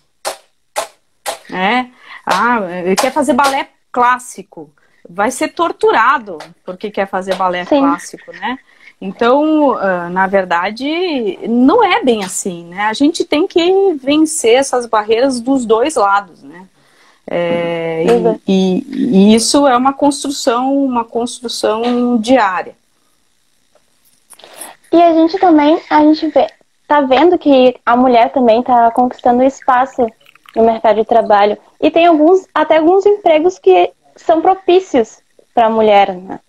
né? 1.50 1.92
Ah, 2.26 2.60
ele 2.86 2.96
quer 2.96 3.12
fazer 3.12 3.34
balé 3.34 3.70
clássico, 3.92 4.72
vai 5.10 5.32
ser 5.32 5.50
torturado 5.50 6.38
porque 6.64 6.92
quer 6.92 7.08
fazer 7.08 7.36
balé 7.36 7.66
Sim. 7.66 7.80
clássico, 7.80 8.32
né? 8.34 8.60
Então, 9.00 9.76
uh, 9.76 10.10
na 10.10 10.26
verdade, 10.26 11.38
não 11.48 11.84
é 11.84 12.04
bem 12.04 12.24
assim, 12.24 12.66
né? 12.66 12.82
A 12.86 12.94
gente 12.94 13.24
tem 13.24 13.46
que 13.46 13.94
vencer 13.94 14.56
essas 14.56 14.88
barreiras 14.88 15.40
dos 15.40 15.66
dois 15.66 15.96
lados, 15.96 16.42
né? 16.42 16.66
É, 17.30 18.06
e, 18.06 18.52
e, 18.52 18.86
e, 18.90 19.36
isso 19.36 19.68
é 19.68 19.76
uma 19.76 19.94
construção, 19.94 20.74
uma 20.84 21.04
construção 21.04 22.18
diária. 22.18 22.74
E 24.92 25.02
a 25.02 25.14
gente 25.14 25.38
também, 25.38 25.80
a 25.90 26.02
gente 26.04 26.28
vê, 26.28 26.48
tá 26.88 27.02
vendo 27.02 27.38
que 27.38 27.76
a 27.86 27.98
mulher 27.98 28.32
também 28.32 28.62
está 28.62 28.90
conquistando 28.92 29.44
espaço 29.44 30.08
no 30.56 30.64
mercado 30.64 30.96
de 30.96 31.06
trabalho. 31.06 31.58
E 31.82 31.92
tem 31.92 32.08
alguns, 32.08 32.48
até 32.56 32.78
alguns 32.78 33.06
empregos 33.06 33.60
que 33.60 33.92
são 34.16 34.42
propícios 34.42 35.20
para 35.54 35.68
a 35.68 35.70
mulher, 35.70 36.16
né? 36.16 36.40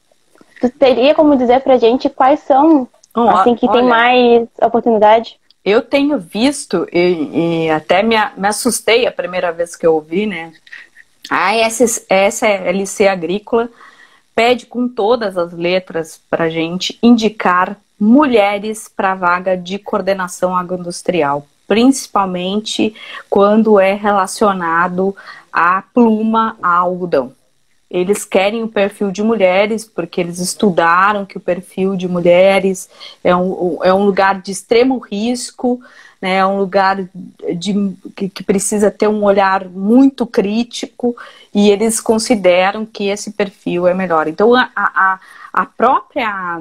Tu 0.61 0.69
teria 0.71 1.15
como 1.15 1.37
dizer 1.37 1.61
pra 1.61 1.79
gente 1.79 2.09
quais 2.09 2.41
são, 2.41 2.89
oh, 3.17 3.29
assim, 3.31 3.55
que 3.55 3.67
olha, 3.67 3.81
tem 3.81 3.89
mais 3.89 4.49
oportunidade? 4.61 5.39
Eu 5.65 5.83
tenho 5.83 6.19
visto, 6.19 6.87
e, 6.93 7.67
e 7.67 7.71
até 7.71 8.03
me, 8.03 8.17
me, 8.37 8.49
assustei 8.49 9.07
a 9.07 9.13
primeira 9.13 9.53
vez 9.53 9.77
que 9.77 9.87
eu 9.87 9.95
ouvi, 9.95 10.27
né? 10.27 10.53
A 11.31 11.55
SLC 11.57 13.07
Agrícola 13.07 13.69
pede 14.35 14.67
com 14.67 14.89
todas 14.89 15.37
as 15.37 15.53
letras 15.53 16.21
pra 16.31 16.49
gente 16.49 16.99
indicar 17.03 17.77
mulheres 18.01 18.89
para 18.89 19.15
vaga 19.15 19.57
de 19.57 19.79
coordenação 19.79 20.57
agroindustrial, 20.57 21.47
principalmente 21.67 22.95
quando 23.29 23.79
é 23.79 23.95
relacionado 23.95 25.15
a 25.53 25.83
pluma, 25.93 26.57
a 26.63 26.77
algodão. 26.77 27.33
Eles 27.91 28.24
querem 28.24 28.62
o 28.62 28.68
perfil 28.68 29.11
de 29.11 29.22
mulheres, 29.22 29.84
porque 29.84 30.20
eles 30.20 30.39
estudaram 30.39 31.24
que 31.24 31.39
o 31.39 31.41
perfil 31.41 31.97
de 31.97 32.07
mulheres 32.07 32.89
é 33.24 33.34
um, 33.34 33.78
é 33.82 33.95
um 33.95 34.05
lugar 34.05 34.43
de 34.43 34.53
extremo 34.53 34.99
risco, 34.99 35.80
né, 36.20 36.36
é 36.36 36.47
um 36.47 36.59
lugar 36.59 37.09
de, 37.57 37.97
que, 38.14 38.28
que 38.28 38.43
precisa 38.43 38.91
ter 38.91 39.09
um 39.09 39.24
olhar 39.24 39.64
muito 39.64 40.26
crítico, 40.26 41.16
e 41.55 41.70
eles 41.70 41.99
consideram 41.99 42.84
que 42.84 43.09
esse 43.09 43.30
perfil 43.30 43.86
é 43.86 43.95
melhor. 43.95 44.28
Então, 44.28 44.55
a, 44.55 44.70
a, 44.76 45.20
a 45.53 45.64
própria. 45.64 46.61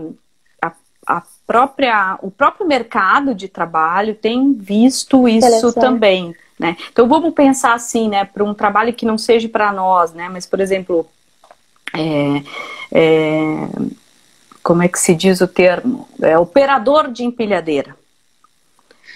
A, 0.61 0.71
a 1.05 1.23
própria, 1.45 2.19
o 2.21 2.29
próprio 2.29 2.67
mercado 2.67 3.33
de 3.33 3.47
trabalho 3.47 4.13
tem 4.13 4.53
visto 4.53 5.27
isso 5.27 5.71
também. 5.73 6.35
Né? 6.59 6.75
Então 6.91 7.07
vamos 7.07 7.33
pensar 7.33 7.73
assim, 7.73 8.09
né, 8.09 8.25
para 8.25 8.43
um 8.43 8.53
trabalho 8.53 8.93
que 8.93 9.05
não 9.05 9.17
seja 9.17 9.47
para 9.47 9.71
nós, 9.71 10.11
né, 10.11 10.27
mas 10.27 10.45
por 10.45 10.59
exemplo, 10.59 11.07
é, 11.93 12.43
é, 12.91 13.67
como 14.63 14.83
é 14.83 14.87
que 14.87 14.99
se 14.99 15.15
diz 15.15 15.41
o 15.41 15.47
termo? 15.47 16.07
É, 16.21 16.37
operador 16.37 17.11
de 17.11 17.23
empilhadeira. 17.23 17.95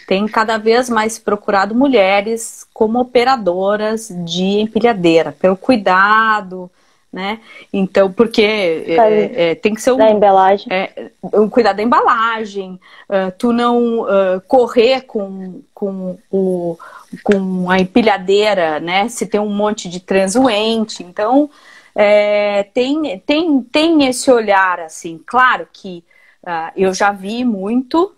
Tem 0.07 0.27
cada 0.27 0.57
vez 0.57 0.89
mais 0.89 1.17
procurado 1.17 1.75
mulheres 1.75 2.65
como 2.73 2.99
operadoras 2.99 4.09
de 4.25 4.61
empilhadeira, 4.61 5.31
pelo 5.31 5.55
cuidado, 5.55 6.69
né? 7.11 7.39
Então, 7.73 8.11
porque 8.11 8.41
é, 8.41 9.51
é, 9.51 9.55
tem 9.55 9.73
que 9.73 9.81
ser 9.81 9.91
um, 9.91 9.97
da 9.97 10.09
embalagem. 10.09 10.67
É, 10.69 11.11
um 11.33 11.49
cuidado 11.49 11.77
da 11.77 11.83
embalagem, 11.83 12.79
uh, 13.09 13.31
tu 13.37 13.51
não 13.51 14.01
uh, 14.01 14.41
correr 14.47 15.01
com, 15.01 15.61
com, 15.73 16.17
o, 16.31 16.77
com 17.23 17.69
a 17.69 17.79
empilhadeira, 17.79 18.79
né? 18.79 19.09
Se 19.09 19.25
tem 19.25 19.39
um 19.41 19.53
monte 19.53 19.89
de 19.89 19.99
transuente. 19.99 21.03
Então, 21.03 21.49
é, 21.95 22.63
tem, 22.73 23.19
tem, 23.25 23.61
tem 23.63 24.07
esse 24.07 24.31
olhar, 24.31 24.79
assim, 24.79 25.19
claro 25.25 25.67
que 25.71 26.03
uh, 26.43 26.71
eu 26.75 26.93
já 26.93 27.11
vi 27.11 27.43
muito, 27.43 28.13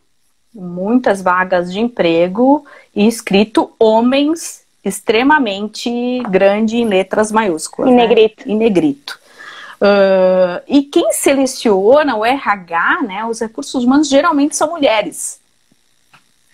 muitas 0.53 1.21
vagas 1.21 1.71
de 1.71 1.80
emprego 1.80 2.65
escrito 2.95 3.71
homens 3.80 4.63
extremamente 4.84 5.89
grande 6.30 6.78
em 6.78 6.86
letras 6.86 7.32
maiúsculas. 7.32 7.89
Em 7.89 7.95
negrito. 7.95 8.47
Né? 8.47 8.53
Em 8.53 8.57
negrito. 8.57 9.19
Uh, 9.82 10.61
e 10.67 10.84
quem 10.84 11.11
seleciona 11.11 12.15
o 12.15 12.26
RH, 12.26 13.01
né, 13.03 13.26
os 13.26 13.41
recursos 13.41 13.84
humanos, 13.84 14.07
geralmente 14.07 14.55
são 14.55 14.71
mulheres. 14.71 15.39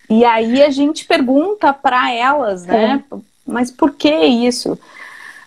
E 0.09 0.25
aí 0.25 0.63
a 0.63 0.69
gente 0.71 1.05
pergunta 1.05 1.71
para 1.71 2.11
elas, 2.11 2.65
né, 2.65 3.03
é. 3.11 3.17
mas 3.45 3.69
por 3.69 3.93
que 3.93 4.09
isso? 4.09 4.79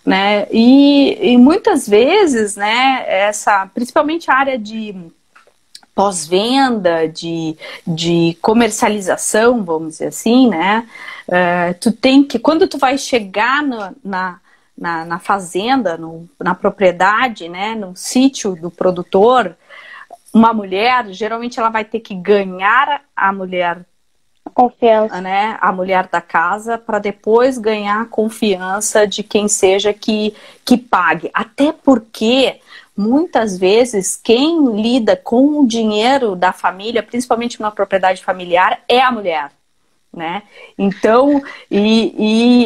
Né? 0.05 0.47
E, 0.51 1.33
e 1.33 1.37
muitas 1.37 1.87
vezes, 1.87 2.55
né, 2.55 3.05
essa, 3.07 3.67
principalmente 3.73 4.29
a 4.29 4.35
área 4.35 4.57
de 4.57 4.95
pós-venda, 5.95 7.07
de, 7.07 7.55
de 7.85 8.37
comercialização, 8.41 9.63
vamos 9.63 9.93
dizer 9.93 10.07
assim, 10.07 10.49
né? 10.49 10.87
Uh, 11.27 11.73
tu 11.79 11.91
tem 11.91 12.23
que, 12.23 12.39
quando 12.39 12.67
tu 12.67 12.77
vai 12.77 12.97
chegar 12.97 13.63
no, 13.63 13.95
na, 14.03 14.39
na, 14.77 15.05
na, 15.05 15.19
fazenda, 15.19 15.97
no, 15.97 16.27
na 16.39 16.55
propriedade, 16.55 17.47
né, 17.47 17.75
no 17.75 17.95
sítio 17.95 18.55
do 18.55 18.69
produtor, 18.71 19.55
uma 20.33 20.51
mulher, 20.51 21.05
geralmente 21.11 21.59
ela 21.59 21.69
vai 21.69 21.85
ter 21.85 21.99
que 21.99 22.15
ganhar 22.15 23.01
a 23.15 23.31
mulher 23.31 23.85
confiança, 24.53 25.19
né, 25.19 25.57
a 25.59 25.71
mulher 25.71 26.07
da 26.07 26.21
casa 26.21 26.77
para 26.77 26.99
depois 26.99 27.57
ganhar 27.57 28.01
a 28.01 28.05
confiança 28.05 29.07
de 29.07 29.23
quem 29.23 29.47
seja 29.47 29.93
que 29.93 30.33
que 30.63 30.77
pague. 30.77 31.29
Até 31.33 31.71
porque 31.71 32.59
muitas 32.95 33.57
vezes 33.57 34.19
quem 34.21 34.81
lida 34.81 35.15
com 35.15 35.59
o 35.59 35.67
dinheiro 35.67 36.35
da 36.35 36.53
família, 36.53 37.03
principalmente 37.03 37.59
uma 37.59 37.71
propriedade 37.71 38.23
familiar, 38.23 38.81
é 38.87 39.01
a 39.01 39.11
mulher. 39.11 39.51
Né? 40.15 40.43
Então, 40.77 41.41
e, 41.71 42.13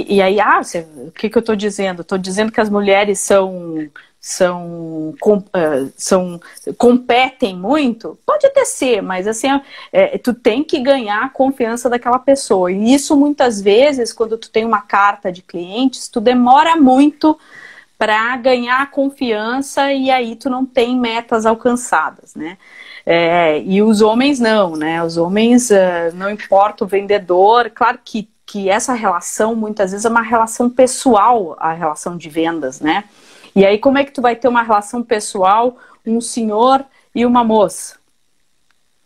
e, 0.09 0.15
e 0.15 0.21
aí, 0.21 0.37
ah, 0.37 0.61
você, 0.61 0.85
o 0.97 1.11
que, 1.11 1.29
que 1.29 1.37
eu 1.37 1.39
estou 1.39 1.55
dizendo? 1.55 2.01
Estou 2.01 2.17
dizendo 2.17 2.51
que 2.51 2.59
as 2.59 2.69
mulheres 2.69 3.19
são 3.19 3.89
são, 4.19 5.13
com, 5.19 5.37
uh, 5.37 5.91
são 5.95 6.39
competem 6.77 7.55
muito, 7.55 8.17
pode 8.25 8.45
até 8.45 8.65
ser, 8.65 9.01
mas 9.01 9.27
assim, 9.27 9.47
é, 9.91 10.17
tu 10.17 10.33
tem 10.33 10.63
que 10.63 10.79
ganhar 10.79 11.23
a 11.23 11.29
confiança 11.29 11.89
daquela 11.89 12.19
pessoa. 12.19 12.71
E 12.71 12.93
isso 12.93 13.15
muitas 13.15 13.61
vezes, 13.61 14.11
quando 14.11 14.37
tu 14.37 14.49
tem 14.49 14.65
uma 14.65 14.81
carta 14.81 15.31
de 15.31 15.41
clientes, 15.41 16.07
tu 16.09 16.19
demora 16.19 16.75
muito 16.75 17.37
para 17.97 18.37
ganhar 18.37 18.91
confiança 18.91 19.91
e 19.91 20.11
aí 20.11 20.35
tu 20.35 20.49
não 20.49 20.65
tem 20.65 20.97
metas 20.99 21.45
alcançadas, 21.45 22.35
né? 22.35 22.57
É, 23.05 23.61
e 23.61 23.81
os 23.81 24.01
homens 24.01 24.39
não, 24.39 24.75
né? 24.75 25.01
Os 25.03 25.17
homens, 25.17 25.71
uh, 25.71 26.13
não 26.13 26.29
importa 26.29 26.83
o 26.83 26.87
vendedor, 26.87 27.71
claro 27.73 27.99
que, 28.03 28.29
que 28.45 28.69
essa 28.69 28.93
relação 28.93 29.55
muitas 29.55 29.91
vezes 29.91 30.05
é 30.05 30.09
uma 30.09 30.21
relação 30.21 30.69
pessoal, 30.69 31.55
a 31.59 31.71
relação 31.71 32.17
de 32.17 32.29
vendas, 32.29 32.81
né? 32.81 33.05
E 33.57 33.65
aí 33.65 33.79
como 33.79 33.97
é 33.97 34.05
que 34.05 34.11
tu 34.11 34.21
vai 34.21 34.35
ter 34.35 34.47
uma 34.47 34.61
relação 34.61 35.01
pessoal, 35.01 35.77
um 36.05 36.21
senhor 36.21 36.85
e 37.13 37.25
uma 37.25 37.43
moça? 37.43 37.97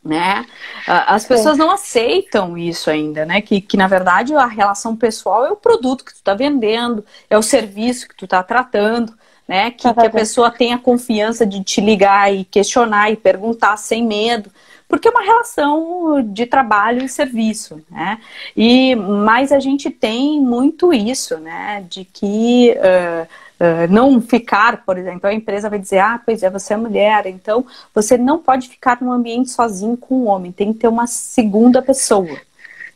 né? 0.04 0.46
As 0.88 1.26
pessoas 1.26 1.58
não 1.60 1.70
aceitam 1.70 2.58
isso 2.58 2.90
ainda, 2.90 3.24
né? 3.24 3.40
Que, 3.40 3.62
que 3.62 3.78
na 3.78 3.88
verdade 3.88 4.34
a 4.34 4.48
relação 4.48 4.96
pessoal 4.96 5.46
é 5.46 5.52
o 5.52 5.56
produto 5.56 6.04
que 6.04 6.12
tu 6.12 6.16
está 6.16 6.34
vendendo, 6.34 7.06
é 7.30 7.38
o 7.38 7.44
serviço 7.44 8.08
que 8.08 8.16
tu 8.16 8.26
está 8.26 8.42
tratando, 8.42 9.14
né? 9.48 9.70
Que, 9.70 9.94
que 9.94 10.06
a 10.08 10.10
pessoa 10.10 10.50
tenha 10.50 10.80
confiança 10.80 11.46
de 11.46 11.64
te 11.64 11.80
ligar 11.82 12.34
e 12.34 12.44
questionar 12.44 13.12
e 13.12 13.16
perguntar 13.16 13.78
sem 13.78 14.04
medo, 14.04 14.52
porque 14.88 15.08
é 15.08 15.12
uma 15.12 15.24
relação 15.24 16.22
de 16.34 16.48
trabalho 16.48 17.06
e 17.06 17.10
serviço, 17.10 17.80
né? 17.90 18.20
E 18.58 18.96
mas 18.96 19.52
a 19.52 19.60
gente 19.60 19.92
tem 19.92 20.42
muito 20.42 20.92
isso, 20.92 21.38
né? 21.38 21.86
De 21.88 22.06
que 22.06 22.76
uh, 22.76 23.28
Uh, 23.62 23.92
não 23.92 24.20
ficar, 24.20 24.84
por 24.84 24.98
exemplo, 24.98 25.30
a 25.30 25.34
empresa 25.34 25.70
vai 25.70 25.78
dizer, 25.78 26.00
ah, 26.00 26.20
pois 26.26 26.42
é, 26.42 26.50
você 26.50 26.74
é 26.74 26.78
mulher, 26.78 27.28
então 27.28 27.64
você 27.94 28.18
não 28.18 28.40
pode 28.40 28.68
ficar 28.68 29.00
num 29.00 29.12
ambiente 29.12 29.52
sozinho 29.52 29.96
com 29.96 30.24
um 30.24 30.28
homem, 30.28 30.52
tem 30.52 30.74
que 30.74 30.80
ter 30.80 30.88
uma 30.88 31.06
segunda 31.06 31.80
pessoa. 31.80 32.40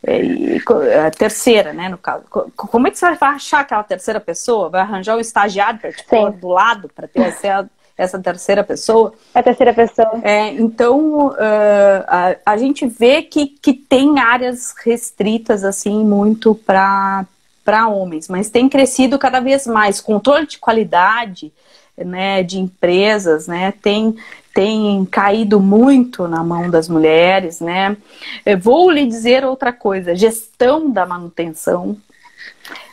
E, 0.02 0.60
a 1.06 1.10
terceira, 1.10 1.72
né, 1.72 1.88
no 1.88 1.96
caso. 1.98 2.24
Como 2.56 2.88
é 2.88 2.90
que 2.90 2.98
você 2.98 3.14
vai 3.14 3.30
achar 3.30 3.60
aquela 3.60 3.84
terceira 3.84 4.18
pessoa? 4.18 4.68
Vai 4.68 4.80
arranjar 4.80 5.16
um 5.16 5.20
estagiário 5.20 5.78
para 5.78 5.92
te 5.92 6.04
pôr 6.04 6.32
do 6.32 6.48
lado 6.48 6.90
para 6.94 7.06
ter 7.06 7.20
essa, 7.20 7.70
essa 7.96 8.18
terceira 8.18 8.64
pessoa? 8.64 9.14
A 9.32 9.42
terceira 9.42 9.72
pessoa. 9.72 10.20
É, 10.22 10.48
então, 10.48 11.28
uh, 11.28 12.04
a, 12.06 12.36
a 12.44 12.56
gente 12.56 12.86
vê 12.86 13.22
que, 13.22 13.46
que 13.46 13.72
tem 13.72 14.18
áreas 14.18 14.74
restritas, 14.84 15.62
assim, 15.62 16.04
muito 16.04 16.56
para 16.56 17.24
para 17.66 17.88
homens, 17.88 18.28
mas 18.28 18.48
tem 18.48 18.68
crescido 18.68 19.18
cada 19.18 19.40
vez 19.40 19.66
mais. 19.66 20.00
Controle 20.00 20.46
de 20.46 20.56
qualidade 20.56 21.52
né, 21.98 22.44
de 22.44 22.60
empresas 22.60 23.48
né, 23.48 23.72
tem, 23.82 24.14
tem 24.54 25.04
caído 25.06 25.58
muito 25.58 26.28
na 26.28 26.44
mão 26.44 26.70
das 26.70 26.88
mulheres. 26.88 27.60
Né? 27.60 27.96
Eu 28.44 28.56
vou 28.56 28.88
lhe 28.88 29.04
dizer 29.04 29.44
outra 29.44 29.72
coisa: 29.72 30.14
gestão 30.14 30.88
da 30.88 31.04
manutenção. 31.04 31.96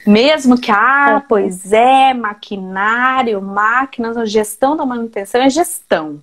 Mesmo 0.05 0.59
que, 0.59 0.71
ah, 0.71 1.21
é. 1.23 1.25
pois 1.29 1.71
é, 1.71 2.13
maquinário, 2.13 3.41
máquinas, 3.41 4.17
a 4.17 4.25
gestão 4.25 4.75
da 4.75 4.85
manutenção 4.85 5.41
é 5.41 5.49
gestão. 5.49 6.19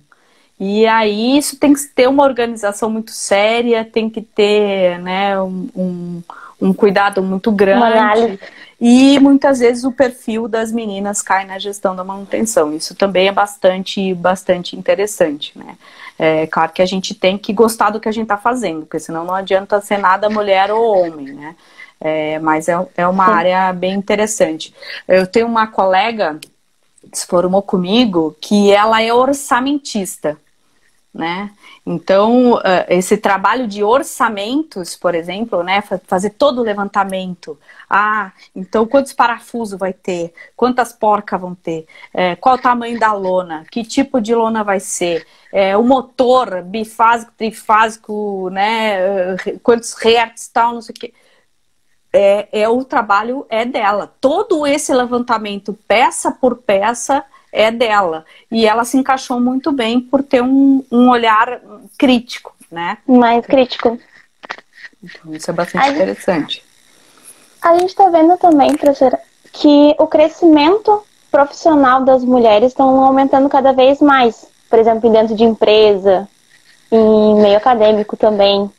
E 0.59 0.85
aí 0.85 1.37
isso 1.37 1.57
tem 1.57 1.73
que 1.73 1.83
ter 1.87 2.07
uma 2.07 2.23
organização 2.23 2.89
muito 2.89 3.11
séria, 3.11 3.83
tem 3.83 4.09
que 4.09 4.21
ter 4.21 4.99
né, 4.99 5.41
um, 5.41 5.69
um 5.75 6.21
um 6.61 6.73
cuidado 6.73 7.23
muito 7.23 7.51
grande. 7.51 8.39
E 8.79 9.19
muitas 9.19 9.59
vezes 9.59 9.83
o 9.83 9.91
perfil 9.91 10.47
das 10.47 10.71
meninas 10.71 11.21
cai 11.21 11.45
na 11.45 11.59
gestão 11.59 11.95
da 11.95 12.03
manutenção. 12.03 12.73
Isso 12.73 12.95
também 12.95 13.27
é 13.27 13.31
bastante, 13.31 14.13
bastante 14.13 14.75
interessante, 14.75 15.57
né? 15.57 15.77
É 16.17 16.47
claro 16.47 16.71
que 16.71 16.81
a 16.81 16.85
gente 16.85 17.13
tem 17.15 17.37
que 17.37 17.51
gostar 17.51 17.89
do 17.89 17.99
que 17.99 18.07
a 18.07 18.11
gente 18.11 18.23
está 18.23 18.37
fazendo, 18.37 18.81
porque 18.81 18.99
senão 18.99 19.23
não 19.23 19.33
adianta 19.33 19.81
ser 19.81 19.97
nada 19.97 20.29
mulher 20.29 20.71
ou 20.71 20.97
homem, 20.97 21.33
né? 21.33 21.55
É, 21.99 22.39
mas 22.39 22.67
é, 22.67 22.87
é 22.97 23.07
uma 23.07 23.25
Sim. 23.25 23.31
área 23.31 23.73
bem 23.73 23.93
interessante. 23.93 24.73
Eu 25.07 25.27
tenho 25.27 25.47
uma 25.47 25.67
colega 25.67 26.39
que 27.11 27.17
se 27.17 27.25
formou 27.27 27.61
comigo 27.61 28.35
que 28.39 28.71
ela 28.71 29.01
é 29.01 29.13
orçamentista 29.13 30.37
né? 31.13 31.51
Então, 31.85 32.53
uh, 32.53 32.61
esse 32.89 33.17
trabalho 33.17 33.67
de 33.67 33.83
orçamentos, 33.83 34.95
por 34.95 35.15
exemplo, 35.15 35.63
né, 35.63 35.81
fazer 36.05 36.31
todo 36.31 36.59
o 36.59 36.63
levantamento. 36.63 37.57
Ah, 37.89 38.31
então 38.55 38.85
quantos 38.85 39.13
parafusos 39.13 39.79
vai 39.79 39.91
ter? 39.91 40.33
Quantas 40.55 40.93
porcas 40.93 41.41
vão 41.41 41.55
ter? 41.55 41.87
É, 42.13 42.35
qual 42.35 42.55
o 42.55 42.61
tamanho 42.61 42.99
da 42.99 43.13
lona? 43.13 43.65
Que 43.71 43.83
tipo 43.83 44.21
de 44.21 44.33
lona 44.35 44.63
vai 44.63 44.79
ser? 44.79 45.25
É, 45.51 45.75
o 45.75 45.83
motor 45.83 46.61
bifásico, 46.61 47.31
trifásico, 47.35 48.49
né? 48.51 49.35
Quantos 49.63 49.93
hertz, 49.93 50.47
tal, 50.49 50.73
não 50.75 50.81
sei 50.81 50.93
o 50.95 50.99
quê. 50.99 51.13
É, 52.13 52.61
é 52.63 52.69
o 52.69 52.83
trabalho 52.83 53.45
é 53.49 53.65
dela. 53.65 54.13
Todo 54.19 54.67
esse 54.67 54.93
levantamento, 54.93 55.73
peça 55.87 56.31
por 56.31 56.57
peça, 56.57 57.23
é 57.51 57.71
dela. 57.71 58.25
E 58.49 58.65
ela 58.65 58.85
se 58.85 58.97
encaixou 58.97 59.39
muito 59.39 59.71
bem 59.71 59.99
por 59.99 60.23
ter 60.23 60.41
um, 60.41 60.83
um 60.91 61.09
olhar 61.09 61.61
crítico, 61.97 62.55
né? 62.71 62.97
Mais 63.07 63.45
crítico. 63.45 63.99
Então, 65.03 65.33
isso 65.33 65.49
é 65.49 65.53
bastante 65.53 65.83
a 65.83 65.89
interessante. 65.89 66.55
Gente, 66.55 66.65
a 67.61 67.73
gente 67.77 67.89
está 67.89 68.09
vendo 68.09 68.37
também, 68.37 68.75
professora, 68.75 69.19
que 69.51 69.95
o 69.99 70.07
crescimento 70.07 71.03
profissional 71.29 72.03
das 72.03 72.23
mulheres 72.23 72.69
estão 72.69 73.03
aumentando 73.03 73.49
cada 73.49 73.71
vez 73.71 73.99
mais. 74.01 74.45
Por 74.69 74.79
exemplo, 74.79 75.11
dentro 75.11 75.35
de 75.35 75.43
empresa, 75.43 76.27
em 76.91 77.41
meio 77.41 77.57
acadêmico 77.57 78.15
também. 78.17 78.69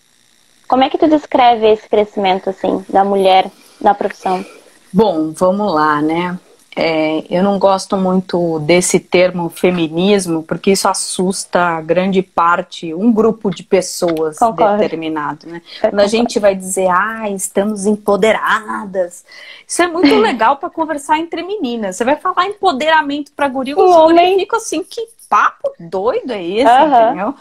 Como 0.69 0.85
é 0.85 0.89
que 0.89 0.99
tu 0.99 1.09
descreve 1.09 1.71
esse 1.71 1.89
crescimento, 1.89 2.51
assim, 2.51 2.85
da 2.89 3.05
mulher 3.05 3.51
na 3.81 3.95
profissão? 3.95 4.45
Bom, 4.93 5.33
vamos 5.33 5.73
lá, 5.73 6.01
né? 6.01 6.39
É, 6.75 7.25
eu 7.29 7.43
não 7.43 7.59
gosto 7.59 7.99
muito 7.99 8.59
desse 8.61 8.99
termo 8.99 9.51
feminismo, 9.51 10.43
porque 10.43 10.71
isso 10.73 10.89
assusta 10.89 11.81
grande 11.83 12.23
parte, 12.23 12.95
um 12.95 13.13
grupo 13.13 13.51
de 13.51 13.63
pessoas 13.63 14.39
Concordo. 14.39 14.79
determinado. 14.79 15.47
Né? 15.47 15.61
Quando 15.81 16.01
a 16.01 16.07
gente 16.07 16.39
vai 16.39 16.55
dizer, 16.55 16.89
ah, 16.89 17.29
estamos 17.29 17.85
empoderadas, 17.85 19.23
isso 19.67 19.83
é 19.83 19.87
muito 19.87 20.15
legal 20.17 20.57
para 20.57 20.71
conversar 20.71 21.19
entre 21.19 21.43
meninas. 21.43 21.97
Você 21.97 22.05
vai 22.05 22.17
falar 22.17 22.47
empoderamento 22.47 23.33
para 23.37 23.49
guri, 23.49 23.75
os 23.75 23.95
homens 23.95 24.41
ficam 24.41 24.59
assim, 24.59 24.83
que 24.83 25.07
papo 25.29 25.73
doido 25.79 26.33
é 26.33 26.43
esse, 26.43 26.71
uhum. 26.71 27.05
entendeu? 27.05 27.35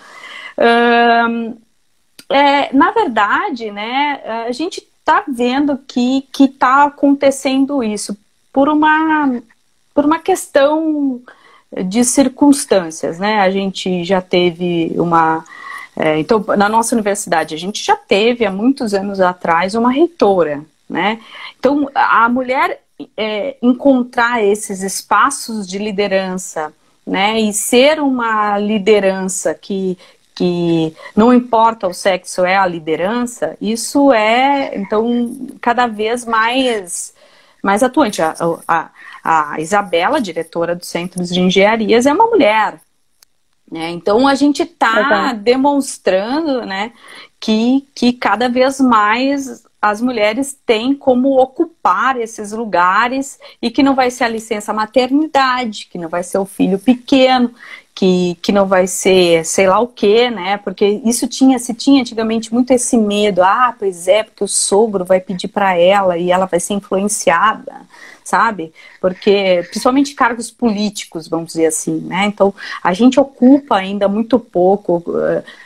É, 2.30 2.74
na 2.74 2.92
verdade, 2.92 3.72
né, 3.72 4.22
a 4.48 4.52
gente 4.52 4.80
está 4.80 5.24
vendo 5.28 5.78
que 5.78 6.26
está 6.40 6.84
acontecendo 6.84 7.84
isso 7.84 8.16
por 8.52 8.70
uma, 8.70 9.42
por 9.94 10.06
uma 10.06 10.20
questão 10.20 11.22
de 11.86 12.04
circunstâncias, 12.04 13.18
né? 13.18 13.40
A 13.40 13.50
gente 13.50 14.04
já 14.04 14.22
teve 14.22 14.94
uma. 14.98 15.44
É, 15.96 16.20
então, 16.20 16.44
na 16.58 16.68
nossa 16.68 16.96
universidade, 16.96 17.56
a 17.56 17.58
gente 17.58 17.84
já 17.84 17.96
teve 17.96 18.46
há 18.46 18.52
muitos 18.52 18.94
anos 18.94 19.20
atrás 19.20 19.76
uma 19.76 19.92
reitora, 19.92 20.64
né? 20.90 21.20
Então, 21.60 21.90
a 21.94 22.28
mulher 22.28 22.82
é, 23.16 23.56
encontrar 23.62 24.44
esses 24.44 24.82
espaços 24.82 25.68
de 25.68 25.78
liderança, 25.78 26.74
né? 27.06 27.40
E 27.40 27.54
ser 27.54 28.02
uma 28.02 28.58
liderança 28.58 29.54
que, 29.54 29.98
que 30.36 30.94
não 31.16 31.34
importa 31.34 31.88
o 31.88 31.94
sexo, 31.94 32.44
é 32.44 32.58
a 32.58 32.68
liderança, 32.68 33.56
isso 33.62 34.12
é, 34.12 34.76
então, 34.76 35.38
cada 35.62 35.88
vez 35.88 36.26
mais 36.26 37.14
mais 37.62 37.84
atuante. 37.84 38.22
A, 38.22 38.36
a, 38.68 38.90
a 39.24 39.60
Isabela, 39.60 40.22
diretora 40.22 40.76
do 40.76 40.86
Centro 40.86 41.24
de 41.24 41.40
Engenharias, 41.40 42.06
é 42.06 42.14
uma 42.14 42.28
mulher. 42.28 42.80
Né? 43.72 43.90
Então 43.92 44.28
a 44.28 44.36
gente 44.36 44.64
está 44.64 45.34
demonstrando 45.34 46.66
né, 46.66 46.92
que, 47.40 47.88
que 47.96 48.12
cada 48.12 48.50
vez 48.50 48.80
mais 48.82 49.64
as 49.82 50.00
mulheres 50.00 50.56
têm 50.64 50.94
como 50.94 51.42
ocupar 51.42 52.16
esses 52.20 52.52
lugares 52.52 53.40
e 53.60 53.72
que 53.72 53.82
não 53.82 53.96
vai 53.96 54.12
ser 54.12 54.26
a 54.26 54.30
licença 54.30 54.72
maternidade, 54.72 55.88
que 55.92 55.98
não 55.98 56.08
vai 56.08 56.22
ser 56.22 56.38
o 56.38 56.46
filho 56.46 56.78
pequeno, 56.78 57.52
que, 57.94 58.36
que 58.42 58.52
não 58.52 58.66
vai 58.66 58.88
ser 58.88 59.46
sei 59.46 59.68
lá 59.68 59.80
o 59.80 59.88
que, 59.88 60.30
né? 60.30 60.58
Porque 60.58 61.02
isso 61.06 61.28
tinha, 61.28 61.60
se 61.60 61.74
tinha 61.74 62.02
antigamente 62.02 62.54
muito 62.54 62.72
esse 62.72 62.98
medo, 62.98 63.44
ah, 63.44 63.76
pois 63.78 64.08
é, 64.08 64.24
porque 64.24 64.44
o 64.44 64.48
sogro 64.48 65.06
vai 65.06 65.20
pedir 65.20 65.48
para 65.48 65.78
ela 65.78 66.18
e 66.18 66.32
ela 66.32 66.46
vai 66.46 66.60
ser 66.60 66.74
influenciada, 66.74 67.82
sabe? 68.24 68.74
Porque, 69.00 69.66
principalmente 69.70 70.16
cargos 70.16 70.50
políticos, 70.50 71.28
vamos 71.28 71.48
dizer 71.48 71.68
assim, 71.68 72.00
né? 72.02 72.26
Então, 72.26 72.54
a 72.84 72.94
gente 72.94 73.20
ocupa 73.20 73.76
ainda 73.76 74.08
muito 74.08 74.40
pouco 74.40 75.04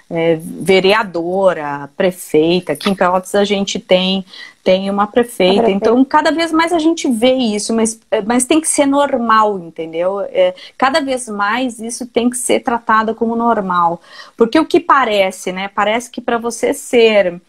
é, 0.09 0.37
vereadora, 0.41 1.89
prefeita, 1.95 2.73
aqui 2.73 2.89
em 2.89 2.95
Pelotas 2.95 3.35
a 3.35 3.45
gente 3.45 3.79
tem 3.79 4.25
tem 4.65 4.89
uma 4.89 5.05
prefeita. 5.05 5.69
Então, 5.69 6.03
cada 6.03 6.31
vez 6.31 6.51
mais 6.51 6.73
a 6.73 6.79
gente 6.79 7.07
vê 7.07 7.33
isso, 7.35 7.71
mas, 7.71 7.99
mas 8.25 8.45
tem 8.45 8.59
que 8.59 8.67
ser 8.67 8.87
normal, 8.87 9.59
entendeu? 9.59 10.21
É, 10.21 10.55
cada 10.75 10.99
vez 10.99 11.29
mais 11.29 11.79
isso 11.79 12.07
tem 12.07 12.31
que 12.31 12.35
ser 12.35 12.61
tratado 12.61 13.13
como 13.13 13.35
normal. 13.35 14.01
Porque 14.35 14.59
o 14.59 14.65
que 14.65 14.79
parece, 14.79 15.51
né? 15.51 15.67
Parece 15.67 16.09
que 16.09 16.19
para 16.19 16.39
você 16.39 16.73
ser 16.73 17.39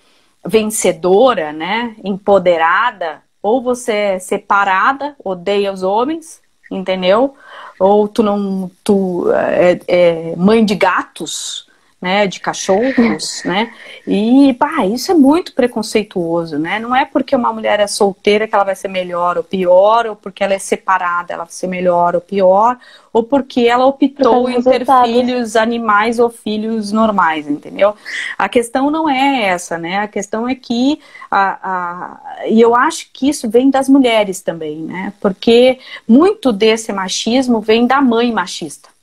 vencedora, 0.45 1.55
né? 1.55 1.97
Empoderada, 2.05 3.23
ou 3.43 3.63
você 3.63 3.93
é 3.93 4.19
separada, 4.19 5.17
odeia 5.25 5.73
os 5.73 5.83
homens, 5.83 6.43
entendeu? 6.71 7.35
Ou 7.81 8.07
tu 8.09 8.23
não, 8.23 8.71
tu 8.85 9.25
é, 9.33 9.81
é 9.89 10.37
mãe 10.37 10.63
de 10.63 10.75
gatos, 10.75 11.66
né, 12.01 12.27
de 12.27 12.41
cachorros, 12.41 13.43
né? 13.45 13.73
E, 14.07 14.55
pá, 14.55 14.85
isso 14.87 15.11
é 15.11 15.15
muito 15.15 15.55
preconceituoso, 15.55 16.59
né? 16.59 16.79
Não 16.79 16.95
é 16.95 17.07
porque 17.07 17.35
uma 17.35 17.53
mulher 17.53 17.81
é 17.81 17.87
solteira 17.87 18.47
que 18.47 18.55
ela 18.55 18.65
vai 18.65 18.77
ser 18.77 18.89
melhor 18.89 19.39
ou 19.39 19.43
pior, 19.43 20.07
ou 20.07 20.15
porque 20.15 20.45
ela 20.45 20.53
é 20.53 20.59
separada 20.59 21.33
ela 21.33 21.45
vai 21.45 21.53
ser 21.53 21.67
melhor 21.67 22.15
ou 22.15 22.21
pior, 22.21 22.79
ou 23.13 23.23
porque 23.23 23.63
ela 23.63 23.87
optou 23.87 24.49
em 24.49 24.63
ter 24.63 24.85
filhos 25.05 25.57
animais 25.57 26.19
ou 26.19 26.29
filhos 26.29 26.93
normais, 26.93 27.49
entendeu? 27.49 27.97
A 28.37 28.49
questão 28.49 28.91
não 28.91 29.09
é 29.09 29.45
essa, 29.45 29.79
né? 29.79 30.01
A 30.01 30.09
questão 30.09 30.47
é 30.47 30.55
que, 30.55 31.01
a, 31.31 31.59
a, 31.63 32.47
e 32.47 32.61
eu 32.61 32.77
acho 32.77 33.09
que 33.11 33.29
isso 33.29 33.49
vem 33.49 33.71
das 33.71 33.89
mulheres 33.89 34.43
também, 34.43 34.81
né? 34.81 35.15
Porque 35.19 35.79
muito 36.07 36.53
desse 36.53 36.93
machismo 36.93 37.61
vem 37.61 37.87
da 37.87 38.03
mãe 38.03 38.31
machista 38.31 38.96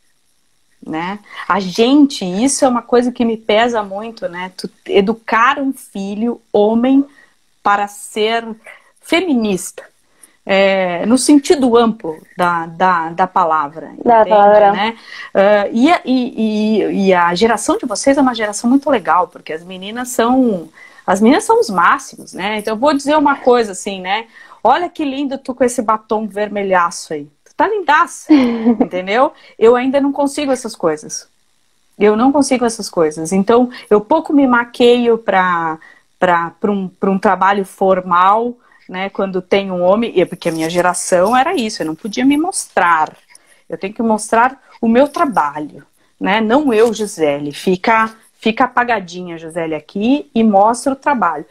né? 0.86 1.20
A 1.48 1.60
gente, 1.60 2.26
isso 2.26 2.66
é 2.66 2.68
uma 2.68 2.82
coisa 2.82 3.12
que 3.12 3.26
me 3.26 3.38
pesa 3.38 3.84
muito, 3.84 4.28
né? 4.28 4.52
Tu 4.56 4.70
educar 4.88 5.60
um 5.60 5.74
filho 5.74 6.42
homem 6.52 7.06
para 7.62 7.88
ser 7.88 8.46
feminista. 9.02 9.84
É, 10.46 11.06
no 11.06 11.18
sentido 11.18 11.78
amplo 11.78 12.22
da, 12.36 12.66
da, 12.66 13.10
da 13.12 13.28
palavra. 13.28 13.94
Da 14.04 14.22
entende, 14.22 14.30
palavra. 14.30 14.72
Né? 14.74 14.98
Uh, 15.34 15.70
e, 15.72 15.90
e, 16.04 17.08
e, 17.08 17.14
a 17.14 17.34
geração 17.34 17.78
de 17.78 17.86
vocês 17.86 18.18
é 18.18 18.22
uma 18.22 18.36
geração 18.36 18.70
muito 18.70 18.90
legal, 18.90 19.30
porque 19.30 19.54
as 19.54 19.64
meninas 19.64 20.10
são. 20.10 20.68
As 21.08 21.22
meninas 21.22 21.46
são 21.46 21.60
os 21.60 21.70
máximos, 21.70 22.34
né? 22.34 22.58
Então 22.58 22.74
eu 22.74 22.80
vou 22.80 22.94
dizer 22.94 23.18
uma 23.18 23.38
coisa 23.38 23.72
assim, 23.72 24.02
né? 24.02 24.26
Olha 24.62 24.90
que 24.90 25.04
lindo 25.04 25.38
tu 25.38 25.54
com 25.54 25.64
esse 25.64 25.82
batom 25.82 26.28
vermelhaço 26.28 27.14
aí 27.14 27.28
tá 27.56 27.68
lindaça, 27.68 28.34
entendeu? 28.34 29.34
Eu 29.58 29.76
ainda 29.76 30.02
não 30.02 30.12
consigo 30.12 30.52
essas 30.52 30.76
coisas. 30.76 31.28
Eu 31.98 32.16
não 32.16 32.32
consigo 32.32 32.66
essas 32.66 32.90
coisas. 32.90 33.32
Então, 33.32 33.70
eu 33.90 34.02
pouco 34.02 34.34
me 34.34 34.48
maqueio 34.48 35.18
para 35.18 35.80
um, 36.66 36.90
um 37.04 37.20
trabalho 37.20 37.66
formal, 37.66 38.56
né? 38.90 39.10
Quando 39.10 39.42
tem 39.42 39.72
um 39.72 39.82
homem, 39.82 40.26
porque 40.26 40.50
a 40.50 40.52
minha 40.52 40.70
geração 40.70 41.36
era 41.38 41.56
isso, 41.56 41.82
eu 41.82 41.86
não 41.86 41.96
podia 41.96 42.26
me 42.26 42.38
mostrar. 42.38 43.16
Eu 43.70 43.78
tenho 43.78 43.94
que 43.94 44.02
mostrar 44.02 44.60
o 44.82 44.88
meu 44.88 45.08
trabalho, 45.08 45.86
né? 46.20 46.42
Não 46.42 46.74
eu, 46.74 46.94
Gisele. 46.94 47.52
Fica, 47.52 48.14
fica 48.40 48.66
apagadinha, 48.66 49.38
Gisele, 49.38 49.76
aqui 49.76 50.30
e 50.34 50.44
mostra 50.44 50.94
o 50.94 50.98
trabalho. 50.98 51.46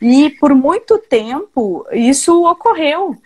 E 0.00 0.30
por 0.30 0.54
muito 0.54 0.98
tempo 0.98 1.86
isso 1.92 2.44
ocorreu, 2.44 3.16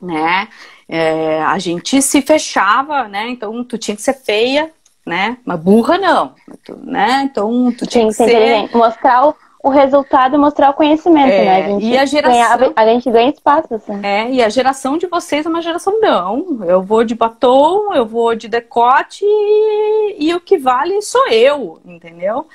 né? 0.00 0.48
É, 0.88 1.42
a 1.42 1.58
gente 1.58 2.00
se 2.00 2.22
fechava, 2.22 3.08
né? 3.08 3.28
Então 3.28 3.62
tu 3.64 3.76
tinha 3.76 3.96
que 3.96 4.02
ser 4.02 4.14
feia, 4.14 4.70
né? 5.04 5.38
Mas 5.44 5.60
burra 5.60 5.98
não, 5.98 6.34
tu, 6.64 6.76
né? 6.82 7.28
Então 7.30 7.72
tu 7.72 7.86
tinha, 7.86 8.08
tinha 8.08 8.08
que 8.08 8.12
ser 8.14 8.76
mostrar 8.76 9.28
o, 9.28 9.34
o 9.62 9.68
resultado 9.68 10.34
e 10.34 10.38
mostrar 10.38 10.70
o 10.70 10.74
conhecimento, 10.74 11.32
é, 11.32 11.44
né? 11.44 11.64
A 11.64 11.68
gente 11.68 11.86
e 11.86 11.98
a 11.98 12.06
geração 12.06 12.58
ganha, 12.58 12.72
a 12.76 12.86
gente 12.86 13.10
ganha 13.10 13.30
espaço, 13.30 13.74
assim. 13.74 14.00
É, 14.02 14.30
e 14.30 14.42
a 14.42 14.48
geração 14.48 14.96
de 14.96 15.06
vocês 15.06 15.44
é 15.44 15.48
uma 15.48 15.62
geração 15.62 16.00
não. 16.00 16.64
Eu 16.64 16.82
vou 16.82 17.04
de 17.04 17.14
batom, 17.14 17.92
eu 17.92 18.06
vou 18.06 18.34
de 18.34 18.48
decote 18.48 19.24
e, 19.24 20.16
e 20.28 20.34
o 20.34 20.40
que 20.40 20.56
vale 20.56 21.02
sou 21.02 21.28
eu, 21.28 21.80
entendeu? 21.84 22.46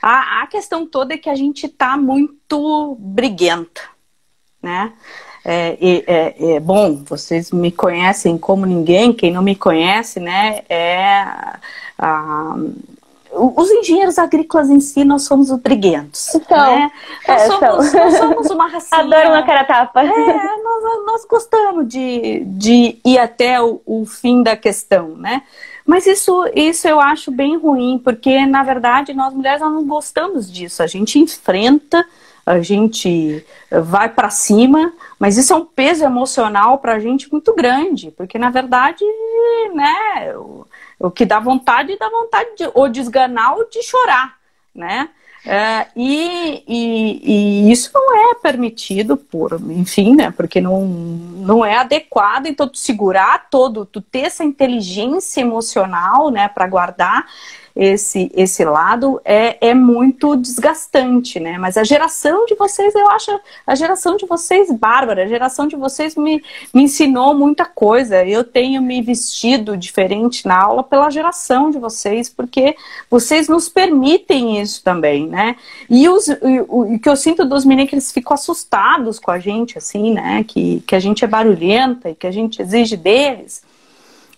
A, 0.00 0.42
a 0.42 0.46
questão 0.46 0.86
toda 0.86 1.14
é 1.14 1.18
que 1.18 1.28
a 1.28 1.34
gente 1.34 1.68
tá 1.68 1.96
muito 1.96 2.96
briguenta, 3.00 3.82
né? 4.62 4.92
É, 5.44 5.76
é, 6.06 6.54
é, 6.54 6.60
bom, 6.60 7.02
vocês 7.04 7.50
me 7.50 7.70
conhecem 7.70 8.38
como 8.38 8.64
ninguém, 8.64 9.12
quem 9.12 9.30
não 9.30 9.42
me 9.42 9.54
conhece, 9.54 10.18
né, 10.18 10.62
é 10.70 11.22
a, 11.98 12.56
os 13.36 13.70
engenheiros 13.70 14.18
agrícolas 14.18 14.70
em 14.70 14.80
si, 14.80 15.04
nós 15.04 15.22
somos 15.22 15.50
os 15.50 15.58
briguentos. 15.58 16.34
Então, 16.34 16.76
né? 16.76 16.90
nós, 17.26 17.42
é, 17.42 17.46
somos, 17.46 17.92
nós, 17.92 18.16
somos, 18.16 18.50
uma 18.50 18.68
racinha. 18.70 19.00
Adoro 19.00 19.28
uma 19.30 19.42
cara 19.42 19.64
tapa. 19.64 20.02
É, 20.02 20.62
nós, 20.62 21.06
nós 21.06 21.24
gostamos 21.26 21.88
de, 21.88 22.44
de 22.46 22.98
ir 23.04 23.18
até 23.18 23.60
o, 23.60 23.80
o, 23.84 24.06
fim 24.06 24.42
da 24.42 24.56
questão, 24.56 25.16
né? 25.16 25.42
Mas 25.84 26.06
isso, 26.06 26.44
isso 26.54 26.88
eu 26.88 26.98
acho 26.98 27.30
bem 27.30 27.58
ruim, 27.58 28.00
porque 28.02 28.46
na 28.46 28.62
verdade 28.62 29.12
nós 29.12 29.34
mulheres 29.34 29.60
nós 29.60 29.72
não 29.72 29.84
gostamos 29.84 30.50
disso. 30.50 30.82
A 30.82 30.86
gente 30.86 31.18
enfrenta 31.18 32.06
a 32.46 32.60
gente 32.60 33.44
vai 33.70 34.08
para 34.08 34.30
cima, 34.30 34.92
mas 35.18 35.36
isso 35.38 35.52
é 35.52 35.56
um 35.56 35.64
peso 35.64 36.04
emocional 36.04 36.78
para 36.78 36.94
a 36.94 36.98
gente 36.98 37.30
muito 37.32 37.54
grande, 37.54 38.10
porque 38.10 38.38
na 38.38 38.50
verdade, 38.50 39.04
né, 39.72 40.36
o, 40.36 40.66
o 40.98 41.10
que 41.10 41.24
dá 41.24 41.40
vontade, 41.40 41.96
dá 41.98 42.08
vontade 42.08 42.50
de, 42.56 42.70
ou 42.74 42.88
de 42.88 43.00
esganar 43.00 43.54
ou 43.54 43.68
de 43.68 43.82
chorar, 43.82 44.36
né? 44.74 45.08
É, 45.46 45.88
e, 45.94 46.64
e, 46.66 47.20
e, 47.22 47.70
isso 47.70 47.90
não 47.92 48.30
é 48.30 48.34
permitido 48.36 49.14
por, 49.14 49.60
enfim, 49.70 50.16
né? 50.16 50.30
Porque 50.30 50.58
não, 50.58 50.86
não 50.86 51.62
é 51.62 51.76
adequado, 51.76 52.46
então 52.46 52.66
tu 52.66 52.78
segurar 52.78 53.50
todo, 53.50 53.84
tu 53.84 54.00
ter 54.00 54.20
essa 54.20 54.42
inteligência 54.42 55.42
emocional, 55.42 56.30
né, 56.30 56.48
para 56.48 56.66
guardar 56.66 57.26
esse, 57.76 58.30
esse 58.34 58.64
lado 58.64 59.20
é, 59.24 59.68
é 59.68 59.74
muito 59.74 60.36
desgastante, 60.36 61.40
né? 61.40 61.58
Mas 61.58 61.76
a 61.76 61.82
geração 61.82 62.46
de 62.46 62.54
vocês, 62.54 62.94
eu 62.94 63.08
acho, 63.08 63.40
a 63.66 63.74
geração 63.74 64.16
de 64.16 64.26
vocês, 64.26 64.70
Bárbara, 64.70 65.24
a 65.24 65.26
geração 65.26 65.66
de 65.66 65.74
vocês 65.74 66.14
me, 66.14 66.42
me 66.72 66.84
ensinou 66.84 67.34
muita 67.34 67.64
coisa. 67.64 68.24
Eu 68.24 68.44
tenho 68.44 68.80
me 68.80 69.02
vestido 69.02 69.76
diferente 69.76 70.46
na 70.46 70.62
aula 70.62 70.84
pela 70.84 71.10
geração 71.10 71.70
de 71.70 71.78
vocês, 71.78 72.28
porque 72.28 72.76
vocês 73.10 73.48
nos 73.48 73.68
permitem 73.68 74.60
isso 74.60 74.82
também, 74.84 75.26
né? 75.26 75.56
E 75.90 76.08
os, 76.08 76.28
o, 76.68 76.94
o 76.94 76.98
que 76.98 77.08
eu 77.08 77.16
sinto 77.16 77.44
dos 77.44 77.64
meninos 77.64 77.88
é 77.88 77.90
que 77.90 77.94
eles 77.96 78.12
ficam 78.12 78.34
assustados 78.34 79.18
com 79.18 79.32
a 79.32 79.40
gente, 79.40 79.76
assim, 79.76 80.12
né? 80.12 80.44
Que, 80.46 80.80
que 80.86 80.94
a 80.94 81.00
gente 81.00 81.24
é 81.24 81.28
barulhenta 81.28 82.08
e 82.08 82.14
que 82.14 82.26
a 82.26 82.30
gente 82.30 82.62
exige 82.62 82.96
deles 82.96 83.62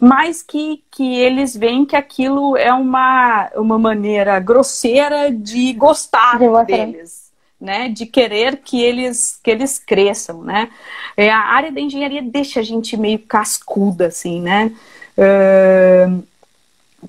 mas 0.01 0.43
que, 0.43 0.83
que 0.91 1.17
eles 1.17 1.57
veem 1.57 1.85
que 1.85 1.97
aquilo 1.97 2.57
é 2.57 2.73
uma, 2.73 3.51
uma 3.55 3.79
maneira 3.79 4.39
grosseira 4.39 5.31
de 5.31 5.73
gostar 5.73 6.39
de 6.39 6.67
deles, 6.67 7.31
né? 7.61 7.89
De 7.89 8.05
querer 8.05 8.59
que 8.59 8.83
eles, 8.83 9.41
que 9.43 9.51
eles 9.51 9.79
cresçam, 9.79 10.43
né? 10.43 10.71
É, 11.17 11.31
a 11.31 11.41
área 11.41 11.73
da 11.73 11.81
engenharia 11.81 12.23
deixa 12.23 12.61
a 12.61 12.63
gente 12.63 12.97
meio 12.97 13.19
cascuda, 13.21 14.09
assim, 14.09 14.41
né? 14.41 14.73
Uh, 15.17 16.23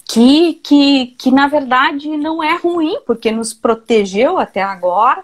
que, 0.06 0.54
que, 0.64 1.08
que 1.18 1.32
na 1.32 1.48
verdade 1.48 2.16
não 2.16 2.42
é 2.42 2.56
ruim, 2.56 3.00
porque 3.06 3.32
nos 3.32 3.54
protegeu 3.54 4.38
até 4.38 4.62
agora, 4.62 5.24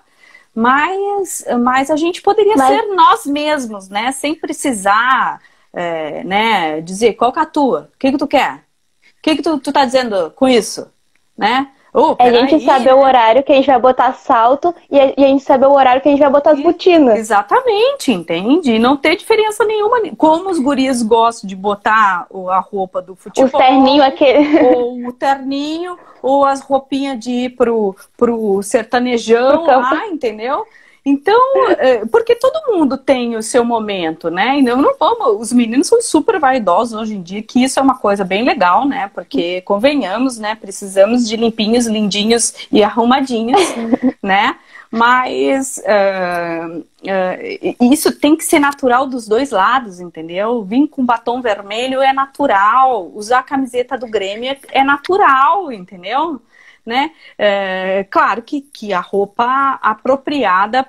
mas, 0.54 1.46
mas 1.62 1.90
a 1.90 1.96
gente 1.96 2.22
poderia 2.22 2.56
mas... 2.58 2.68
ser 2.68 2.88
nós 2.94 3.26
mesmos, 3.26 3.88
né? 3.88 4.12
Sem 4.12 4.36
precisar 4.36 5.42
é, 5.74 6.24
né, 6.24 6.82
dizer 6.82 7.14
qual 7.14 7.32
que 7.32 7.40
é 7.40 7.42
a 7.42 7.48
tua, 7.48 7.90
o 7.94 7.98
que 7.98 8.12
que 8.12 8.18
tu 8.18 8.28
quer, 8.28 8.56
o 8.56 9.22
que 9.22 9.36
que 9.36 9.42
tu, 9.42 9.60
tu 9.60 9.72
tá 9.72 9.84
dizendo 9.86 10.32
com 10.32 10.48
isso, 10.48 10.92
né? 11.38 11.70
Oh, 11.96 12.16
a 12.18 12.32
gente 12.32 12.56
aí, 12.56 12.66
saber 12.66 12.86
né? 12.86 12.94
o 12.96 13.04
horário 13.04 13.44
que 13.44 13.52
a 13.52 13.56
gente 13.56 13.68
vai 13.68 13.80
botar 13.80 14.14
salto 14.14 14.74
e 14.90 15.00
a, 15.00 15.14
e 15.16 15.24
a, 15.24 15.28
gente 15.28 15.44
saber 15.44 15.68
o 15.68 15.74
horário 15.74 16.02
que 16.02 16.10
a 16.10 16.12
gente 16.12 16.22
vai 16.22 16.30
botar 16.32 16.52
as 16.52 16.60
botinas. 16.60 17.20
Exatamente, 17.20 18.12
entende? 18.12 18.72
E 18.74 18.80
não 18.80 18.98
ter 18.98 19.16
diferença 19.16 19.64
nenhuma. 19.64 20.02
Como 20.18 20.50
os 20.50 20.58
guris 20.58 21.04
gostam 21.04 21.48
de 21.48 21.56
botar 21.56 22.26
a 22.50 22.60
roupa 22.60 23.00
do 23.00 23.16
futebol. 23.16 23.48
O 23.48 23.64
terninho 23.64 24.04
aquele. 24.04 24.60
Ou 24.74 25.08
o 25.08 25.14
terninho, 25.14 25.96
ou 26.20 26.44
as 26.44 26.62
roupinhas 26.62 27.20
de 27.20 27.30
ir 27.30 27.50
pro, 27.50 27.96
pro 28.18 28.64
sertanejão 28.64 29.64
lá, 29.64 30.08
entendeu? 30.08 30.66
Então, 31.06 31.38
é, 31.72 32.06
porque 32.06 32.34
todo 32.34 32.72
mundo 32.72 32.98
tem 32.98 33.36
o 33.36 33.44
seu 33.44 33.66
momento, 33.66 34.30
né? 34.30 34.60
E 34.60 34.62
não, 34.62 34.82
não 34.82 34.96
vamos. 34.98 35.42
Os 35.42 35.52
meninos 35.52 35.88
são 35.88 36.02
super 36.02 36.40
vaidosos 36.40 36.98
hoje 36.98 37.16
em 37.16 37.22
dia, 37.22 37.42
que 37.42 37.62
isso 37.62 37.78
é 37.78 37.84
uma 37.84 37.98
coisa 37.98 38.24
bem 38.24 38.44
legal, 38.44 38.88
né? 38.88 39.12
Porque, 39.14 39.60
convenhamos, 39.62 40.38
né? 40.38 40.56
Precisamos 40.56 41.28
de 41.28 41.36
limpinhos, 41.36 41.88
lindinhos 41.88 42.54
e 42.72 42.82
arrumadinhos, 42.82 43.62
né? 44.24 44.56
Mas 44.90 45.78
uh, 45.80 46.80
uh, 46.80 47.92
isso 47.92 48.18
tem 48.18 48.38
que 48.38 48.46
ser 48.46 48.60
natural 48.60 49.06
dos 49.06 49.28
dois 49.28 49.52
lados, 49.52 50.00
entendeu? 50.00 50.64
Vir 50.64 50.88
com 50.88 51.04
batom 51.04 51.42
vermelho 51.42 52.02
é 52.02 52.14
natural, 52.14 53.12
usar 53.14 53.40
a 53.40 53.44
camiseta 53.44 53.98
do 53.98 54.08
Grêmio 54.08 54.56
é 54.72 54.84
natural, 54.84 55.70
entendeu? 55.70 56.40
né? 56.86 57.12
É, 57.38 58.06
claro 58.10 58.42
que, 58.42 58.62
que 58.62 58.94
a 58.94 59.00
roupa 59.00 59.80
apropriada 59.82 60.86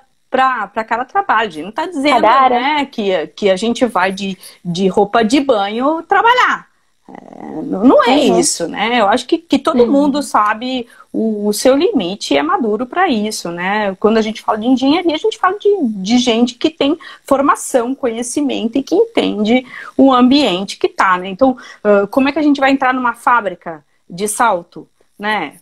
para 0.71 0.83
cada 0.83 1.05
trabalho. 1.05 1.47
A 1.47 1.51
gente 1.51 1.63
não 1.63 1.69
está 1.69 1.85
dizendo 1.85 2.21
né, 2.21 2.85
que, 2.85 3.27
que 3.27 3.49
a 3.49 3.55
gente 3.55 3.85
vai 3.85 4.11
de, 4.11 4.37
de 4.63 4.87
roupa 4.87 5.23
de 5.23 5.39
banho 5.39 6.03
trabalhar. 6.03 6.67
É, 7.07 7.61
não 7.61 8.03
é 8.03 8.15
uhum. 8.15 8.39
isso, 8.39 8.67
né? 8.67 8.99
Eu 8.99 9.07
acho 9.07 9.27
que, 9.27 9.37
que 9.37 9.59
todo 9.59 9.81
uhum. 9.81 9.91
mundo 9.91 10.23
sabe 10.23 10.87
o, 11.13 11.47
o, 11.47 11.53
seu 11.53 11.75
limite 11.75 12.33
e 12.33 12.37
é 12.37 12.41
maduro 12.41 12.87
para 12.87 13.07
isso, 13.07 13.51
né? 13.51 13.95
Quando 13.99 14.17
a 14.17 14.21
gente 14.21 14.41
fala 14.41 14.57
de 14.57 14.65
engenharia, 14.65 15.13
a 15.13 15.19
gente 15.19 15.37
fala 15.37 15.57
de, 15.59 15.69
de 15.81 16.17
gente 16.17 16.55
que 16.55 16.69
tem 16.69 16.97
formação, 17.23 17.93
conhecimento 17.93 18.77
e 18.77 18.83
que 18.83 18.95
entende 18.95 19.65
o 19.95 20.11
ambiente 20.11 20.77
que 20.77 20.89
tá, 20.89 21.17
né? 21.17 21.29
Então, 21.29 21.51
uh, 21.83 22.07
como 22.07 22.27
é 22.27 22.31
que 22.31 22.39
a 22.39 22.43
gente 22.43 22.59
vai 22.59 22.71
entrar 22.71 22.91
numa 22.91 23.13
fábrica 23.13 23.85
de 24.09 24.27
salto? 24.27 24.87
Né? 25.17 25.53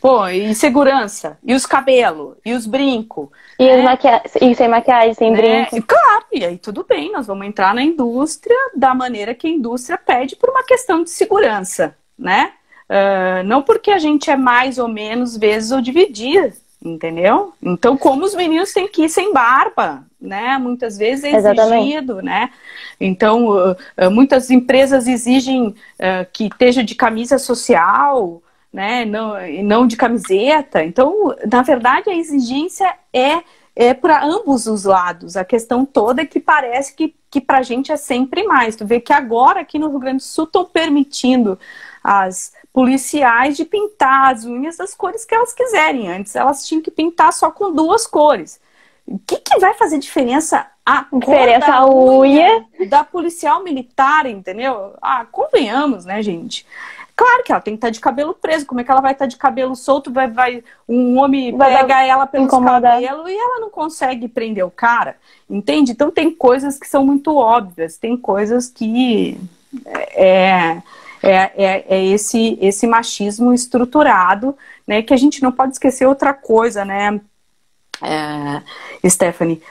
Pô, 0.00 0.28
e 0.28 0.54
segurança, 0.54 1.38
e 1.42 1.54
os 1.54 1.64
cabelos, 1.64 2.36
e 2.44 2.52
os 2.52 2.66
brincos. 2.66 3.28
E, 3.58 3.66
né? 3.66 3.82
maquia... 3.82 4.22
e 4.40 4.54
sem 4.54 4.68
maquiagem, 4.68 5.14
sem 5.14 5.32
né? 5.32 5.66
brinco. 5.68 5.86
Claro, 5.86 6.24
e 6.32 6.44
aí 6.44 6.58
tudo 6.58 6.84
bem, 6.86 7.10
nós 7.10 7.26
vamos 7.26 7.46
entrar 7.46 7.74
na 7.74 7.82
indústria 7.82 8.56
da 8.76 8.94
maneira 8.94 9.34
que 9.34 9.46
a 9.46 9.50
indústria 9.50 9.98
pede 9.98 10.36
por 10.36 10.50
uma 10.50 10.62
questão 10.62 11.02
de 11.02 11.10
segurança, 11.10 11.96
né? 12.18 12.52
Uh, 12.88 13.44
não 13.44 13.62
porque 13.62 13.90
a 13.90 13.98
gente 13.98 14.30
é 14.30 14.36
mais 14.36 14.76
ou 14.76 14.88
menos 14.88 15.36
vezes 15.36 15.70
ou 15.70 15.80
dividir, 15.80 16.52
entendeu? 16.84 17.54
Então, 17.62 17.96
como 17.96 18.24
os 18.24 18.34
meninos 18.34 18.72
têm 18.72 18.88
que 18.88 19.04
ir 19.04 19.08
sem 19.08 19.32
barba, 19.32 20.04
né? 20.20 20.58
Muitas 20.58 20.98
vezes 20.98 21.24
é 21.24 21.30
exigido, 21.30 22.18
Exatamente. 22.18 22.22
né? 22.24 22.50
Então, 23.00 23.46
uh, 23.46 23.70
uh, 23.72 24.10
muitas 24.10 24.50
empresas 24.50 25.06
exigem 25.06 25.74
que 26.32 26.46
esteja 26.46 26.82
de 26.82 26.94
camisa 26.94 27.38
social, 27.38 28.42
né? 28.72 29.04
Não, 29.04 29.34
não 29.64 29.86
de 29.86 29.96
camiseta. 29.96 30.84
Então, 30.84 31.34
na 31.50 31.62
verdade, 31.62 32.10
a 32.10 32.16
exigência 32.16 32.94
é 33.12 33.42
é 33.74 33.94
para 33.94 34.22
ambos 34.24 34.66
os 34.66 34.84
lados. 34.84 35.36
A 35.36 35.44
questão 35.44 35.86
toda 35.86 36.22
é 36.22 36.26
que 36.26 36.40
parece 36.40 36.94
que, 36.94 37.14
que 37.30 37.40
para 37.40 37.58
a 37.58 37.62
gente 37.62 37.92
é 37.92 37.96
sempre 37.96 38.44
mais. 38.44 38.76
Tu 38.76 38.84
vê 38.84 39.00
que 39.00 39.12
agora 39.12 39.60
aqui 39.60 39.78
no 39.78 39.88
Rio 39.88 39.98
Grande 39.98 40.18
do 40.18 40.22
Sul 40.22 40.44
estão 40.44 40.64
permitindo 40.64 41.58
as 42.02 42.52
policiais 42.72 43.56
de 43.56 43.64
pintar 43.64 44.32
as 44.32 44.44
unhas 44.44 44.76
das 44.76 44.94
cores 44.94 45.24
que 45.24 45.34
elas 45.34 45.52
quiserem. 45.52 46.10
Antes 46.10 46.36
elas 46.36 46.66
tinham 46.66 46.82
que 46.82 46.90
pintar 46.90 47.32
só 47.32 47.50
com 47.50 47.72
duas 47.72 48.06
cores. 48.06 48.60
O 49.06 49.18
que, 49.18 49.36
que 49.36 49.58
vai 49.58 49.74
fazer 49.74 49.98
diferença 49.98 50.66
a 50.84 51.06
diferença 51.12 51.66
cor 51.66 51.72
da 51.72 51.86
unha, 51.86 52.66
unha 52.78 52.88
da 52.88 53.04
policial 53.04 53.62
militar, 53.62 54.26
entendeu? 54.26 54.94
Ah, 55.00 55.24
convenhamos, 55.24 56.04
né, 56.04 56.22
gente? 56.22 56.66
Claro 57.20 57.42
que 57.44 57.52
ela 57.52 57.60
tem 57.60 57.74
que 57.74 57.76
estar 57.76 57.90
de 57.90 58.00
cabelo 58.00 58.32
preso. 58.32 58.64
Como 58.64 58.80
é 58.80 58.84
que 58.84 58.90
ela 58.90 59.02
vai 59.02 59.12
estar 59.12 59.26
de 59.26 59.36
cabelo 59.36 59.76
solto? 59.76 60.10
Vai, 60.10 60.26
vai 60.26 60.64
um 60.88 61.18
homem 61.18 61.54
vai 61.54 61.76
pega 61.76 62.02
ela 62.02 62.26
pelos 62.26 62.50
cabelos 62.50 63.28
e 63.28 63.34
ela 63.34 63.60
não 63.60 63.68
consegue 63.68 64.26
prender 64.26 64.64
o 64.64 64.70
cara, 64.70 65.16
entende? 65.48 65.92
Então 65.92 66.10
tem 66.10 66.30
coisas 66.30 66.78
que 66.78 66.88
são 66.88 67.04
muito 67.04 67.36
óbvias, 67.36 67.98
tem 67.98 68.16
coisas 68.16 68.70
que 68.70 69.38
é, 70.14 70.80
é, 71.22 71.52
é, 71.62 71.84
é 71.90 72.06
esse 72.06 72.56
esse 72.58 72.86
machismo 72.86 73.52
estruturado, 73.52 74.56
né? 74.86 75.02
Que 75.02 75.12
a 75.12 75.18
gente 75.18 75.42
não 75.42 75.52
pode 75.52 75.72
esquecer 75.72 76.06
outra 76.06 76.32
coisa, 76.32 76.86
né? 76.86 77.20
É, 78.00 79.10
Stephanie. 79.10 79.62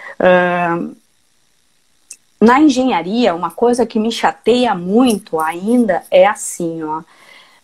Na 2.39 2.61
engenharia, 2.61 3.33
uma 3.33 3.49
coisa 3.49 3.87
que 3.87 3.97
me 3.97 4.11
chateia 4.11 4.75
muito 4.75 5.39
ainda 5.39 6.03
é 6.11 6.27
assim, 6.27 6.83
ó 6.83 7.01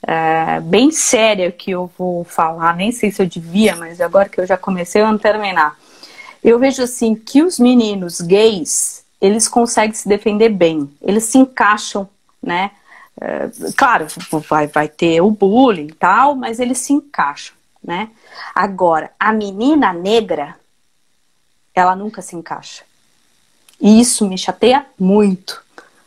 é, 0.08 0.60
bem 0.60 0.92
séria 0.92 1.52
que 1.52 1.72
eu 1.72 1.92
vou 1.98 2.24
falar, 2.24 2.76
nem 2.76 2.92
sei 2.92 3.12
se 3.12 3.22
eu 3.22 3.26
devia, 3.26 3.76
mas 3.76 4.00
agora 4.00 4.30
que 4.30 4.40
eu 4.40 4.46
já 4.46 4.56
comecei, 4.56 5.02
eu 5.02 5.08
vou 5.08 5.18
terminar. 5.18 5.76
Eu 6.44 6.60
vejo 6.60 6.84
assim 6.84 7.16
que 7.16 7.42
os 7.42 7.58
meninos 7.58 8.22
gays, 8.22 9.04
eles 9.20 9.48
conseguem 9.48 9.96
se 9.96 10.08
defender 10.08 10.50
bem, 10.50 10.88
eles 11.02 11.24
se 11.24 11.40
encaixam, 11.40 12.08
né? 12.42 12.70
É, 13.20 13.50
claro, 13.76 14.06
vai, 14.48 14.68
vai 14.68 14.88
ter 14.88 15.22
o 15.22 15.32
bullying 15.32 15.88
e 15.88 15.94
tal, 15.94 16.36
mas 16.36 16.60
eles 16.60 16.78
se 16.78 16.94
encaixam, 16.94 17.56
né? 17.84 18.10
Agora, 18.54 19.12
a 19.20 19.34
menina 19.34 19.92
negra, 19.92 20.56
ela 21.74 21.96
nunca 21.96 22.22
se 22.22 22.36
encaixa. 22.36 22.84
E 23.82 24.00
isso 24.00 24.28
me 24.28 24.38
chateia 24.38 24.86
muito. 25.00 25.65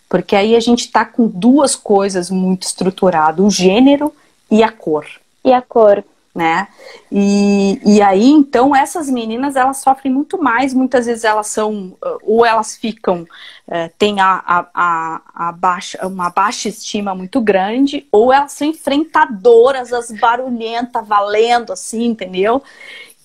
Porque 0.09 0.35
aí 0.35 0.57
a 0.57 0.61
gente 0.61 0.81
está 0.81 1.05
com 1.05 1.29
duas 1.29 1.77
coisas 1.77 2.31
muito 2.31 2.63
estruturadas, 2.63 3.45
o 3.45 3.51
gênero 3.51 4.13
e 4.51 4.63
a 4.63 4.73
cor. 4.73 5.07
E 5.45 5.53
a 5.53 5.61
cor. 5.61 6.03
Né? 6.35 6.69
E, 7.11 7.81
e 7.85 8.01
aí, 8.01 8.29
então, 8.29 8.77
essas 8.77 9.11
meninas, 9.11 9.57
elas 9.57 9.79
sofrem 9.79 10.13
muito 10.13 10.41
mais, 10.41 10.73
muitas 10.73 11.07
vezes 11.07 11.25
elas 11.25 11.49
são, 11.49 11.97
ou 12.23 12.47
elas 12.47 12.77
ficam, 12.77 13.27
é, 13.67 13.89
têm 13.99 14.21
a, 14.21 14.41
a, 14.47 14.67
a, 14.73 15.21
a, 15.35 15.53
baixa, 15.53 16.07
uma 16.07 16.31
baixa 16.31 16.69
estima 16.69 17.13
muito 17.13 17.41
grande, 17.41 18.07
ou 18.13 18.33
elas 18.33 18.53
são 18.53 18.69
enfrentadoras, 18.69 19.93
as 19.93 20.13
barulhentas, 20.13 21.05
valendo, 21.09 21.73
assim, 21.73 22.05
entendeu? 22.05 22.63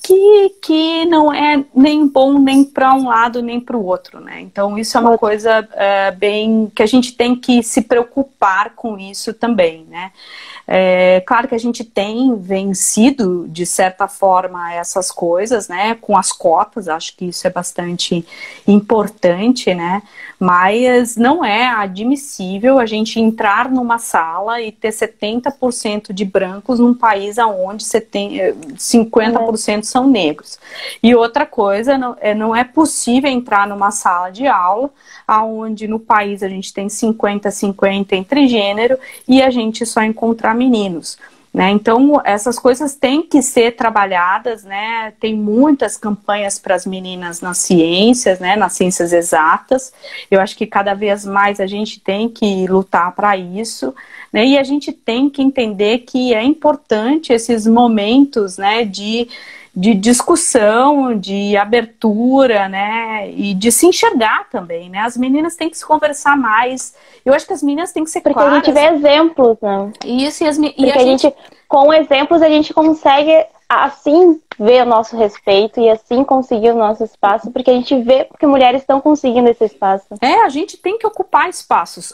Que, 0.04 0.50
que 0.62 1.06
não 1.06 1.34
é 1.34 1.64
nem 1.74 2.06
bom 2.06 2.38
nem 2.38 2.66
para 2.66 2.94
um 2.94 3.08
lado 3.08 3.42
nem 3.42 3.60
para 3.60 3.78
o 3.78 3.86
outro, 3.86 4.20
né? 4.20 4.42
Então 4.42 4.78
isso 4.78 4.98
é 4.98 5.02
uma 5.02 5.18
coisa 5.18 5.68
é, 5.72 6.12
bem 6.12 6.70
que 6.76 6.84
a 6.84 6.86
gente 6.86 7.14
tem 7.14 7.36
que 7.36 7.64
se 7.64 7.82
preocupar 7.82 8.76
com 8.76 9.00
isso 9.00 9.34
também, 9.34 9.86
né? 9.90 10.12
É, 10.66 11.22
claro 11.28 11.46
que 11.48 11.56
a 11.56 11.60
gente 11.60 11.84
tem 11.84 12.38
vencido, 12.38 13.46
de 13.50 13.66
certa 13.66 14.08
forma, 14.08 14.74
essas 14.74 15.12
coisas, 15.12 15.68
né, 15.68 15.96
com 15.96 16.18
as 16.18 16.32
cotas, 16.32 16.88
acho 16.88 17.18
que 17.18 17.26
isso 17.26 17.46
é 17.46 17.50
bastante 17.50 18.26
importante, 18.66 19.74
né, 19.74 20.02
mas 20.40 21.18
não 21.18 21.44
é 21.44 21.68
admissível 21.68 22.80
a 22.80 22.86
gente 22.86 23.20
entrar 23.20 23.70
numa 23.70 23.98
sala 23.98 24.62
e 24.62 24.72
ter 24.72 24.92
70% 24.92 26.14
de 26.14 26.24
brancos 26.24 26.80
num 26.80 26.94
país 26.94 27.38
onde 27.38 27.84
50% 27.84 29.84
são 29.94 30.08
negros. 30.08 30.60
E 31.02 31.16
outra 31.16 31.46
coisa, 31.46 31.98
não 31.98 32.18
é, 32.20 32.34
não 32.34 32.56
é 32.56 32.64
possível 32.64 33.30
entrar 33.30 33.68
numa 33.68 33.92
sala 33.92 34.30
de 34.32 34.48
aula 34.48 34.90
aonde 35.28 35.88
no 35.88 36.00
país 36.00 36.42
a 36.44 36.50
gente 36.50 36.74
tem 36.74 36.88
50-50 36.88 38.14
entre 38.14 38.48
gênero 38.48 38.98
e 39.28 39.42
a 39.42 39.50
gente 39.50 39.86
só 39.86 40.02
encontrar 40.02 40.56
meninos. 40.56 41.18
Né? 41.54 41.70
Então, 41.70 42.20
essas 42.26 42.58
coisas 42.58 42.96
têm 42.96 43.22
que 43.22 43.40
ser 43.44 43.76
trabalhadas, 43.76 44.64
né? 44.64 45.14
Tem 45.20 45.36
muitas 45.36 45.96
campanhas 45.96 46.58
para 46.58 46.74
as 46.74 46.84
meninas 46.84 47.42
nas 47.42 47.60
ciências, 47.60 48.40
né? 48.40 48.56
Nas 48.56 48.74
ciências 48.74 49.14
exatas. 49.14 49.94
Eu 50.32 50.42
acho 50.42 50.58
que 50.58 50.66
cada 50.66 50.96
vez 50.96 51.24
mais 51.24 51.60
a 51.60 51.68
gente 51.68 52.00
tem 52.00 52.28
que 52.28 52.66
lutar 52.66 53.12
para 53.12 53.38
isso, 53.38 53.94
né? 54.32 54.44
E 54.44 54.58
a 54.58 54.64
gente 54.64 54.92
tem 54.92 55.30
que 55.30 55.44
entender 55.44 56.00
que 56.00 56.34
é 56.34 56.42
importante 56.42 57.32
esses 57.32 57.68
momentos, 57.68 58.58
né? 58.58 58.84
De 58.84 59.28
de 59.76 59.96
discussão, 59.96 61.18
de 61.18 61.58
abertura, 61.58 62.70
né? 62.70 63.30
E 63.32 63.54
de 63.56 63.72
se 63.72 63.88
enxergar 63.88 64.48
também, 64.50 64.90
né? 64.90 65.00
As 65.00 65.18
meninas 65.18 65.56
têm 65.56 65.70
que 65.70 65.78
se 65.78 65.86
conversar 65.86 66.38
mais. 66.38 66.96
Eu 67.26 67.34
acho 67.34 67.48
que 67.48 67.54
as 67.54 67.64
meninas 67.64 67.92
têm 67.92 68.04
que 68.04 68.12
ser 68.12 68.22
Porque 68.22 68.34
claras. 68.36 68.62
Porque 68.62 68.70
a 68.70 68.74
gente 68.74 68.92
vê 68.92 68.96
exemplos, 68.96 69.58
né? 69.62 69.92
Isso, 70.06 70.44
e, 70.44 70.48
as, 70.48 70.58
Porque 70.58 70.76
e 70.78 70.92
a, 70.92 70.96
a 70.96 71.00
gente... 71.00 71.22
gente, 71.24 71.36
com 71.68 71.92
exemplos, 71.92 72.42
a 72.44 72.50
gente 72.50 72.72
consegue 72.74 73.46
assim 73.68 74.40
ver 74.60 74.84
o 74.84 74.86
nosso 74.86 75.18
respeito 75.18 75.80
e 75.80 75.90
assim 75.90 76.24
conseguir 76.24 76.72
o 76.72 76.78
nosso 76.78 77.04
espaço, 77.04 77.50
porque 77.50 77.72
a 77.72 77.74
gente 77.74 78.00
vê 78.04 78.28
que 78.40 78.46
mulheres 78.46 78.82
estão 78.82 79.02
conseguindo 79.02 79.50
esse 79.50 79.66
espaço. 79.66 80.06
É, 80.22 80.44
a 80.44 80.50
gente 80.50 80.78
tem 80.78 81.00
que 81.00 81.08
ocupar 81.08 81.50
espaços 81.50 82.14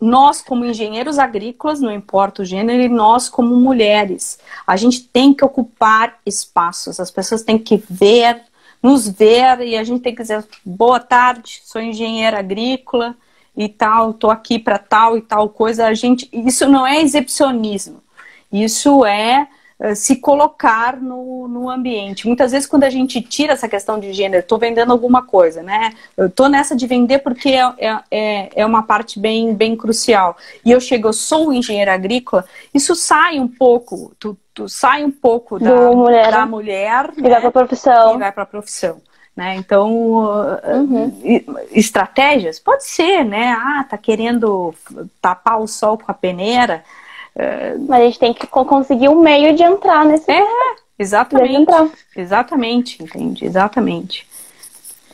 nós, 0.00 0.40
como 0.40 0.64
engenheiros 0.64 1.18
agrícolas, 1.18 1.80
não 1.80 1.92
importa 1.92 2.42
o 2.42 2.44
gênero, 2.44 2.82
e 2.82 2.88
nós, 2.88 3.28
como 3.28 3.54
mulheres, 3.56 4.38
a 4.66 4.76
gente 4.76 5.02
tem 5.02 5.34
que 5.34 5.44
ocupar 5.44 6.18
espaços, 6.24 6.98
as 6.98 7.10
pessoas 7.10 7.42
têm 7.42 7.58
que 7.58 7.76
ver, 7.88 8.40
nos 8.82 9.06
ver, 9.06 9.60
e 9.60 9.76
a 9.76 9.84
gente 9.84 10.02
tem 10.02 10.14
que 10.14 10.22
dizer: 10.22 10.44
boa 10.64 10.98
tarde, 10.98 11.60
sou 11.64 11.80
engenheira 11.80 12.38
agrícola 12.38 13.14
e 13.54 13.68
tal, 13.68 14.12
estou 14.12 14.30
aqui 14.30 14.58
para 14.58 14.78
tal 14.78 15.18
e 15.18 15.20
tal 15.20 15.50
coisa. 15.50 15.86
A 15.86 15.94
gente, 15.94 16.28
isso 16.32 16.66
não 16.66 16.86
é 16.86 17.02
exibicionismo, 17.02 18.02
isso 18.50 19.04
é 19.04 19.48
se 19.94 20.16
colocar 20.16 21.00
no, 21.00 21.48
no 21.48 21.70
ambiente. 21.70 22.26
Muitas 22.26 22.52
vezes, 22.52 22.68
quando 22.68 22.84
a 22.84 22.90
gente 22.90 23.20
tira 23.22 23.54
essa 23.54 23.68
questão 23.68 23.98
de 23.98 24.12
gênero, 24.12 24.42
estou 24.42 24.58
vendendo 24.58 24.92
alguma 24.92 25.22
coisa, 25.22 25.62
né? 25.62 25.94
Eu 26.16 26.26
estou 26.26 26.48
nessa 26.48 26.76
de 26.76 26.86
vender 26.86 27.20
porque 27.20 27.48
é, 27.48 27.74
é, 27.78 28.00
é, 28.10 28.50
é 28.56 28.66
uma 28.66 28.82
parte 28.82 29.18
bem, 29.18 29.54
bem 29.54 29.74
crucial. 29.74 30.36
E 30.64 30.70
eu 30.70 30.80
chego, 30.80 31.08
eu 31.08 31.12
sou 31.12 31.52
engenheira 31.52 31.94
agrícola, 31.94 32.44
isso 32.74 32.94
sai 32.94 33.40
um 33.40 33.48
pouco, 33.48 34.12
tu, 34.18 34.36
tu 34.52 34.68
sai 34.68 35.02
um 35.02 35.10
pouco 35.10 35.58
da 35.58 35.90
mulher, 35.92 36.30
da 36.30 36.46
mulher 36.46 37.10
e 37.16 37.22
né? 37.22 37.30
vai 37.30 37.40
para 37.40 37.48
a 37.48 37.52
profissão. 37.52 38.14
E 38.16 38.18
vai 38.18 38.32
para 38.32 38.42
a 38.42 38.46
profissão. 38.46 39.00
Né? 39.34 39.56
Então, 39.56 39.90
uhum. 39.90 41.18
estratégias? 41.70 42.58
Pode 42.58 42.84
ser, 42.84 43.24
né? 43.24 43.56
Ah, 43.58 43.86
tá 43.88 43.96
querendo 43.96 44.74
tapar 45.22 45.58
o 45.58 45.66
sol 45.66 45.96
com 45.96 46.10
a 46.10 46.14
peneira. 46.14 46.84
Mas 47.88 48.00
a 48.00 48.04
gente 48.04 48.18
tem 48.18 48.34
que 48.34 48.46
conseguir 48.46 49.08
um 49.08 49.20
meio 49.20 49.54
de 49.54 49.62
entrar 49.62 50.04
nesse. 50.04 50.30
É, 50.30 50.44
exatamente. 50.98 51.72
Exatamente, 52.16 53.02
entende? 53.02 53.44
Exatamente. 53.44 54.28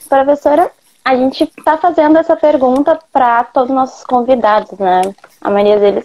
Professora, 0.09 0.71
a 1.05 1.14
gente 1.14 1.45
está 1.45 1.77
fazendo 1.77 2.19
essa 2.19 2.37
pergunta 2.37 2.99
para 3.12 3.45
todos 3.45 3.71
os 3.71 3.77
nossos 3.77 4.05
convidados, 4.05 4.79
né? 4.79 5.03
A 5.41 5.51
maioria 5.51 5.79
deles 5.79 6.05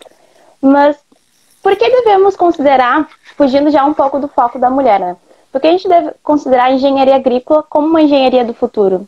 Mas 0.62 0.98
por 1.62 1.76
que 1.76 1.90
devemos 1.90 2.36
considerar, 2.36 3.08
fugindo 3.36 3.70
já 3.72 3.86
um 3.86 3.94
pouco 3.94 4.20
do 4.20 4.28
foco 4.28 4.60
da 4.60 4.70
mulher, 4.70 5.00
né? 5.00 5.16
Por 5.52 5.60
que 5.60 5.68
a 5.68 5.72
gente 5.72 5.88
deve 5.88 6.12
considerar 6.24 6.66
a 6.66 6.72
engenharia 6.72 7.16
agrícola 7.16 7.64
como 7.64 7.88
uma 7.88 8.02
engenharia 8.02 8.46
do 8.46 8.54
futuro? 8.54 9.08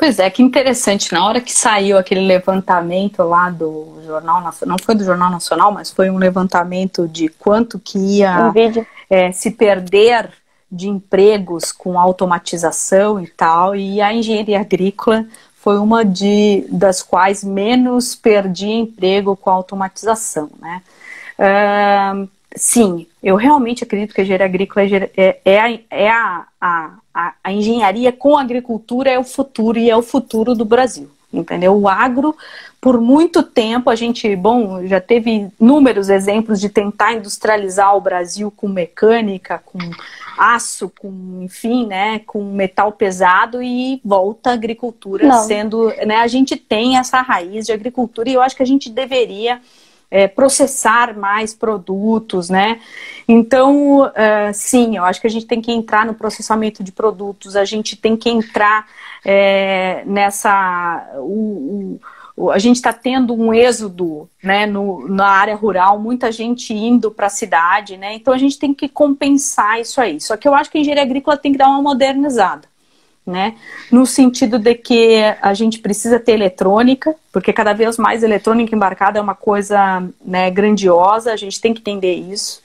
Pois 0.00 0.18
é, 0.18 0.30
que 0.30 0.42
interessante. 0.42 1.12
Na 1.12 1.26
hora 1.26 1.42
que 1.42 1.52
saiu 1.52 1.98
aquele 1.98 2.22
levantamento 2.22 3.22
lá 3.22 3.50
do 3.50 4.00
Jornal 4.06 4.40
Nacional, 4.40 4.78
não 4.78 4.82
foi 4.82 4.94
do 4.94 5.04
Jornal 5.04 5.28
Nacional, 5.30 5.70
mas 5.70 5.90
foi 5.90 6.08
um 6.08 6.16
levantamento 6.16 7.06
de 7.06 7.28
quanto 7.28 7.78
que 7.78 7.98
ia 7.98 8.50
um 8.50 8.84
é, 9.10 9.30
se 9.30 9.50
perder 9.50 10.30
de 10.72 10.88
empregos 10.88 11.70
com 11.70 12.00
automatização 12.00 13.20
e 13.20 13.26
tal, 13.26 13.76
e 13.76 14.00
a 14.00 14.10
engenharia 14.10 14.58
agrícola 14.58 15.26
foi 15.56 15.78
uma 15.78 16.02
de, 16.02 16.64
das 16.70 17.02
quais 17.02 17.44
menos 17.44 18.16
perdia 18.16 18.74
emprego 18.74 19.36
com 19.36 19.50
automatização, 19.50 20.48
né? 20.58 20.80
Uh, 21.38 22.26
sim, 22.56 23.06
eu 23.22 23.36
realmente 23.36 23.84
acredito 23.84 24.14
que 24.14 24.22
a 24.22 24.24
engenharia 24.24 24.46
agrícola 24.46 24.86
é, 24.86 25.10
é, 25.14 25.40
é, 25.44 25.60
a, 25.60 25.78
é 25.90 26.08
a, 26.08 26.46
a, 26.58 26.90
a, 27.14 27.52
engenharia 27.52 28.12
com 28.12 28.36
a 28.36 28.40
agricultura 28.40 29.10
é 29.10 29.18
o 29.18 29.24
futuro 29.24 29.78
e 29.78 29.90
é 29.90 29.96
o 29.96 30.02
futuro 30.02 30.54
do 30.54 30.64
Brasil. 30.64 31.10
Entendeu? 31.32 31.76
O 31.76 31.88
agro, 31.88 32.36
por 32.80 33.00
muito 33.00 33.44
tempo, 33.44 33.88
a 33.88 33.94
gente, 33.94 34.34
bom, 34.34 34.84
já 34.86 35.00
teve 35.00 35.48
inúmeros 35.60 36.08
exemplos 36.08 36.58
de 36.58 36.68
tentar 36.68 37.12
industrializar 37.12 37.96
o 37.96 38.00
Brasil 38.00 38.50
com 38.50 38.66
mecânica, 38.66 39.62
com 39.64 39.78
aço, 40.36 40.90
com, 40.98 41.42
enfim, 41.42 41.86
né, 41.86 42.20
com 42.20 42.42
metal 42.52 42.90
pesado 42.90 43.62
e 43.62 44.00
volta 44.04 44.50
a 44.50 44.54
agricultura 44.54 45.28
Não. 45.28 45.44
sendo, 45.44 45.92
né, 46.04 46.16
a 46.16 46.26
gente 46.26 46.56
tem 46.56 46.96
essa 46.96 47.20
raiz 47.20 47.66
de 47.66 47.72
agricultura 47.72 48.28
e 48.28 48.34
eu 48.34 48.42
acho 48.42 48.56
que 48.56 48.62
a 48.62 48.66
gente 48.66 48.90
deveria 48.90 49.60
é, 50.10 50.26
processar 50.26 51.16
mais 51.16 51.54
produtos, 51.54 52.50
né? 52.50 52.80
Então, 53.28 54.02
uh, 54.02 54.52
sim, 54.52 54.96
eu 54.96 55.04
acho 55.04 55.20
que 55.20 55.26
a 55.26 55.30
gente 55.30 55.46
tem 55.46 55.60
que 55.60 55.70
entrar 55.70 56.04
no 56.04 56.14
processamento 56.14 56.82
de 56.82 56.90
produtos, 56.90 57.54
a 57.54 57.64
gente 57.64 57.96
tem 57.96 58.16
que 58.16 58.28
entrar 58.28 58.86
é, 59.24 60.02
nessa. 60.04 61.08
O, 61.18 62.00
o, 62.36 62.50
a 62.50 62.58
gente 62.58 62.76
está 62.76 62.92
tendo 62.92 63.34
um 63.34 63.54
êxodo 63.54 64.28
né, 64.42 64.66
no, 64.66 65.06
na 65.08 65.28
área 65.28 65.54
rural, 65.54 65.98
muita 65.98 66.32
gente 66.32 66.74
indo 66.74 67.10
para 67.10 67.26
a 67.26 67.30
cidade, 67.30 67.96
né? 67.96 68.14
Então 68.14 68.34
a 68.34 68.38
gente 68.38 68.58
tem 68.58 68.74
que 68.74 68.88
compensar 68.88 69.80
isso 69.80 70.00
aí. 70.00 70.20
Só 70.20 70.36
que 70.36 70.48
eu 70.48 70.54
acho 70.54 70.70
que 70.70 70.78
a 70.78 70.80
engenharia 70.80 71.04
agrícola 71.04 71.36
tem 71.36 71.52
que 71.52 71.58
dar 71.58 71.68
uma 71.68 71.82
modernizada 71.82 72.69
né? 73.30 73.54
No 73.90 74.04
sentido 74.04 74.58
de 74.58 74.74
que 74.74 75.22
a 75.40 75.54
gente 75.54 75.78
precisa 75.78 76.18
ter 76.18 76.32
eletrônica, 76.32 77.14
porque 77.32 77.52
cada 77.52 77.72
vez 77.72 77.96
mais 77.96 78.22
eletrônica 78.22 78.74
embarcada 78.74 79.18
é 79.18 79.22
uma 79.22 79.34
coisa 79.34 80.02
né, 80.24 80.50
grandiosa, 80.50 81.32
a 81.32 81.36
gente 81.36 81.60
tem 81.60 81.72
que 81.72 81.80
entender 81.80 82.14
isso. 82.14 82.60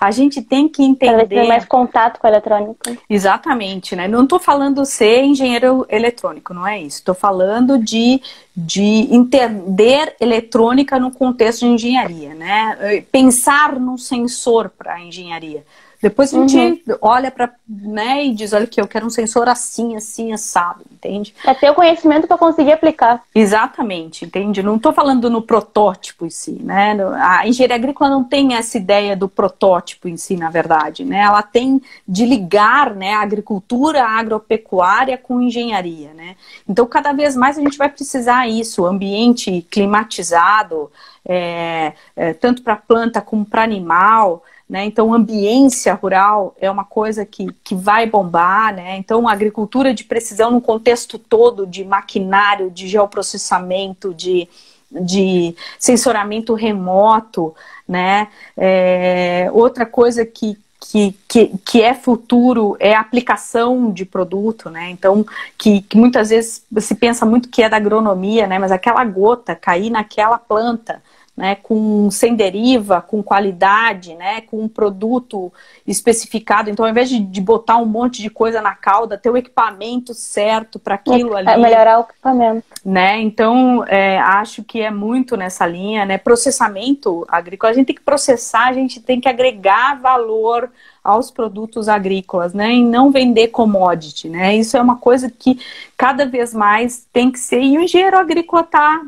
A 0.00 0.10
gente 0.10 0.42
tem 0.42 0.68
que 0.68 0.82
entender. 0.82 1.26
ter 1.26 1.46
mais 1.46 1.64
contato 1.64 2.18
com 2.18 2.26
a 2.26 2.30
eletrônica. 2.30 2.98
Exatamente, 3.08 3.96
né? 3.96 4.06
Não 4.06 4.24
estou 4.24 4.38
falando 4.38 4.84
ser 4.84 5.22
engenheiro 5.24 5.86
eletrônico, 5.88 6.52
não 6.52 6.66
é 6.66 6.78
isso. 6.80 6.98
Estou 6.98 7.14
falando 7.14 7.78
de, 7.78 8.20
de 8.54 9.08
entender 9.10 10.14
eletrônica 10.20 10.98
no 10.98 11.10
contexto 11.10 11.60
de 11.60 11.66
engenharia, 11.66 12.34
né? 12.34 13.04
Pensar 13.10 13.78
num 13.78 13.96
sensor 13.96 14.70
para 14.76 14.94
a 14.94 15.00
engenharia. 15.00 15.64
Depois 16.00 16.32
a 16.32 16.38
gente 16.38 16.82
uhum. 16.88 16.96
olha 17.00 17.30
para, 17.30 17.52
né, 17.68 18.24
e 18.24 18.34
diz, 18.34 18.52
olha 18.52 18.66
que 18.66 18.80
eu 18.80 18.86
quero 18.86 19.06
um 19.06 19.10
sensor 19.10 19.48
assim, 19.48 19.96
assim, 19.96 20.32
assado, 20.32 20.84
entende? 20.92 21.34
É 21.44 21.54
ter 21.54 21.70
o 21.70 21.74
conhecimento 21.74 22.26
para 22.26 22.38
conseguir 22.38 22.72
aplicar. 22.72 23.22
Exatamente, 23.34 24.24
entende? 24.24 24.62
Não 24.62 24.76
estou 24.76 24.92
falando 24.92 25.30
no 25.30 25.42
protótipo 25.42 26.26
em 26.26 26.30
si, 26.30 26.60
né? 26.62 26.96
A 27.20 27.46
engenharia 27.46 27.76
agrícola 27.76 28.10
não 28.10 28.24
tem 28.24 28.54
essa 28.54 28.76
ideia 28.76 29.16
do 29.16 29.28
protótipo 29.28 30.08
em 30.08 30.16
si, 30.16 30.36
na 30.36 30.50
verdade, 30.50 31.04
né? 31.04 31.20
Ela 31.20 31.42
tem 31.42 31.80
de 32.06 32.24
ligar, 32.26 32.94
né, 32.94 33.14
a 33.14 33.20
agricultura 33.20 34.04
a 34.04 34.18
agropecuária 34.18 35.16
com 35.18 35.40
engenharia, 35.40 36.12
né? 36.14 36.36
Então, 36.68 36.86
cada 36.86 37.12
vez 37.12 37.34
mais 37.36 37.58
a 37.58 37.60
gente 37.60 37.78
vai 37.78 37.88
precisar 37.88 38.48
isso, 38.48 38.84
ambiente 38.84 39.66
climatizado, 39.70 40.90
é, 41.24 41.92
é, 42.14 42.32
tanto 42.32 42.62
para 42.62 42.76
planta 42.76 43.20
como 43.20 43.44
para 43.44 43.62
animal, 43.62 44.42
né? 44.68 44.84
Então, 44.84 45.14
ambiência 45.14 45.94
rural 45.94 46.54
é 46.60 46.68
uma 46.68 46.84
coisa 46.84 47.24
que, 47.24 47.46
que 47.62 47.74
vai 47.74 48.06
bombar. 48.06 48.74
Né? 48.74 48.96
Então, 48.96 49.28
a 49.28 49.32
agricultura 49.32 49.94
de 49.94 50.02
precisão 50.02 50.50
no 50.50 50.60
contexto 50.60 51.18
todo 51.18 51.66
de 51.66 51.84
maquinário, 51.84 52.70
de 52.70 52.88
geoprocessamento, 52.88 54.12
de, 54.12 54.48
de 54.90 55.54
sensoramento 55.78 56.52
remoto. 56.54 57.54
Né? 57.86 58.26
É, 58.56 59.48
outra 59.52 59.86
coisa 59.86 60.26
que, 60.26 60.58
que, 60.80 61.16
que, 61.28 61.58
que, 61.64 61.82
é 61.82 61.94
futuro 61.94 62.76
é 62.80 62.92
a 62.92 63.00
aplicação 63.00 63.92
de 63.92 64.04
produto, 64.04 64.68
né? 64.68 64.90
Então, 64.90 65.24
que, 65.56 65.80
que, 65.82 65.96
muitas 65.96 66.30
vezes 66.30 66.64
se 66.78 66.94
pensa 66.94 67.24
muito 67.24 67.48
que 67.48 67.62
é 67.62 67.68
da 67.68 67.76
agronomia, 67.76 68.46
né? 68.46 68.58
Mas 68.58 68.72
aquela 68.72 69.04
gota 69.04 69.54
cair 69.54 69.90
naquela 69.90 70.38
planta, 70.38 71.02
né, 71.36 71.54
com 71.56 72.10
sem 72.10 72.34
deriva, 72.34 73.02
com 73.02 73.22
qualidade, 73.22 74.14
né, 74.14 74.40
com 74.40 74.62
um 74.62 74.68
produto 74.68 75.52
especificado. 75.86 76.70
Então, 76.70 76.84
ao 76.84 76.90
invés 76.90 77.10
de, 77.10 77.20
de 77.20 77.40
botar 77.40 77.76
um 77.76 77.84
monte 77.84 78.22
de 78.22 78.30
coisa 78.30 78.62
na 78.62 78.74
cauda, 78.74 79.18
ter 79.18 79.28
o 79.28 79.36
equipamento 79.36 80.14
certo 80.14 80.78
para 80.78 80.94
aquilo 80.94 81.36
é, 81.36 81.40
ali. 81.40 81.48
É 81.48 81.56
melhorar 81.58 81.98
o 81.98 82.02
equipamento. 82.02 82.64
Né? 82.84 83.20
Então, 83.20 83.84
é, 83.86 84.18
acho 84.18 84.64
que 84.64 84.80
é 84.80 84.90
muito 84.90 85.36
nessa 85.36 85.66
linha, 85.66 86.06
né? 86.06 86.16
Processamento 86.16 87.26
agrícola, 87.28 87.72
a 87.72 87.74
gente 87.74 87.86
tem 87.86 87.96
que 87.96 88.02
processar, 88.02 88.68
a 88.68 88.72
gente 88.72 89.00
tem 89.00 89.20
que 89.20 89.28
agregar 89.28 90.00
valor 90.00 90.70
aos 91.04 91.30
produtos 91.30 91.88
agrícolas, 91.88 92.52
né, 92.52 92.72
e 92.72 92.82
não 92.82 93.12
vender 93.12 93.48
commodity, 93.48 94.28
né, 94.28 94.56
isso 94.56 94.76
é 94.76 94.82
uma 94.82 94.96
coisa 94.96 95.30
que 95.30 95.60
cada 95.96 96.26
vez 96.26 96.52
mais 96.52 97.06
tem 97.12 97.30
que 97.30 97.38
ser, 97.38 97.60
e 97.60 97.78
o 97.78 97.80
engenheiro 97.80 98.18
agrícola 98.18 98.62
está 98.62 99.02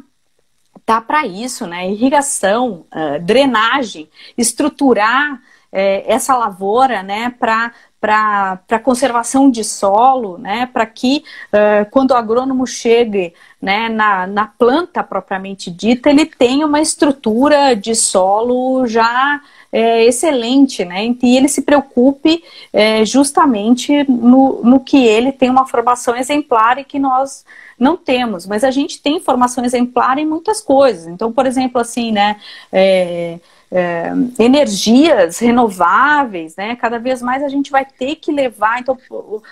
tá 0.95 1.01
para 1.01 1.27
isso, 1.27 1.67
né? 1.67 1.91
Irrigação, 1.91 2.87
uh, 2.93 3.21
drenagem, 3.23 4.09
estruturar 4.37 5.41
essa 5.71 6.35
lavoura, 6.35 7.03
né, 7.03 7.35
para 7.39 7.73
para 8.01 8.79
conservação 8.83 9.51
de 9.51 9.65
solo, 9.65 10.39
né, 10.39 10.67
para 10.73 10.87
que 10.87 11.25
uh, 11.53 11.91
quando 11.91 12.13
o 12.13 12.17
agrônomo 12.17 12.65
chegue 12.65 13.35
né, 13.61 13.89
na, 13.89 14.27
na 14.27 14.47
planta 14.47 15.03
propriamente 15.03 15.69
dita, 15.69 16.09
ele 16.09 16.25
tenha 16.25 16.65
uma 16.65 16.81
estrutura 16.81 17.75
de 17.75 17.97
solo 17.97 18.87
já 18.87 19.41
é, 19.73 20.05
excelente, 20.05 20.85
né, 20.85 21.13
e 21.21 21.37
ele 21.37 21.49
se 21.49 21.63
preocupe 21.63 22.43
é, 22.73 23.05
justamente 23.05 24.09
no, 24.09 24.63
no 24.63 24.81
que 24.81 25.05
ele 25.05 25.33
tem 25.33 25.51
uma 25.51 25.67
formação 25.67 26.17
exemplar 26.17 26.79
e 26.79 26.85
que 26.85 27.01
nós 27.01 27.45
não 27.79 27.97
temos, 27.97 28.47
mas 28.47 28.65
a 28.65 28.71
gente 28.71 29.01
tem 29.01 29.21
formação 29.21 29.65
exemplar 29.65 30.19
em 30.19 30.27
muitas 30.27 30.61
coisas. 30.61 31.07
Então, 31.07 31.33
por 31.33 31.47
exemplo, 31.47 31.81
assim, 31.81 32.11
né, 32.11 32.37
é, 32.73 33.39
é, 33.71 34.13
energias 34.39 35.39
renováveis, 35.39 36.57
né? 36.57 36.75
Cada 36.77 36.99
vez 36.99 37.21
mais 37.21 37.43
a 37.43 37.49
gente 37.49 37.71
vai 37.71 37.85
ter 37.85 38.17
que 38.17 38.33
levar, 38.33 38.81
então, 38.81 38.99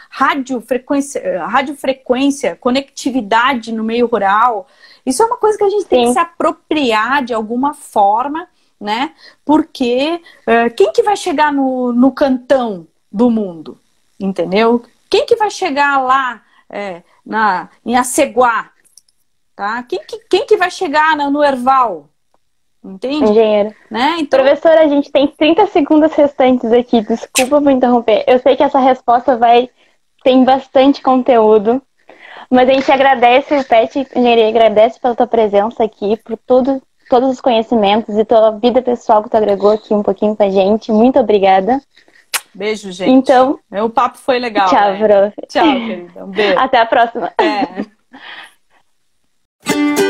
radiofrequência, 0.08 1.46
radiofrequência, 1.46 2.56
conectividade 2.56 3.72
no 3.72 3.84
meio 3.84 4.06
rural. 4.06 4.66
Isso 5.04 5.22
é 5.22 5.26
uma 5.26 5.36
coisa 5.36 5.58
que 5.58 5.64
a 5.64 5.70
gente 5.70 5.82
Sim. 5.82 5.88
tem 5.88 6.06
que 6.06 6.12
se 6.12 6.18
apropriar 6.18 7.24
de 7.24 7.34
alguma 7.34 7.74
forma, 7.74 8.48
né? 8.80 9.12
Porque 9.44 10.20
é, 10.46 10.70
quem 10.70 10.92
que 10.92 11.02
vai 11.02 11.16
chegar 11.16 11.52
no, 11.52 11.92
no 11.92 12.10
cantão 12.10 12.86
do 13.12 13.30
mundo? 13.30 13.78
Entendeu? 14.18 14.82
Quem 15.10 15.26
que 15.26 15.36
vai 15.36 15.50
chegar 15.50 16.02
lá 16.02 16.42
é, 16.70 17.02
na, 17.24 17.68
em 17.84 17.96
Aceguá? 17.96 18.70
Tá? 19.54 19.82
Quem, 19.84 20.00
que, 20.00 20.18
quem 20.28 20.46
que 20.46 20.56
vai 20.56 20.70
chegar 20.70 21.16
no 21.16 21.42
Erval? 21.42 22.08
Entende? 22.84 23.24
Engenheiro. 23.24 23.74
Né? 23.90 24.16
Então... 24.20 24.38
Professora, 24.38 24.82
a 24.82 24.88
gente 24.88 25.10
tem 25.10 25.26
30 25.26 25.66
segundos 25.68 26.12
restantes 26.12 26.70
aqui. 26.72 27.00
Desculpa 27.00 27.60
por 27.60 27.70
interromper. 27.70 28.22
Eu 28.26 28.38
sei 28.38 28.54
que 28.54 28.62
essa 28.62 28.78
resposta 28.78 29.36
vai. 29.36 29.68
tem 30.22 30.44
bastante 30.44 31.02
conteúdo. 31.02 31.82
Mas 32.48 32.68
a 32.68 32.72
gente 32.72 32.92
agradece, 32.92 33.56
o 33.56 33.64
PET 33.64 34.06
Engenharia 34.14 34.48
agradece 34.48 35.00
pela 35.00 35.16
tua 35.16 35.26
presença 35.26 35.82
aqui, 35.82 36.16
por 36.18 36.38
tudo, 36.46 36.80
todos 37.10 37.28
os 37.30 37.40
conhecimentos 37.40 38.16
e 38.16 38.24
tua 38.24 38.52
vida 38.52 38.80
pessoal 38.80 39.20
que 39.20 39.28
tu 39.28 39.36
agregou 39.36 39.70
aqui 39.70 39.92
um 39.92 40.02
pouquinho 40.02 40.36
com 40.36 40.44
a 40.44 40.50
gente. 40.50 40.92
Muito 40.92 41.18
obrigada. 41.18 41.80
Beijo, 42.56 42.90
gente. 42.90 43.10
Então, 43.10 43.58
é, 43.70 43.82
o 43.82 43.90
papo 43.90 44.16
foi 44.16 44.38
legal. 44.38 44.70
Tchau, 44.70 44.92
né? 44.92 45.32
Tchau, 45.46 45.64
querida. 45.64 46.24
Um 46.24 46.30
beijo. 46.30 46.56
Até 46.58 46.80
a 46.80 46.86
próxima. 46.86 47.30
É. 47.38 47.84